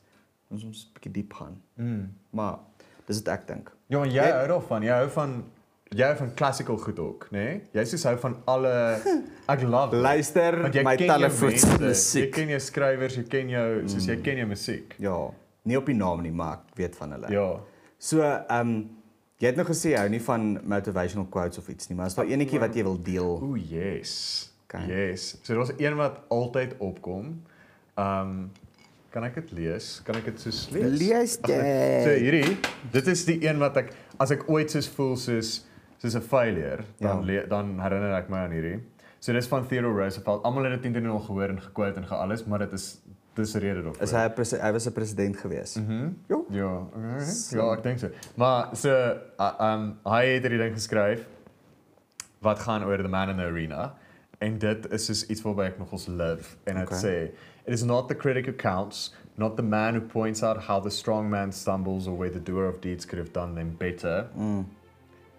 Ons 0.51 0.65
moet 0.65 0.77
'n 0.77 0.93
bietjie 0.95 1.13
diep 1.13 1.33
gaan. 1.33 1.61
Mm. 1.77 2.15
Maar 2.31 2.59
dis 3.07 3.17
wat 3.23 3.29
ek 3.41 3.47
dink. 3.49 3.73
Ja, 3.89 4.05
jy 4.05 4.13
Jy- 4.13 4.31
hou 4.33 4.47
daarvan. 4.49 4.83
Jy 4.83 4.91
hou 4.93 5.09
van 5.09 5.45
jy 5.95 6.09
hou 6.11 6.17
van 6.19 6.33
classical 6.39 6.79
goed 6.83 6.99
ook, 6.99 7.29
né? 7.31 7.45
Nee? 7.45 7.61
Jy 7.79 7.85
soos 7.93 8.05
hou 8.09 8.15
van 8.23 8.37
alle 8.51 8.75
ek 9.55 9.63
love 9.63 9.95
dit. 9.95 10.03
Luister 10.05 10.59
jy 10.75 10.85
my 10.87 10.97
telefoon 11.01 11.55
Jy 11.55 11.79
musiek. 11.85 12.33
ken 12.35 12.53
jou 12.55 12.61
skrywers, 12.67 13.19
jy 13.21 13.27
ken 13.37 13.55
jou 13.55 13.69
soos 13.93 14.09
jy 14.11 14.19
ken 14.25 14.43
jou 14.43 14.49
musiek. 14.51 14.97
Ja, 15.03 15.19
nie 15.65 15.79
op 15.81 15.89
die 15.89 15.97
naam 15.99 16.25
nie, 16.25 16.35
maar 16.35 16.61
ek 16.61 16.81
weet 16.83 16.99
van 17.01 17.17
hulle. 17.17 17.33
Ja. 17.35 17.49
So, 17.99 18.25
ehm 18.25 18.61
um, 18.61 18.75
jy 19.43 19.51
het 19.51 19.59
nou 19.59 19.67
gesê 19.69 19.93
jy 19.93 20.01
hou 20.01 20.11
nie 20.13 20.23
van 20.25 20.51
motivational 20.77 21.29
quotes 21.31 21.61
of 21.61 21.69
iets 21.73 21.91
nie, 21.91 21.97
maar 21.99 22.11
is 22.13 22.19
daar 22.19 22.29
enetjie 22.31 22.61
wat 22.63 22.77
jy 22.77 22.85
wil 22.87 23.01
deel? 23.03 23.33
Ooh, 23.43 23.57
yes. 23.59 24.51
Okay. 24.75 24.87
Yes. 24.89 25.37
So 25.43 25.55
daar's 25.55 25.73
een 25.77 25.97
wat 25.97 26.21
altyd 26.29 26.75
opkom. 26.79 27.43
Um 27.99 28.53
kan 29.15 29.23
ek 29.29 29.37
dit 29.39 29.53
lees? 29.55 30.01
Kan 30.03 30.17
ek 30.19 30.33
dit 30.33 30.41
soos 30.43 30.65
lees? 30.75 30.97
Lees 30.99 31.37
nee. 31.47 32.01
So 32.03 32.11
dit. 32.11 32.25
hierdie, 32.25 32.57
dit 32.91 33.11
is 33.13 33.23
die 33.29 33.37
een 33.47 33.61
wat 33.63 33.77
ek 33.85 33.93
as 34.19 34.33
ek 34.35 34.43
ooit 34.51 34.73
soos 34.75 34.89
voel 34.91 35.15
soos 35.21 35.53
soos 36.05 36.15
'n 36.15 36.21
failure, 36.29 36.83
dan 37.01 37.25
Ja. 37.27 37.47
dan 37.49 37.81
herinner 37.81 38.15
ek 38.15 38.29
my 38.29 38.37
aan 38.39 38.51
hierdie. 38.51 38.81
So 39.21 39.33
dis 39.33 39.47
van 39.47 39.67
Theodore 39.67 39.95
Roosevelt. 40.03 40.43
Almal 40.45 40.65
het 40.65 40.73
dit 40.73 40.85
intendeel 40.85 41.13
al 41.13 41.19
gehoor 41.21 41.49
en 41.49 41.61
gequote 41.61 41.97
en 42.01 42.07
gealles, 42.07 42.45
maar 42.45 42.59
dit 42.59 42.73
is 42.73 43.01
dis 43.35 43.55
rede 43.55 43.83
daarvoor. 43.83 44.03
Is 44.03 44.11
hy 44.13 44.19
'n 44.29 44.61
hy 44.67 44.73
was 44.73 44.87
'n 44.87 44.93
president 44.93 45.37
gewees? 45.37 45.77
Mhm. 45.77 45.93
Mm 45.93 46.17
Ja. 46.29 46.37
Ja, 46.51 46.77
okay. 46.77 47.21
So- 47.25 47.57
ja, 47.57 47.73
ek 47.73 47.83
dink 47.83 47.99
so. 47.99 48.09
Maar 48.37 48.77
so 48.77 48.91
uh, 49.41 49.53
um 49.61 49.99
hy 50.05 50.25
het 50.27 50.43
hierdie 50.43 50.59
ding 50.59 50.75
geskryf 50.75 51.27
wat 52.41 52.59
gaan 52.59 52.85
oor 52.85 52.97
the 52.99 53.09
man 53.09 53.29
in 53.31 53.37
the 53.37 53.43
arena 53.45 53.95
en 54.41 54.59
dit 54.59 54.93
is 54.93 55.05
soos 55.07 55.27
iets 55.31 55.43
waarby 55.43 55.63
ek 55.63 55.79
nogals 55.79 56.07
live 56.07 56.57
en 56.67 56.75
dit 56.75 56.85
Okay. 56.89 56.99
sê 56.99 57.31
it 57.67 57.73
is 57.73 57.83
not 57.83 58.09
the 58.09 58.15
critic 58.15 58.45
who 58.47 58.53
counts 58.53 59.15
not 59.37 59.57
the 59.57 59.63
man 59.63 59.95
who 59.95 60.01
points 60.07 60.43
out 60.43 60.57
how 60.69 60.81
the 60.83 60.91
strong 60.91 61.31
man 61.31 61.53
stumbles 61.53 62.07
or 62.07 62.15
where 62.17 62.31
the 62.31 62.43
doer 62.43 62.67
of 62.69 62.81
deeds 62.81 63.07
could 63.07 63.19
have 63.19 63.33
done 63.33 63.55
them 63.55 63.75
better 63.79 64.27
Mm. 64.37 64.65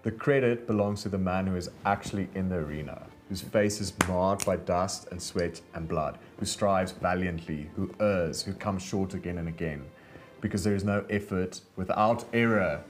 The 0.05 0.11
credit 0.11 0.67
belongs 0.67 1.01
to 1.01 1.09
the 1.09 1.17
man 1.17 1.47
who 1.47 1.55
is 1.55 1.71
actually 1.83 2.29
in 2.35 2.47
the 2.47 2.55
arena 2.55 3.07
whose 3.27 3.41
face 3.41 3.81
is 3.81 3.91
marred 4.07 4.45
by 4.45 4.55
dust 4.55 5.07
and 5.09 5.19
sweat 5.19 5.59
and 5.73 5.87
blood 5.87 6.19
who 6.37 6.45
strives 6.45 6.91
valiantly 6.91 7.67
who 7.75 7.91
errs 7.99 8.43
who 8.43 8.53
comes 8.53 8.83
short 8.83 9.15
again 9.15 9.39
and 9.39 9.47
again 9.47 9.83
because 10.41 10.63
there 10.63 10.75
is 10.75 10.83
no 10.83 11.03
effort 11.09 11.59
without 11.75 12.23
error 12.33 12.83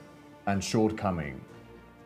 and 0.47 0.61
shortcoming 0.61 1.39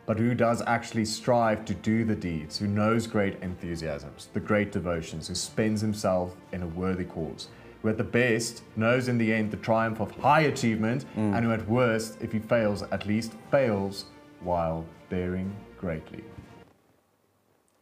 but 0.06 0.16
who 0.16 0.32
does 0.32 0.62
actually 0.66 1.04
strive 1.04 1.64
to 1.64 1.72
do 1.72 2.04
the 2.04 2.16
deeds, 2.16 2.58
who 2.58 2.66
knows 2.66 3.06
great 3.06 3.40
enthusiasms, 3.42 4.28
the 4.32 4.40
great 4.40 4.72
devotions, 4.72 5.28
who 5.28 5.36
spends 5.36 5.80
himself 5.80 6.34
in 6.50 6.64
a 6.64 6.66
worthy 6.66 7.04
cause, 7.04 7.46
who 7.80 7.90
at 7.90 7.96
the 7.96 8.02
best 8.02 8.64
knows 8.74 9.06
in 9.06 9.18
the 9.18 9.32
end 9.32 9.52
the 9.52 9.56
triumph 9.58 10.00
of 10.00 10.10
high 10.16 10.40
achievement, 10.40 11.04
mm. 11.16 11.36
and 11.36 11.44
who 11.44 11.52
at 11.52 11.64
worst, 11.68 12.20
if 12.20 12.32
he 12.32 12.40
fails, 12.40 12.82
at 12.90 13.06
least 13.06 13.34
fails 13.52 14.06
while 14.44 14.84
bearing 15.08 15.52
greatly. 15.80 16.24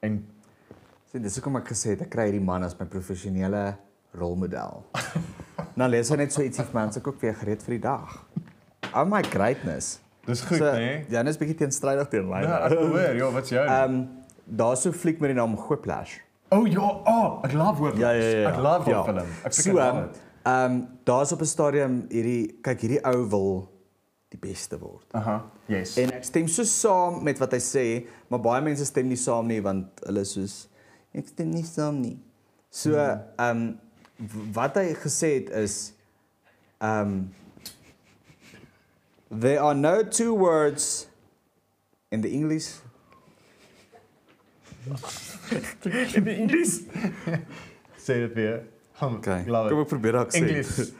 En 0.00 0.24
Sien, 1.08 1.22
dis 1.24 1.38
hoekom 1.40 1.56
ek 1.56 1.70
gesê 1.72 1.94
het 1.94 2.02
ek 2.04 2.10
kry 2.12 2.26
hierdie 2.28 2.44
man 2.44 2.66
as 2.66 2.74
my 2.76 2.84
professionele 2.84 3.62
rolmodel. 4.18 4.82
nou 5.80 5.88
lees 5.88 6.10
hy 6.12 6.18
net 6.20 6.34
so 6.34 6.44
ietsie 6.44 6.66
vir 6.66 6.76
my, 6.76 6.82
dan 6.84 6.92
se 6.92 7.00
ek 7.00 7.08
ook 7.08 7.22
weer 7.22 7.36
gereed 7.38 7.64
vir 7.64 7.78
die 7.78 7.84
dag. 7.86 8.18
Oh 8.92 9.06
my 9.08 9.22
greatness. 9.24 9.98
dis 10.28 10.42
goed, 10.44 10.60
so, 10.60 10.68
né? 10.76 11.06
Ja, 11.08 11.22
net 11.24 11.38
'n 11.38 11.40
bietjie 11.40 11.56
teenstrydig 11.62 12.10
teen 12.12 12.28
my. 12.28 12.42
Ja, 12.44 12.58
ek 12.66 12.76
hoor, 12.76 13.16
ja, 13.16 13.30
wat's 13.32 13.54
jou? 13.54 13.64
Ehm 13.64 13.94
um, 13.94 14.02
daar's 14.44 14.84
so 14.84 14.92
fliek 14.92 15.20
met 15.20 15.32
die 15.32 15.38
naam 15.38 15.56
Whiplash. 15.56 16.18
oh 16.52 16.68
ja, 16.68 16.84
oh, 17.04 17.40
ek 17.44 17.56
love 17.56 17.80
hoor. 17.80 17.96
Ek 17.96 18.60
love 18.60 18.84
die 18.84 19.02
film. 19.08 19.32
Ek 19.44 19.52
so, 19.56 19.72
love 19.72 20.04
it. 20.04 20.20
ehm 20.44 20.72
um, 20.72 20.78
daar's 21.08 21.32
op 21.32 21.40
'n 21.40 21.48
stadium 21.48 21.98
hierdie 22.12 22.60
kyk 22.60 22.84
hierdie 22.84 23.00
ou 23.04 23.24
wil 23.32 23.52
die 24.32 24.40
beste 24.40 24.78
word. 24.80 25.06
Aha. 25.16 25.40
Yes. 25.66 25.96
En 26.00 26.12
ek 26.12 26.26
stem 26.28 26.48
so 26.52 26.66
saam 26.68 27.22
met 27.24 27.40
wat 27.40 27.54
hy 27.56 27.60
sê, 27.64 27.84
maar 28.28 28.42
baie 28.44 28.64
mense 28.64 28.84
stem 28.88 29.08
nie 29.08 29.18
saam 29.20 29.48
nie 29.48 29.60
want 29.64 30.02
hulle 30.06 30.24
is 30.26 30.34
soos 30.36 30.56
ek 31.16 31.30
stem 31.32 31.52
nie 31.54 31.66
saam 31.66 32.00
nie. 32.04 32.16
So 32.70 32.96
ehm 32.98 33.50
um, 33.50 33.68
wat 34.52 34.76
hy 34.76 34.92
gesê 34.98 35.34
het 35.40 35.52
is 35.64 35.80
ehm 36.78 37.12
um, 37.12 37.20
There 39.30 39.60
are 39.60 39.74
no 39.74 40.02
two 40.02 40.32
words 40.32 41.06
in 42.10 42.22
the 42.22 42.30
English 42.32 42.78
in 46.14 46.24
die 46.24 46.34
Engels. 46.34 46.80
Sê 47.98 48.14
dit 48.14 48.34
weer. 48.34 48.62
Okay. 49.00 49.44
Kom 49.44 49.66
it. 49.66 49.72
ek 49.72 49.90
probeer 49.90 50.18
dit 50.22 50.32
sê. 50.32 50.40
English. 50.40 50.94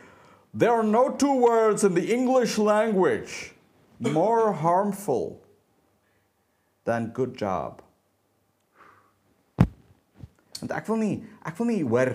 There 0.56 0.72
are 0.72 0.82
no 0.82 1.10
two 1.16 1.34
words 1.40 1.84
in 1.84 1.94
the 1.94 2.12
English 2.12 2.58
language 2.58 3.52
more 4.00 4.52
harmful 4.52 5.42
than 6.84 7.12
good 7.12 7.36
job. 7.36 7.82
Want 10.58 10.72
ek 10.74 10.86
wil 10.88 10.98
nie, 10.98 11.16
ek 11.46 11.54
wil 11.60 11.68
nie 11.70 11.82
hoor 11.84 12.14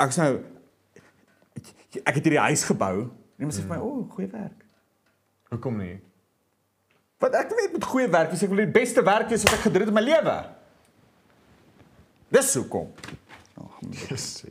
ek 0.00 0.14
sou 0.16 0.30
ek 2.00 2.14
het 2.16 2.24
hierdie 2.24 2.40
huis 2.40 2.64
gebou 2.66 2.94
en 3.10 3.44
iemand 3.44 3.54
sê 3.56 3.62
vir 3.64 3.70
my, 3.74 3.80
"O, 3.82 4.00
oh, 4.00 4.10
goeie 4.14 4.30
werk." 4.30 4.64
Hoekom 5.50 5.76
nie? 5.78 6.00
Wat 7.20 7.34
ek 7.34 7.50
weet 7.52 7.72
met 7.72 7.84
goeie 7.84 8.08
werk, 8.08 8.32
is 8.32 8.42
ek 8.42 8.48
wil 8.48 8.64
die 8.64 8.72
beste 8.72 9.02
werk 9.04 9.28
wees 9.28 9.42
wat 9.44 9.52
ek 9.58 9.66
gedoen 9.66 9.80
het 9.84 9.88
in 9.88 9.94
my 9.94 10.00
lewe. 10.00 10.36
Dis 12.30 12.54
hoekom. 12.54 12.92
Ag, 13.60 13.80
Yes. 14.08 14.44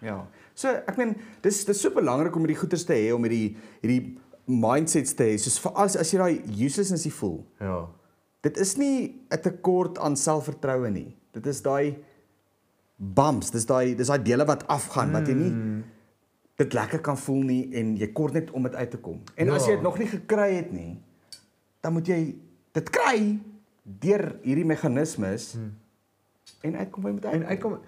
Ja. 0.00 0.26
So 0.60 0.68
ek 0.68 0.98
meen 1.00 1.14
dis 1.44 1.62
dis 1.68 1.80
super 1.80 2.02
belangrik 2.02 2.34
om 2.36 2.44
hierdie 2.44 2.58
goeders 2.60 2.84
te 2.88 2.96
hê 2.98 3.08
om 3.16 3.24
hierdie 3.24 3.54
hierdie 3.80 4.18
mindsets 4.50 5.14
te 5.16 5.30
hê. 5.30 5.38
Soos 5.40 5.56
veral 5.62 5.86
as, 5.88 5.96
as 5.96 6.10
jy 6.12 6.20
daai 6.20 6.42
uselessness 6.66 7.06
voel. 7.16 7.38
Ja. 7.62 7.86
Dit 8.44 8.58
is 8.60 8.76
nie 8.80 9.20
'n 9.30 9.40
tekort 9.40 9.98
aan 9.98 10.16
selfvertroue 10.16 10.90
nie. 10.90 11.16
Dit 11.32 11.46
is 11.46 11.62
daai 11.62 11.96
bumps, 12.98 13.50
dis 13.50 13.64
daai 13.64 13.94
dis 13.96 14.08
daai 14.08 14.22
dele 14.22 14.44
wat 14.44 14.66
afgaan 14.68 15.12
wat 15.12 15.28
jy 15.28 15.34
nie 15.34 15.54
dit 16.60 16.74
lekker 16.76 17.00
kan 17.00 17.16
voel 17.16 17.42
nie 17.48 17.62
en 17.72 17.94
jy 17.96 18.10
kort 18.12 18.34
net 18.36 18.50
om 18.50 18.62
dit 18.62 18.74
uit 18.74 18.90
te 18.90 18.98
kom. 18.98 19.20
En 19.36 19.46
Ja. 19.46 19.54
as 19.54 19.66
jy 19.66 19.74
dit 19.74 19.82
nog 19.82 19.98
nie 19.98 20.08
gekry 20.08 20.54
het 20.56 20.72
nie, 20.72 21.00
dan 21.80 21.92
moet 21.92 22.06
jy 22.06 22.34
dit 22.74 22.90
kry 22.90 23.38
deur 23.84 24.36
hierdie 24.42 24.64
meganismes 24.66 25.56
en 26.62 26.76
uitkom 26.76 27.02
by 27.02 27.10
met 27.10 27.24
En 27.24 27.46
uitkom 27.46 27.78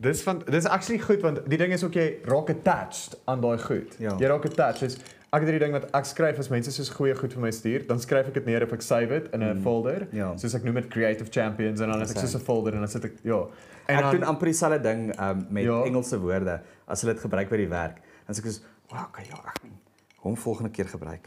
dis 0.00 0.22
van 0.22 0.42
dis 0.46 0.66
actually 0.70 1.00
goed 1.02 1.22
want 1.24 1.40
die 1.50 1.58
ding 1.58 1.72
is 1.74 1.84
ook 1.84 1.96
jy 1.98 2.08
raak 2.30 2.50
attached 2.54 3.18
aan 3.26 3.40
daai 3.42 3.58
goed. 3.58 3.96
Ja. 3.98 4.14
Jy 4.18 4.30
raak 4.30 4.44
attached. 4.46 4.82
Is 4.82 4.98
ek 5.28 5.42
het 5.42 5.50
hierdie 5.50 5.64
ding 5.66 5.74
wat 5.76 5.88
ek 5.96 6.06
skryf 6.08 6.38
as 6.40 6.48
mense 6.48 6.72
soos 6.72 6.88
goeie 6.94 7.14
goed 7.18 7.34
vir 7.36 7.42
my 7.42 7.50
stuur, 7.52 7.82
dan 7.88 8.00
skryf 8.00 8.30
ek 8.30 8.38
dit 8.38 8.46
neer 8.48 8.64
of 8.64 8.72
ek 8.72 8.84
save 8.84 9.08
dit 9.08 9.26
in 9.36 9.42
'n 9.44 9.62
folder. 9.64 10.06
Ja. 10.12 10.30
Soos 10.36 10.54
ek 10.54 10.64
noem 10.64 10.80
dit 10.80 10.88
creative 10.88 11.30
champions 11.30 11.80
en 11.80 11.90
dan 11.90 12.00
het 12.00 12.10
ek 12.10 12.22
soos 12.24 12.34
'n 12.34 12.44
folder 12.44 12.74
en 12.74 12.80
dan 12.86 12.88
sit 12.88 13.04
ek 13.04 13.18
ja. 13.22 13.42
En 13.88 13.96
ek 13.96 14.02
dan 14.02 14.14
doen 14.20 14.24
amper 14.24 14.46
dieselfde 14.46 14.80
ding 14.80 15.20
um, 15.20 15.46
met 15.50 15.64
Ja. 15.64 15.82
Engelse 15.84 16.18
woorde 16.20 16.60
as 16.86 17.00
hulle 17.02 17.14
dit 17.14 17.22
gebruik 17.22 17.48
by 17.48 17.56
die 17.56 17.68
werk. 17.68 18.00
Dan 18.26 18.34
sê 18.34 18.38
ek 18.38 18.44
soos 18.52 18.62
Wow, 18.90 19.04
okay, 19.08 19.24
ja, 19.28 19.36
ek 19.36 19.60
gaan 19.60 19.76
hom 20.24 20.36
volgende 20.36 20.70
keer 20.70 20.88
gebruik. 20.88 21.20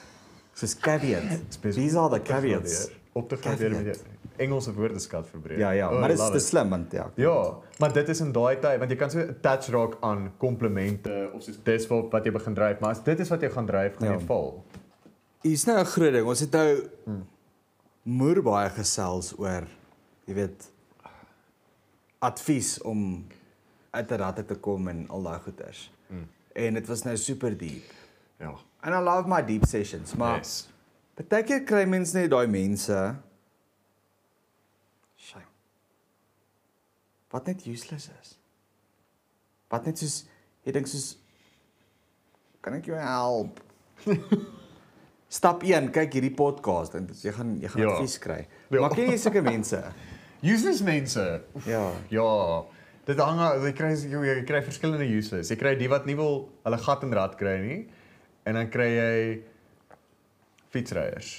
Soos 0.54 0.74
caveat. 0.78 1.22
These 1.60 1.98
are 1.98 2.08
the 2.08 2.20
caveats. 2.22 2.88
Op 3.14 3.28
te 3.30 3.36
gradeer 3.36 3.70
met 3.70 3.78
Caveat. 3.78 3.96
jou 4.04 4.22
Engelse 4.36 4.72
woordeskat 4.74 5.28
verbreek. 5.30 5.58
Ja, 5.58 5.70
ja, 5.70 5.88
Oh, 5.92 6.00
maar 6.00 6.08
dit 6.10 6.18
is 6.18 6.30
te 6.30 6.38
slim 6.42 6.68
want 6.70 6.92
ja. 6.92 7.10
Ja, 7.14 7.58
maar 7.78 7.92
dit 7.92 8.08
is 8.08 8.20
in 8.20 8.32
daai 8.34 8.56
tyd 8.58 8.78
want 8.82 8.90
jy 8.90 8.96
kan 8.98 9.10
so 9.10 9.20
attach 9.20 9.66
raak 9.70 9.96
aan 10.00 10.32
komplimente 10.42 11.30
of 11.34 11.42
soos 11.42 11.58
dis 11.62 11.86
wat 11.86 12.10
wat 12.12 12.24
jy 12.26 12.32
begin 12.34 12.54
dryf, 12.54 12.80
maar 12.80 12.90
as 12.90 13.02
dit 13.06 13.20
is 13.20 13.28
wat 13.30 13.40
jy 13.46 13.50
gaan 13.50 13.66
dryf, 13.66 13.96
gaan 13.96 14.08
Ja. 14.08 14.18
jy 14.18 14.26
val. 14.26 14.64
Hier's 15.42 15.64
nou 15.66 15.78
'n 15.78 15.84
groot 15.86 16.12
ding. 16.12 16.26
Ons 16.26 16.40
het 16.40 16.50
nou 16.52 16.88
moer 18.02 18.42
baie 18.42 18.70
gesels 18.70 19.34
oor 19.38 19.66
jy 20.26 20.34
weet 20.34 20.70
advies 22.18 22.82
om 22.82 23.26
uit 23.90 24.10
'n 24.10 24.16
ratte 24.16 24.44
te 24.44 24.54
kom 24.54 24.88
en 24.88 25.08
al 25.08 25.22
daai 25.22 25.38
goeters. 25.40 25.90
Mm. 26.08 26.28
En 26.52 26.74
dit 26.74 26.86
was 26.86 27.02
nou 27.02 27.16
super 27.16 27.56
diep. 27.58 27.84
Ja. 28.38 28.54
And 28.80 28.94
I 28.94 28.98
love 28.98 29.28
my 29.28 29.42
deep 29.44 29.64
sessions, 29.64 30.14
maar 30.14 30.36
Yes. 30.38 30.68
Partykeer 31.14 31.62
kry 31.68 31.84
mens 31.86 32.12
net 32.16 32.30
daai 32.32 32.46
mense 32.50 32.96
shame. 35.20 35.46
Wat 37.34 37.46
net 37.50 37.62
useless 37.70 38.08
is. 38.20 38.34
Wat 39.70 39.86
net 39.86 40.00
soos 40.02 40.24
jy 40.66 40.74
dink 40.74 40.90
soos 40.90 41.12
kan 42.64 42.78
ek 42.78 42.88
jou 42.90 42.98
help? 42.98 43.60
Stap 45.34 45.64
1, 45.66 45.88
kyk 45.94 46.12
hierdie 46.18 46.34
podcast 46.34 46.94
en 46.98 47.08
jy 47.10 47.32
gaan 47.34 47.56
jy 47.62 47.70
gaan 47.72 47.82
Ja. 47.84 47.94
advies 47.96 48.18
kry. 48.22 48.42
Ja. 48.70 48.80
Maar 48.80 48.94
ken 48.94 49.10
jy 49.12 49.18
sulke 49.18 49.42
mense? 49.44 49.80
Useless 50.54 50.82
mense. 50.84 51.22
Ja. 51.66 51.84
Ja. 52.12 52.28
Dit 53.06 53.20
hang 53.20 53.40
jy 53.64 53.72
kry 53.76 53.90
jy, 53.94 54.36
kry 54.48 54.60
verskillende 54.66 55.06
useless. 55.08 55.50
Jy 55.52 55.56
kry 55.60 55.74
die 55.80 55.88
wat 55.92 56.06
nie 56.08 56.16
wil 56.18 56.48
hulle 56.64 56.78
gat 56.82 57.02
in 57.06 57.14
rad 57.16 57.34
kry 57.40 57.56
nie. 57.62 57.80
En 58.48 58.58
dan 58.58 58.70
kry 58.72 58.90
jy 58.92 59.14
fietsryers. 60.74 61.32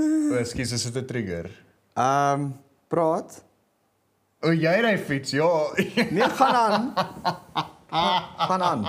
O, 0.00 0.34
ekskuus, 0.40 0.72
is 0.76 0.84
dit 0.88 0.96
'n 1.02 1.06
trigger? 1.06 1.50
Ehm 1.94 2.40
um, 2.40 2.44
praat. 2.88 3.42
O, 4.42 4.52
jy 4.56 4.76
ry 4.80 4.96
fiets. 4.98 5.30
Ja. 5.36 5.50
Nee, 6.16 6.28
gaan 6.38 6.54
aan. 6.54 6.92
Ga- 7.90 8.46
gaan 8.46 8.62
aan. 8.62 8.82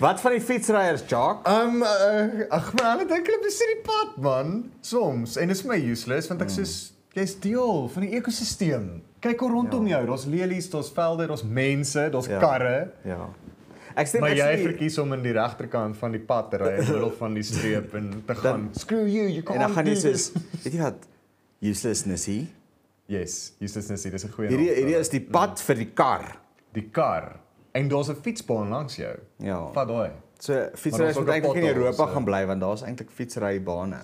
Wat 0.00 0.20
van 0.20 0.30
die 0.32 0.40
fietsryers, 0.40 1.02
Jacques? 1.08 1.44
Um 1.52 1.82
uh, 1.82 2.48
ag 2.50 2.72
man, 2.74 2.86
hulle 2.96 3.06
dink 3.10 3.26
hulle 3.28 3.40
besit 3.44 3.68
die 3.74 3.82
pad 3.84 4.16
man, 4.16 4.72
soms. 4.80 5.36
En 5.36 5.48
dit 5.52 5.56
is 5.56 5.62
my 5.68 5.76
useless 5.90 6.28
want 6.32 6.40
ek 6.42 6.48
Hmm. 6.50 6.56
soos 6.64 6.92
jy's 7.16 7.36
deel 7.40 7.88
van 7.92 8.02
die 8.06 8.16
ekosisteem. 8.18 9.02
Kyk 9.20 9.40
hoe 9.40 9.50
rondom 9.50 9.86
jou, 9.88 10.02
daar's 10.06 10.24
lelies, 10.28 10.70
daar's 10.70 10.90
velde, 10.92 11.26
daar's 11.26 11.42
mense, 11.44 12.08
daar's 12.12 12.26
Ja. 12.28 12.38
karre. 12.40 12.90
Ja. 13.04 13.28
Ek 13.96 14.06
stem 14.06 14.20
Maar 14.20 14.34
jy 14.36 14.42
actually- 14.44 14.66
verkies 14.70 14.98
om 14.98 15.12
in 15.16 15.22
die 15.24 15.32
regterkant 15.32 15.96
van 15.96 16.12
die 16.12 16.20
pad 16.20 16.50
te 16.50 16.56
ry 16.60 16.68
in 16.74 16.84
die 16.84 16.92
middel 16.92 17.10
van 17.18 17.34
die 17.34 17.42
streep 17.42 17.94
en 17.94 18.10
te 18.26 18.34
gaan. 18.34 18.68
Screw 18.76 19.06
you, 19.08 19.28
you 19.28 19.42
can't. 19.42 19.56
En 19.56 19.66
dan 19.66 19.72
gaan 19.72 19.86
jy 19.86 19.94
soos 19.94 20.02
this." 20.32 20.32
weet 20.64 20.72
jy 20.74 20.80
wat 20.82 21.06
uselessness 21.64 22.26
hier. 22.26 22.46
Yes, 23.06 23.54
uselessness, 23.60 24.02
dis 24.02 24.24
'n 24.24 24.32
goeie 24.34 24.48
Hierdie 24.50 24.70
hierdie 24.74 24.98
is 24.98 25.08
die 25.08 25.20
pad 25.20 25.60
vir 25.60 25.74
die 25.76 25.90
kar. 25.94 26.36
die 26.72 26.88
kar. 26.92 27.40
En 27.72 27.88
daar's 27.88 28.08
'n 28.10 28.16
fietsbaan 28.22 28.68
langs 28.68 28.96
jou. 28.96 29.16
Ja. 29.38 29.70
Vat 29.72 29.88
daai. 29.88 30.10
So 30.38 30.52
ook 30.52 31.16
moet 31.16 31.28
eintlik 31.28 31.54
in 31.56 31.66
Europa 31.76 32.06
so- 32.06 32.12
gaan 32.12 32.24
bly 32.24 32.46
want 32.46 32.60
daar's 32.60 32.82
eintlik 32.82 33.10
fietsrybane. 33.10 34.00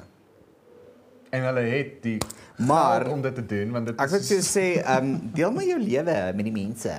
En 1.31 1.43
hulle 1.45 1.61
het 1.61 2.03
die 2.03 2.19
Maar- 2.59 3.11
om 3.11 3.23
dit 3.23 3.35
te 3.35 3.47
doen 3.47 3.71
want 3.73 3.87
dit 3.87 4.01
Ek 4.01 4.09
wil 4.09 4.19
is 4.21 4.57
sê, 4.57 4.83
ehm 4.83 5.05
um, 5.05 5.31
deel 5.35 5.53
maar 5.53 5.65
jou 5.65 5.81
lewe 5.81 6.33
met 6.35 6.45
die 6.45 6.53
mense. 6.53 6.93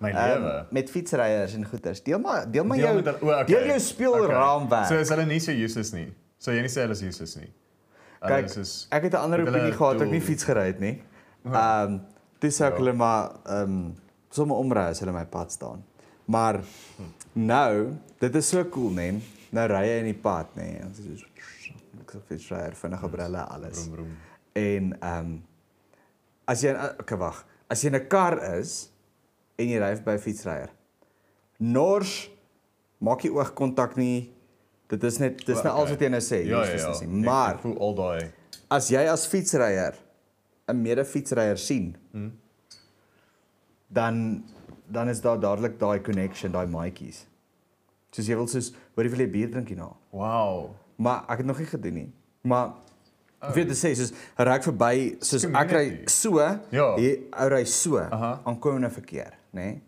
My 0.00 0.10
Ehm, 0.10 0.42
lewe. 0.42 0.66
met 0.70 0.90
fietsryers 0.90 1.54
en 1.54 1.64
goeters. 1.66 2.02
Deel 2.02 2.18
maar 2.18 2.50
deel 2.50 2.64
maar 2.64 2.76
Deel 2.76 2.86
jou 2.86 2.96
met 2.96 3.04
hulle- 3.04 3.18
o, 3.22 3.26
okay. 3.32 3.44
deel 3.44 3.66
jou 3.66 3.78
speelraamwerk. 3.80 4.84
Okay. 4.84 4.86
So 4.88 4.94
is 5.00 5.08
hulle 5.08 5.26
nie 5.26 5.40
so 5.40 5.52
useless 5.52 5.92
nie. 5.92 6.12
So 6.38 6.50
jy 6.52 6.60
nie 6.60 6.68
sê 6.68 6.80
hulle 6.84 6.92
is 6.92 7.02
useless 7.02 7.36
nie. 7.36 7.52
Hulle 8.20 8.34
Kyk, 8.34 8.44
is 8.44 8.52
soos- 8.54 8.86
ek 8.90 9.02
het 9.02 9.12
'n 9.12 9.16
ander 9.16 9.40
opinie 9.40 9.72
gehad, 9.72 10.00
ek 10.02 10.10
nie 10.10 10.20
fiets 10.20 10.44
gery 10.44 10.66
het 10.66 10.80
nie. 10.80 11.02
Ehm 11.44 11.92
um, 11.92 12.00
dis 12.40 12.60
ek 12.60 12.72
Ja. 12.72 12.76
hulle 12.78 12.92
maar 12.92 13.30
ehm 13.46 13.62
um, 13.62 13.94
sommer 14.30 14.56
omry 14.56 14.80
as 14.90 15.00
hulle 15.00 15.12
my 15.12 15.24
pad 15.24 15.52
staan. 15.52 15.84
Maar 16.26 16.60
nou, 17.32 17.96
dit 18.18 18.34
is 18.34 18.48
so 18.48 18.64
cool, 18.68 18.90
nee. 18.90 19.20
Nou 19.50 19.66
ry 19.68 19.84
jy 19.86 19.98
in 19.98 20.04
die 20.04 20.14
pad, 20.20 20.46
nee. 20.56 20.78
Ons 20.84 20.98
is 20.98 21.20
so 21.20 21.26
ek 22.00 22.10
sê 22.12 22.20
fietsryer, 22.28 22.74
vinnige 22.74 23.08
brille, 23.08 23.38
alles. 23.38 23.78
Vroom, 23.84 23.94
vroom. 23.94 24.16
En 24.52 24.96
ehm 25.00 25.18
um, 25.18 25.44
as 26.46 26.62
jy 26.62 26.70
okay 27.00 27.18
wag, 27.18 27.44
as 27.70 27.82
jy 27.82 27.88
in 27.88 27.94
'n 27.96 28.06
kar 28.08 28.38
is 28.58 28.90
en 29.58 29.68
jy 29.68 29.78
ry 29.82 29.92
by 30.06 30.16
fietsryer. 30.22 30.70
Nors 31.58 32.28
maak 33.02 33.24
jy 33.26 33.30
oogkontak 33.34 33.96
nie. 33.98 34.30
Dit 34.88 35.02
is 35.04 35.18
net 35.20 35.38
dis 35.44 35.58
nou 35.62 35.66
Okay. 35.72 35.78
alles 35.80 35.90
wat 35.90 36.00
jy 36.00 36.08
nou 36.08 36.20
sê. 36.24 36.38
Ja, 36.46 36.62
ja, 36.64 36.76
ja. 36.78 36.90
is 36.94 37.00
nie. 37.02 37.24
Maar 37.26 37.54
ek 37.56 37.60
voel 37.60 37.78
al 37.80 37.94
daai. 37.94 38.30
as 38.70 38.88
jy 38.90 39.02
as 39.08 39.26
fietsryer 39.26 39.94
'n 40.68 40.82
mede-fietsryer 40.82 41.56
sien, 41.58 41.96
Hmm. 42.12 42.32
dan 43.88 44.44
dan 44.90 45.08
is 45.08 45.20
daar 45.20 45.40
dadelik 45.40 45.78
daai 45.78 46.00
connection, 46.00 46.52
daai 46.52 46.66
maatjies. 46.66 47.26
Soos 48.10 48.26
jy 48.26 48.34
wil 48.36 48.46
soos, 48.48 48.72
hoor 48.94 49.04
jy 49.04 49.10
wil 49.10 49.20
jy 49.20 49.30
bier 49.30 49.50
drink 49.50 49.68
hierna? 49.68 49.90
Wow. 50.10 50.70
Maar 50.96 51.24
ek 51.28 51.38
het 51.38 51.46
nog 51.46 51.58
nie 51.58 51.66
gedoen 51.66 51.94
nie. 51.94 52.12
Maar 52.42 52.72
Oh. 53.40 53.52
weet 53.54 53.68
dit 53.68 53.76
sê 53.78 53.92
soos 53.94 54.10
ry 54.36 54.56
verby 54.64 55.16
soos 55.22 55.44
ek 55.44 55.70
ry 55.70 55.84
Community. 55.84 56.10
so, 56.10 56.38
Ja. 56.74 56.96
hy 56.96 57.10
ou 57.42 57.48
ry 57.48 57.64
so 57.64 57.98
Aha. 57.98 58.40
aankomende 58.44 58.90
verkeer, 58.90 59.32
nê? 59.54 59.60
Nee? 59.62 59.82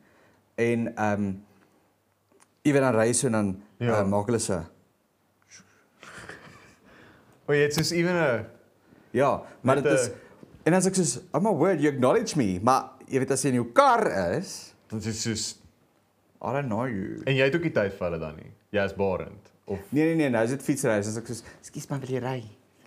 En 0.57 0.87
ehm 0.97 1.13
um, 1.25 1.43
ewen 2.63 2.81
dan 2.83 2.95
ry 2.95 3.13
so 3.13 3.27
en 3.27 3.33
dan 3.33 3.63
Ja. 3.79 3.87
ja. 3.87 4.01
uh, 4.03 4.07
maak 4.09 4.27
hulle 4.27 4.39
so. 4.39 4.61
O, 7.49 7.53
jy 7.57 7.63
het 7.67 7.75
soos 7.75 7.91
even 7.91 8.15
'n 8.15 8.47
Ja, 9.13 9.43
maar 9.63 9.83
dit 9.83 9.87
is 9.93 10.11
en 10.65 10.75
as 10.75 10.87
ek 10.87 10.95
soos 10.95 11.17
I'm 11.35 11.47
a 11.47 11.53
word 11.53 11.81
you 11.81 11.91
acknowledge 11.93 12.37
me, 12.37 12.61
maar 12.63 12.91
jy 13.09 13.19
weet 13.19 13.31
as 13.31 13.43
jy 13.43 13.49
in 13.49 13.55
jou 13.55 13.73
kar 13.73 14.07
is, 14.37 14.75
dit 14.89 15.05
is 15.07 15.23
soos 15.23 15.57
I 16.43 16.53
don't 16.53 16.69
know 16.69 16.87
you. 16.87 17.23
en 17.27 17.35
jy 17.35 17.45
het 17.45 17.55
ook 17.55 17.63
nie 17.67 17.73
tyd 17.73 17.93
vir 17.99 18.07
hulle 18.11 18.19
dan 18.21 18.37
nie. 18.37 18.53
Jy 18.71 18.85
is 18.85 18.95
barend 18.95 19.51
of 19.67 19.79
Nee 19.91 20.05
nee 20.05 20.15
nee, 20.15 20.31
nou 20.31 20.45
is 20.45 20.51
dit 20.51 20.63
fietsry, 20.63 20.91
as 20.99 21.17
ek 21.17 21.27
soos 21.27 21.43
skus 21.61 21.89
maar 21.91 21.99
wil 22.01 22.09
jy 22.11 22.21
ry? 22.23 22.45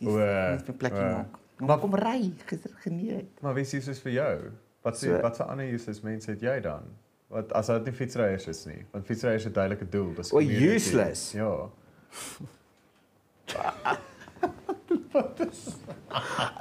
O, 0.07 0.17
net 0.17 0.69
'n 0.69 0.77
plekkie 0.77 0.99
o. 0.99 1.11
maak. 1.11 1.27
Maar- 1.59 1.79
kom 1.79 1.95
ry, 1.95 2.33
gister 2.45 2.71
geniet. 2.83 3.41
maar 3.41 3.53
wie 3.53 3.63
is 3.63 3.73
useless 3.73 3.99
vir 4.01 4.11
jou? 4.11 4.39
Wat 4.83 4.95
sê 4.95 4.99
So- 5.07 5.21
wat 5.21 5.35
se 5.35 5.43
ander 5.43 5.65
useless 5.73 6.01
mense 6.01 6.29
het 6.31 6.41
jy 6.41 6.59
dan? 6.61 6.81
Wat 7.29 7.51
as 7.53 7.67
dit 7.67 7.85
nie 7.85 7.93
fietsryers 7.93 8.47
is 8.47 8.65
nie, 8.65 8.85
want 8.91 9.05
fietsryers 9.05 9.43
het 9.43 9.53
'n 9.53 9.55
duidelike 9.59 9.89
doel, 9.89 10.13
dis 10.13 10.31
O, 10.33 10.37
community. 10.37 10.73
useless. 10.75 11.31
Ja. 11.31 11.69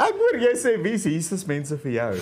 Ek 0.03 0.15
hoor 0.19 0.39
jy 0.41 0.53
sê 0.57 0.77
wie 0.83 0.93
is 0.97 1.05
Jesus 1.05 1.45
mense 1.47 1.77
vir 1.83 1.93
jou? 1.93 2.13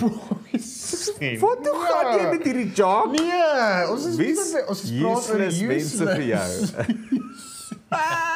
Wat 1.40 1.62
toe 1.64 1.74
gaan 1.87 2.18
jy 2.18 2.26
met 2.30 2.44
hierdie 2.48 2.72
job? 2.74 3.12
Nee, 3.12 3.88
ons 3.90 4.04
is 4.06 4.16
Wie 4.16 4.33
ons 4.37 4.83
is 4.85 4.90
praat 4.90 5.30
oor 5.30 5.46
useless 5.46 5.61
mense 5.62 6.04
vir 6.04 6.22
jou? 6.35 6.50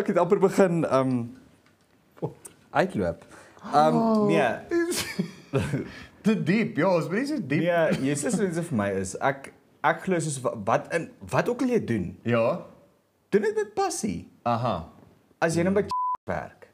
Ek 0.00 0.10
het 0.12 0.18
amper 0.22 0.38
begin 0.42 0.84
um 0.96 1.14
uitloop. 2.70 3.24
Um 3.76 4.26
nee, 4.30 4.50
te 6.24 6.34
diep. 6.42 6.76
Ja, 6.80 6.88
ons 6.96 7.08
moet 7.10 7.18
nie 7.20 7.26
so 7.28 7.36
diep. 7.40 7.64
nee, 7.64 7.98
Jesus 8.10 8.38
mense 8.40 8.62
vir 8.70 8.76
my 8.80 8.88
is 9.02 9.14
ek 9.20 9.50
ek 9.84 10.02
glo 10.06 10.18
soos 10.22 10.38
wa- 10.44 10.54
wat 10.68 10.88
in 10.96 11.08
wat 11.32 11.48
ook 11.52 11.64
al 11.66 11.74
jy 11.74 11.80
doen, 11.84 12.06
Ja. 12.28 12.44
doen 13.32 13.42
dit 13.48 13.56
met 13.56 13.74
passie. 13.74 14.28
Aha. 14.48 14.88
As 15.40 15.56
jy 15.56 15.64
nou 15.66 15.74
by 15.76 15.84
werk. 16.32 16.68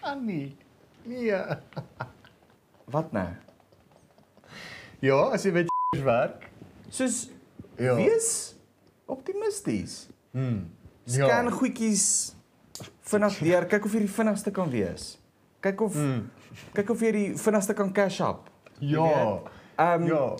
Kan 0.00 0.24
nie. 0.26 0.56
Nee. 1.02 1.34
Wat 2.90 3.12
nou? 3.12 3.28
Ja, 5.02 5.18
as 5.34 5.44
jy 5.46 5.52
met 5.54 5.70
werk. 6.06 6.46
Soos 6.88 7.30
Ja. 7.76 7.94
wees 7.96 8.56
optimisties. 9.06 10.08
Scan 11.04 11.44
Ja. 11.44 11.50
goedjies 11.50 12.34
vinnig 13.00 13.38
deur, 13.38 13.66
kyk 13.66 13.84
of 13.84 13.92
jy 13.92 13.98
die 13.98 14.08
vinnigste 14.10 14.50
kan 14.50 14.70
wees. 14.70 15.18
Kyk 15.60 15.80
of 15.80 15.94
Hmm. 15.94 16.30
kyk 16.74 16.90
of 16.90 17.00
jy 17.00 17.12
die 17.12 17.34
vinnigste 17.36 17.74
kan 17.74 17.92
cash 17.92 18.20
up. 18.20 18.50
Ja. 18.80 19.40
Ehm 19.78 20.02
um, 20.02 20.06
Ja. 20.08 20.36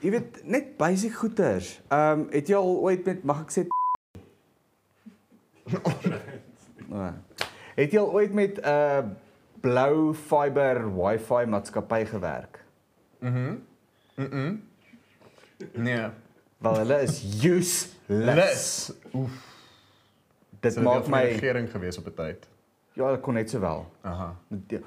jy 0.00 0.10
weet 0.10 0.44
net 0.44 0.76
basic 0.76 1.12
goeders. 1.14 1.80
Ehm 1.90 2.20
um, 2.20 2.28
het 2.30 2.48
jy 2.48 2.54
al 2.54 2.76
ooit 2.78 3.04
met 3.06 3.24
mag 3.24 3.40
ek 3.42 3.50
sê 3.50 3.66
Nee. 6.88 7.10
Het 7.76 7.92
jy 7.92 7.98
al 8.00 8.12
ooit 8.12 8.32
met 8.32 8.58
'n 8.58 8.68
uh, 8.68 9.02
blou 9.60 10.14
fiber 10.14 10.94
wifi 10.96 11.44
maatskappy 11.46 12.04
gewerk? 12.04 12.64
Mhm. 13.20 13.54
Mhm. 14.14 14.54
Nee. 15.74 16.06
Wel 16.58 16.76
hulle 16.76 17.00
is 17.02 17.22
useless. 17.44 17.94
Les. 18.08 18.92
Oef. 19.14 19.30
Dit 20.60 20.74
Dit 20.74 20.82
maak 20.82 21.06
my 21.06 21.22
regering 21.24 21.70
gewees 21.70 21.98
op 21.98 22.06
'n 22.06 22.14
tyd. 22.14 22.48
ja, 22.92 23.12
ek 23.12 23.22
kon 23.22 23.34
net 23.34 23.50
so 23.50 23.60
wel. 23.60 23.86
Aha. 24.02 24.34
Die- 24.48 24.82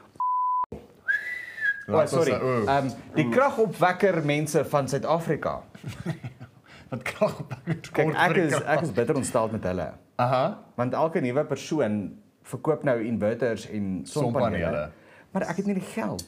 oh, 1.88 2.06
sorry. 2.06 2.32
Ehm 2.32 2.68
um, 2.86 2.92
die 3.16 3.30
kragopwekker 3.30 4.26
mense 4.26 4.66
van 4.66 4.88
Suid-Afrika. 4.90 5.62
Wat 6.92 7.02
krag 7.08 7.40
op 7.40 7.54
Kyk, 7.92 8.14
ek 8.16 8.36
is 8.36 8.54
ek 8.62 8.82
is 8.82 8.92
bitter 8.92 9.16
ontstel 9.16 9.48
met 9.52 9.64
hulle. 9.64 9.94
Aha. 10.20 10.60
Want 10.76 10.94
elke 10.94 11.20
nuwe 11.24 11.46
persoon 11.46 12.18
verkoop 12.44 12.84
nou 12.84 12.98
inverters 13.06 13.68
en. 13.70 14.02
Sonpanele. 14.04 14.90
Maar 15.32 15.42
ek 15.48 15.56
het 15.62 15.66
nie 15.66 15.78
die 15.80 15.90
geld 15.94 16.28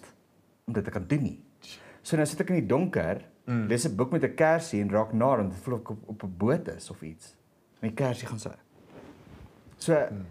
om 0.66 0.74
dit 0.74 0.84
te 0.84 0.92
kan 0.92 1.04
doen 1.08 1.22
nie. 1.24 1.40
So 2.02 2.16
nou 2.16 2.26
sit 2.28 2.40
ek 2.40 2.50
in 2.50 2.62
die 2.62 2.70
donker, 2.70 3.20
mm. 3.46 3.68
lees 3.68 3.86
'n 3.88 3.96
boek 3.96 4.12
met 4.12 4.24
'n 4.24 4.34
kersie 4.36 4.82
en 4.82 4.90
raak 4.90 5.14
naar 5.14 5.40
en 5.40 5.52
voel 5.52 5.76
ek 5.76 5.90
op, 5.90 5.98
op 6.06 6.24
'n 6.24 6.34
boot 6.38 6.68
is 6.68 6.90
of 6.90 7.02
iets. 7.02 7.36
En 7.80 7.88
die 7.88 7.94
kersie 7.94 8.28
gaan 8.28 8.40
so. 8.40 8.52
So 9.78 10.08
mm. 10.12 10.26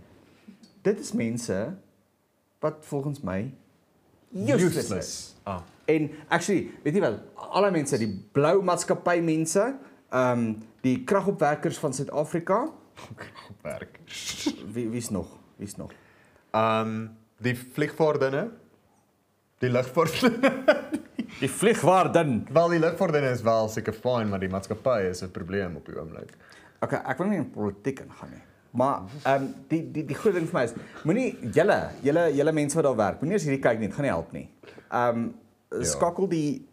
dit 0.83 0.99
is 0.99 1.13
mense 1.13 1.75
wat 2.59 2.75
volgens 2.81 3.21
my 3.21 3.55
useless. 4.33 4.77
useless. 4.77 5.35
Ah. 5.43 5.61
En 5.85 6.11
actually, 6.29 6.71
weet 6.83 6.95
jy 6.95 7.01
wel, 7.01 7.19
al 7.35 7.63
die 7.63 7.71
mense, 7.71 7.99
die 7.99 8.13
blou 8.33 8.63
maatskappy 8.63 9.19
mense, 9.21 9.75
ehm 10.11 10.39
um, 10.39 10.63
die 10.81 11.05
kragopwerkers 11.05 11.79
van 11.79 11.95
Suid-Afrika, 11.95 12.71
werk. 13.63 14.01
wie 14.73 14.89
wie's 14.89 15.11
nog? 15.11 15.39
Wie's 15.57 15.77
nog? 15.77 15.93
Um 16.55 17.17
die 17.43 17.57
vliegvaardinne. 17.57 18.51
Die 19.63 19.71
lugvaardinne. 19.71 20.51
Die 21.43 21.49
vliegwaarden. 21.51 22.47
wel 22.53 22.69
die 22.69 22.79
lugvaardinne 22.83 23.31
is 23.35 23.43
wel 23.43 23.69
seker 23.73 23.95
fyn, 23.97 24.29
maar 24.31 24.41
die 24.43 24.49
maatskappy 24.53 25.09
is 25.11 25.23
'n 25.23 25.31
probleem 25.35 25.77
op 25.77 25.87
die 25.87 25.97
oomblik. 25.99 26.35
Okay, 26.83 26.99
ek 27.07 27.19
wil 27.19 27.27
nie 27.31 27.39
in 27.39 27.51
politiek 27.51 28.01
ingaan 28.05 28.31
nie. 28.31 28.43
Maar 28.73 29.03
ehm 29.25 29.43
um, 29.43 29.55
die 29.69 29.81
die 29.93 30.05
die 30.07 30.15
groot 30.17 30.35
ding 30.35 30.47
vir 30.49 30.59
my 30.59 30.65
is 30.65 30.75
moenie 31.05 31.39
julle 31.55 31.91
julle 32.03 32.27
julle 32.35 32.53
mense 32.53 32.75
wat 32.79 32.85
daar 32.85 32.97
werk, 32.97 33.21
moenie 33.21 33.37
as 33.37 33.43
hierdie 33.47 33.63
kyk 33.63 33.79
nie, 33.79 33.89
dit 33.89 33.95
gaan 33.97 34.03
nie 34.07 34.13
help 34.15 34.33
nie. 34.33 34.49
Ehm 34.91 35.09
um, 35.09 35.35
Ja. 35.73 35.85
skakel 35.89 36.29
die 36.29 36.69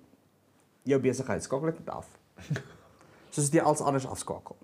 jou 0.84 1.00
besigheid, 1.00 1.44
skakel 1.44 1.66
dit 1.72 1.80
net 1.80 1.90
af. 1.90 2.08
Soos 3.34 3.50
jy 3.50 3.62
als 3.62 3.82
anders 3.82 4.06
afskakel. 4.08 4.58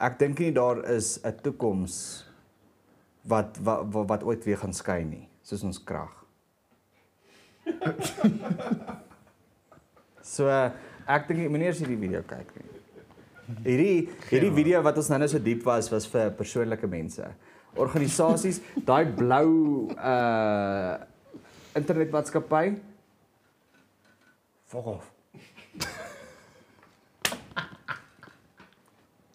Ek 0.00 0.18
dink 0.18 0.38
nie 0.38 0.52
daar 0.52 0.84
is 0.84 1.20
'n 1.24 1.34
toekoms 1.42 2.26
wat 3.24 3.58
wat 3.62 3.84
wat, 3.92 4.08
wat 4.08 4.22
ooit 4.24 4.44
weer 4.44 4.56
gaan 4.58 4.72
skyn 4.74 5.08
nie, 5.10 5.28
soos 5.42 5.62
ons 5.64 5.78
krag. 5.84 6.17
So 10.22 10.48
uh, 10.48 10.70
ek 11.08 11.28
dink 11.28 11.48
moenie 11.52 11.70
as 11.72 11.82
hierdie 11.82 12.00
video 12.00 12.22
kyk 12.28 12.50
nie. 12.56 12.66
Hierdie 13.64 13.94
hierdie 14.28 14.52
video 14.52 14.82
wat 14.84 14.98
ons 15.00 15.08
nou 15.12 15.20
net 15.22 15.32
so 15.32 15.40
diep 15.42 15.64
was 15.66 15.88
was 15.92 16.08
vir 16.10 16.32
persoonlike 16.38 16.90
mense. 16.90 17.28
Organisasies, 17.78 18.60
daai 18.88 19.04
blou 19.06 19.48
uh 19.96 20.98
internetmaatskappy. 21.78 22.76
Fuck 24.68 24.86
off. 24.96 25.06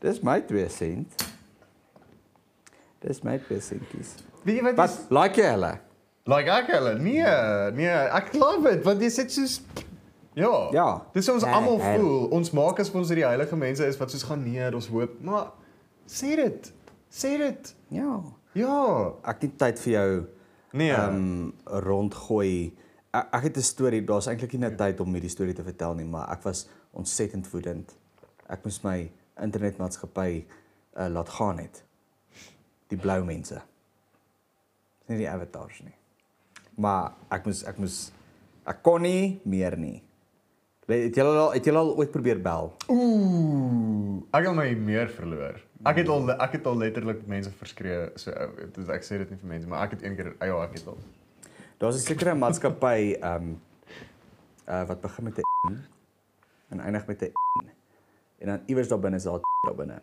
Dis 0.03 0.19
my 0.21 0.41
2 0.41 0.67
sent. 0.69 1.23
Dis 2.99 3.23
my 3.23 3.37
2 3.39 3.61
sentjies. 3.63 4.17
Jy 4.43 4.59
wat? 4.65 4.75
Wat 4.75 5.11
like 5.15 5.39
jy 5.39 5.47
hulle? 5.53 5.73
Like 6.25 6.47
ek 6.49 6.67
hulle. 6.71 6.93
Nee, 6.99 7.23
nee, 7.75 7.89
ek 7.89 8.33
love 8.33 8.69
it 8.71 8.83
want 8.85 9.01
jy 9.03 9.09
sê 9.11 9.25
soos 9.29 9.61
Ja. 10.33 10.69
Ja. 10.73 10.85
Dis 11.13 11.27
ons 11.29 11.43
Nee, 11.43 11.53
almal 11.53 11.79
hel. 11.81 11.99
voel. 11.99 12.27
Ons 12.33 12.51
maak 12.51 12.79
as 12.79 12.89
ons 12.95 13.09
hierdie 13.11 13.25
heilige 13.27 13.55
mense 13.55 13.85
is 13.85 13.97
wat 13.99 14.09
soos 14.11 14.23
gaan 14.25 14.41
neer, 14.43 14.73
ons 14.73 14.87
hoop, 14.89 15.19
maar 15.21 15.51
sê 16.09 16.35
dit. 16.39 16.71
Sê 17.11 17.35
dit. 17.37 17.73
Ja. 17.93 18.15
Ja. 18.57 19.11
Ek 19.29 19.41
het 19.45 19.57
tyd 19.61 19.79
vir 19.79 19.93
jou 19.93 20.25
Nee. 20.73 20.89
ehm 20.91 21.15
um, 21.15 21.53
rondgooi. 21.65 22.73
Ek, 23.13 23.27
ek 23.33 23.43
het 23.43 23.57
'n 23.57 23.61
storie, 23.61 24.01
daar's 24.03 24.25
eintlik 24.27 24.53
nie 24.53 24.65
'n 24.69 24.75
tyd 24.77 24.99
om 25.01 25.13
hierdie 25.13 25.29
storie 25.29 25.53
te 25.53 25.63
vertel 25.63 25.93
nie, 25.93 26.05
maar 26.05 26.31
ek 26.31 26.41
was 26.43 26.67
ontsettend 26.93 27.49
woedend. 27.51 27.93
Ek 28.49 28.63
moes 28.63 28.81
my 28.83 29.11
internetmaatskappy 29.41 30.45
uh, 30.97 31.07
laat 31.09 31.29
gaan 31.29 31.57
het. 31.59 31.83
Die 32.87 32.97
blou 32.97 33.23
mense. 33.23 33.61
Dis 34.99 35.07
nie 35.09 35.17
die 35.17 35.29
avatars 35.29 35.81
nie. 35.83 35.93
Maar 36.75 37.13
ek 37.29 37.45
moes 37.45 37.63
ek 37.63 37.77
moes 37.77 38.11
ek 38.65 38.81
kon 38.85 39.01
nie 39.01 39.39
meer 39.43 39.77
nie. 39.77 40.01
Het 40.87 41.15
julle 41.15 41.35
al 41.39 41.53
het 41.55 41.65
julle 41.65 41.79
al 41.79 41.93
ooit 41.95 42.11
probeer 42.11 42.41
bel? 42.43 42.73
Ooh, 42.91 44.23
ek 44.35 44.47
het 44.49 44.55
my 44.57 44.67
meer 44.75 45.11
verloor. 45.15 45.61
Ek 45.87 46.01
het 46.01 46.09
al 46.11 46.31
ek 46.35 46.57
het 46.57 46.67
al 46.67 46.77
letterlik 46.77 47.21
mense 47.27 47.51
verskree. 47.59 48.09
So 48.19 48.31
dis 48.75 48.91
ek 48.91 49.05
sê 49.07 49.19
dit 49.21 49.31
nie 49.31 49.39
vir 49.39 49.51
mense, 49.55 49.69
maar 49.69 49.85
ek 49.87 49.97
het 49.97 50.03
een 50.03 50.17
keer 50.19 50.33
ja, 50.39 50.57
ek 50.63 50.79
het 50.79 50.89
al. 50.91 50.99
Daar's 51.79 52.01
'n 52.01 52.07
sekere 52.07 52.35
maatskappy 52.35 53.15
ehm 53.19 53.35
um, 53.35 53.61
uh 54.67 54.83
wat 54.87 55.01
begin 55.01 55.23
met 55.23 55.39
'n 55.39 55.79
en 56.69 56.79
eindig 56.79 57.07
met 57.07 57.21
'n 57.21 57.31
N. 57.63 57.69
En 58.37 58.47
dan 58.47 58.59
iewers 58.65 58.87
daar 58.87 58.99
binne 58.99 59.17
is 59.17 59.23
daar 59.23 59.39
'n 59.39 59.67
daar 59.67 59.75
binne. 59.75 60.01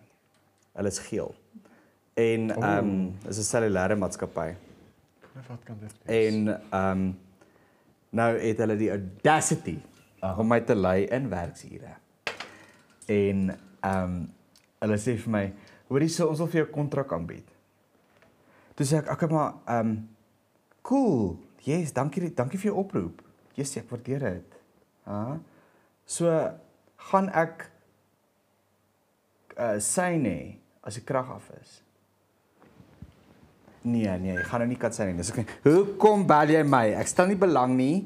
Hulle 0.73 0.89
is 0.89 0.99
geel. 0.99 1.35
En 2.15 2.51
ehm 2.51 2.79
um, 2.79 3.17
is 3.29 3.39
'n 3.39 3.49
cellulêre 3.57 3.97
maatskappy. 3.97 4.55
Wat 5.33 5.65
kan 5.65 5.79
dit 5.81 5.93
wees? 6.05 6.25
En 6.31 6.49
ehm 6.71 6.91
um, 6.91 7.19
nou 8.11 8.31
het 8.39 8.59
hulle 8.59 8.77
die 8.77 8.91
audacity 8.91 9.77
om 10.21 10.49
my 10.51 10.61
te 10.67 10.75
lei 10.75 11.05
in 11.07 11.29
werksure. 11.31 11.95
En 13.07 13.51
ehm 13.81 14.05
um, 14.05 14.17
hulle 14.81 14.97
sê 14.99 15.17
vir 15.21 15.31
my, 15.31 15.45
"Hoorie, 15.89 16.09
so 16.09 16.29
ons 16.29 16.39
wil 16.39 16.49
vir 16.49 16.63
jou 16.65 16.71
kontrak 16.73 17.13
aanbied." 17.13 17.49
Toe 18.75 18.87
sê 18.87 18.97
ek, 18.97 19.11
"Oké, 19.13 19.27
maar 19.27 19.55
ehm 19.67 19.87
um, 19.87 20.09
cool. 20.83 21.39
Yes, 21.63 21.93
dankie, 21.93 22.35
dankie 22.35 22.59
vir 22.59 22.73
jou 22.73 22.79
oproep. 22.81 23.23
Yes, 23.55 23.77
ek 23.77 23.91
waardeer 23.91 24.19
dit." 24.19 24.57
Ha? 25.05 25.39
So 26.05 26.27
gaan 26.97 27.29
ek 27.29 27.71
uh 29.61 29.79
sy 29.79 30.17
nê 30.17 30.59
as 30.83 30.97
die 30.97 31.05
krag 31.05 31.31
af 31.31 31.51
is. 31.61 31.83
Nee, 33.83 34.13
nee, 34.21 34.35
jy 34.37 34.45
gaan 34.45 34.61
nou 34.61 34.69
nie 34.69 34.79
kat 34.81 34.97
sy 34.97 35.07
nie. 35.09 35.17
Dis 35.17 35.33
ek. 35.33 35.49
Hoekom 35.65 36.27
bel 36.29 36.53
jy 36.53 36.63
my? 36.69 36.85
Ek 37.01 37.09
stel 37.09 37.31
nie 37.31 37.39
belang 37.41 37.73
nie. 37.79 38.05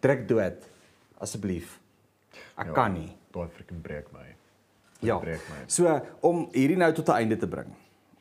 Druk 0.00 0.24
dood. 0.30 0.64
Asseblief. 1.20 1.76
Ek 2.56 2.70
ja, 2.70 2.76
kan 2.76 2.94
nie. 2.96 3.10
Daai 3.34 3.48
freaking 3.52 3.82
breek 3.84 4.08
my. 4.14 4.24
Ja. 5.04 5.18
breek 5.20 5.44
my. 5.52 5.64
So 5.68 5.92
om 6.26 6.46
hierdie 6.54 6.78
nou 6.80 6.90
tot 6.96 7.08
'n 7.08 7.24
einde 7.24 7.36
te 7.36 7.48
bring. 7.48 7.68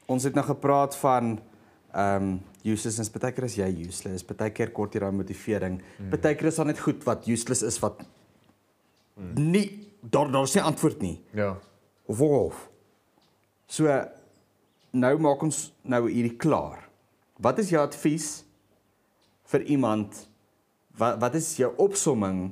Ons 0.07 0.23
het 0.23 0.35
nou 0.35 0.45
gepraat 0.45 0.95
van 0.95 1.39
ehm 1.93 2.23
um, 2.23 2.41
useless. 2.63 2.99
Is 2.99 3.55
jy 3.55 3.87
useless. 3.87 4.23
Partykeer 4.23 4.71
kort 4.71 4.93
jy 4.93 4.99
daai 4.99 5.11
motivering. 5.11 5.81
Mm. 5.97 6.09
Partykeer 6.09 6.47
is 6.47 6.55
daar 6.55 6.65
net 6.65 6.79
goed 6.79 7.03
wat 7.03 7.27
useless 7.27 7.63
is 7.63 7.79
wat 7.79 8.03
mm. 9.15 9.33
nie 9.51 9.87
daar 10.01 10.31
daar's 10.31 10.53
nie 10.53 10.63
antwoord 10.63 11.01
nie. 11.01 11.21
Ja. 11.31 11.57
Of 12.05 12.21
of. 12.21 12.69
So 13.67 13.87
nou 14.91 15.17
maak 15.17 15.41
ons 15.41 15.73
nou 15.81 16.09
hierdie 16.09 16.35
klaar. 16.35 16.88
Wat 17.39 17.59
is 17.61 17.71
jou 17.71 17.81
advies 17.81 18.43
vir 19.49 19.63
iemand 19.71 20.25
wat 20.99 21.19
wat 21.21 21.35
is 21.39 21.53
jou 21.55 21.71
opsomming 21.79 22.49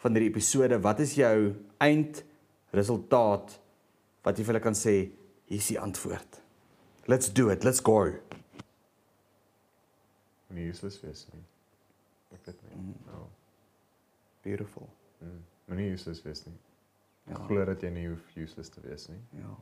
van 0.00 0.16
hierdie 0.16 0.30
episode? 0.32 0.80
Wat 0.80 1.00
is 1.04 1.14
jou 1.18 1.52
eindresultaat 1.80 3.58
wat 4.24 4.38
jy 4.38 4.44
vir 4.44 4.54
hulle 4.54 4.64
kan 4.64 4.76
sê 4.76 4.94
hier 5.50 5.58
is 5.58 5.68
die 5.72 5.78
antwoord. 5.80 6.40
Let's 7.10 7.30
do 7.32 7.48
it. 7.50 7.64
Let's 7.64 7.80
go. 7.82 8.12
Nie 10.54 10.68
useless 10.70 11.00
wees 11.02 11.26
nie. 11.32 11.42
Ek 12.34 12.46
weet 12.46 12.62
nie. 12.66 12.76
Mm. 12.78 12.94
Ja. 13.06 13.20
Beautiful. 14.46 14.88
Mm. 15.20 15.40
Moenie 15.70 15.90
useless 15.94 16.22
wees 16.26 16.44
nie. 16.46 16.56
Ja. 17.28 17.36
Ek 17.36 17.44
glo 17.50 17.66
dat 17.68 17.82
jy 17.82 17.90
nie 17.94 18.08
hoef 18.08 18.30
useless 18.38 18.72
te 18.74 18.82
wees 18.84 19.08
nie. 19.10 19.20
Ja. 19.40 19.54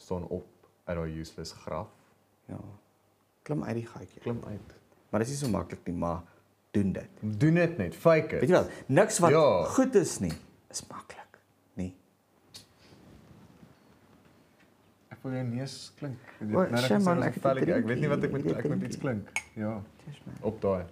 Staan 0.00 0.28
op 0.28 0.48
uit 0.88 0.96
daai 0.96 1.20
useless 1.20 1.54
graf. 1.64 1.92
Ja. 2.48 2.60
Klim 3.48 3.62
uit 3.64 3.78
die 3.80 3.86
gaatjie. 3.88 4.20
Klim 4.24 4.42
uit. 4.44 4.74
Maar 5.08 5.22
dit 5.24 5.30
is 5.30 5.38
nie 5.38 5.40
so 5.46 5.52
maklik 5.54 5.86
nie, 5.88 5.94
maar 5.96 6.18
doen 6.76 6.90
dit. 6.92 7.22
Doen 7.40 7.54
dit 7.56 7.78
net. 7.80 7.94
Fake 7.96 8.36
Weet 8.36 8.42
it. 8.44 8.50
jy 8.50 8.58
wel, 8.58 8.66
niks 8.98 9.18
wat 9.24 9.32
Ja. 9.32 9.64
goed 9.72 9.94
is 9.96 10.18
nie, 10.20 10.32
is 10.70 10.82
maklik, 10.90 11.38
nie? 11.80 11.94
Ek 15.08 15.22
wil 15.24 15.32
jou 15.38 15.44
neus 15.48 15.76
klink. 15.98 16.18
Dit 16.38 16.50
nou 16.52 16.66
net 16.70 16.84
gesê 16.84 16.98
man, 17.02 17.20
dat 17.24 17.36
ek 17.64 17.86
weet 17.88 18.00
nie 18.02 18.10
wat 18.12 18.22
ek 18.28 18.30
moet 18.36 18.46
ek 18.52 18.68
moet 18.68 18.76
weet 18.82 18.90
iets 18.92 19.00
klink. 19.00 19.30
Ja. 19.56 19.78
Op 20.44 20.60
daai. 20.62 20.84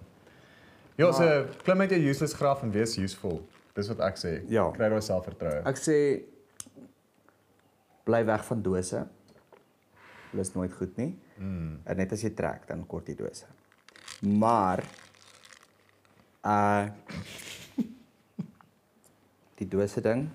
Ja, 0.97 1.11
so 1.13 1.45
klim 1.63 1.81
uit 1.85 1.93
jou 1.93 2.01
useless 2.09 2.33
graf 2.33 2.63
en 2.65 2.71
wees 2.73 2.97
useful. 2.97 3.43
Dis 3.77 3.87
wat 3.93 3.99
ek 4.07 4.17
sê. 4.17 4.31
Ja. 4.49 4.65
Kry 4.73 4.89
daai 4.89 5.01
selfvertroue. 5.05 5.61
Ek 5.69 5.77
sê 5.77 5.97
bly 8.07 8.23
weg 8.25 8.43
van 8.49 8.61
dose. 8.65 9.03
Is 10.31 10.53
nooit 10.53 10.73
goed 10.73 10.97
nie. 10.97 11.13
Mm. 11.37 11.79
En 11.83 11.97
net 11.97 12.11
as 12.11 12.21
jy 12.21 12.33
trek, 12.35 12.67
dan 12.67 12.85
kort 12.85 13.05
die 13.05 13.15
dose. 13.15 13.45
Maar 14.21 14.83
uh 16.47 16.87
die 19.57 19.67
dose 19.67 20.01
ding 20.01 20.27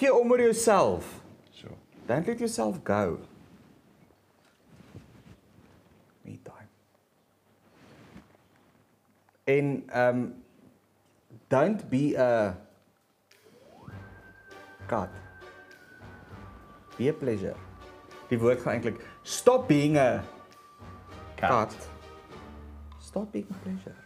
gee 0.00 0.14
om 0.14 0.30
oor 0.30 0.40
jouself. 0.40 1.20
So. 1.52 1.68
Don't 2.06 2.26
let 2.26 2.38
yourself 2.38 2.80
go. 2.84 3.18
Me 6.22 6.38
time. 6.42 6.68
En 9.44 9.84
um 9.92 10.34
don't 11.48 11.88
be 11.90 12.14
a 12.16 12.56
cat. 14.86 15.29
Be 17.00 17.12
pleasure. 17.12 17.56
Die 18.28 18.36
woord 18.38 18.60
gaan 18.60 18.76
eintlik 18.76 18.98
stop 19.22 19.64
being 19.68 19.96
a 19.96 20.20
cat. 21.40 21.72
Stop 23.00 23.32
being 23.32 23.48
a 23.48 23.56
pleasure. 23.62 23.96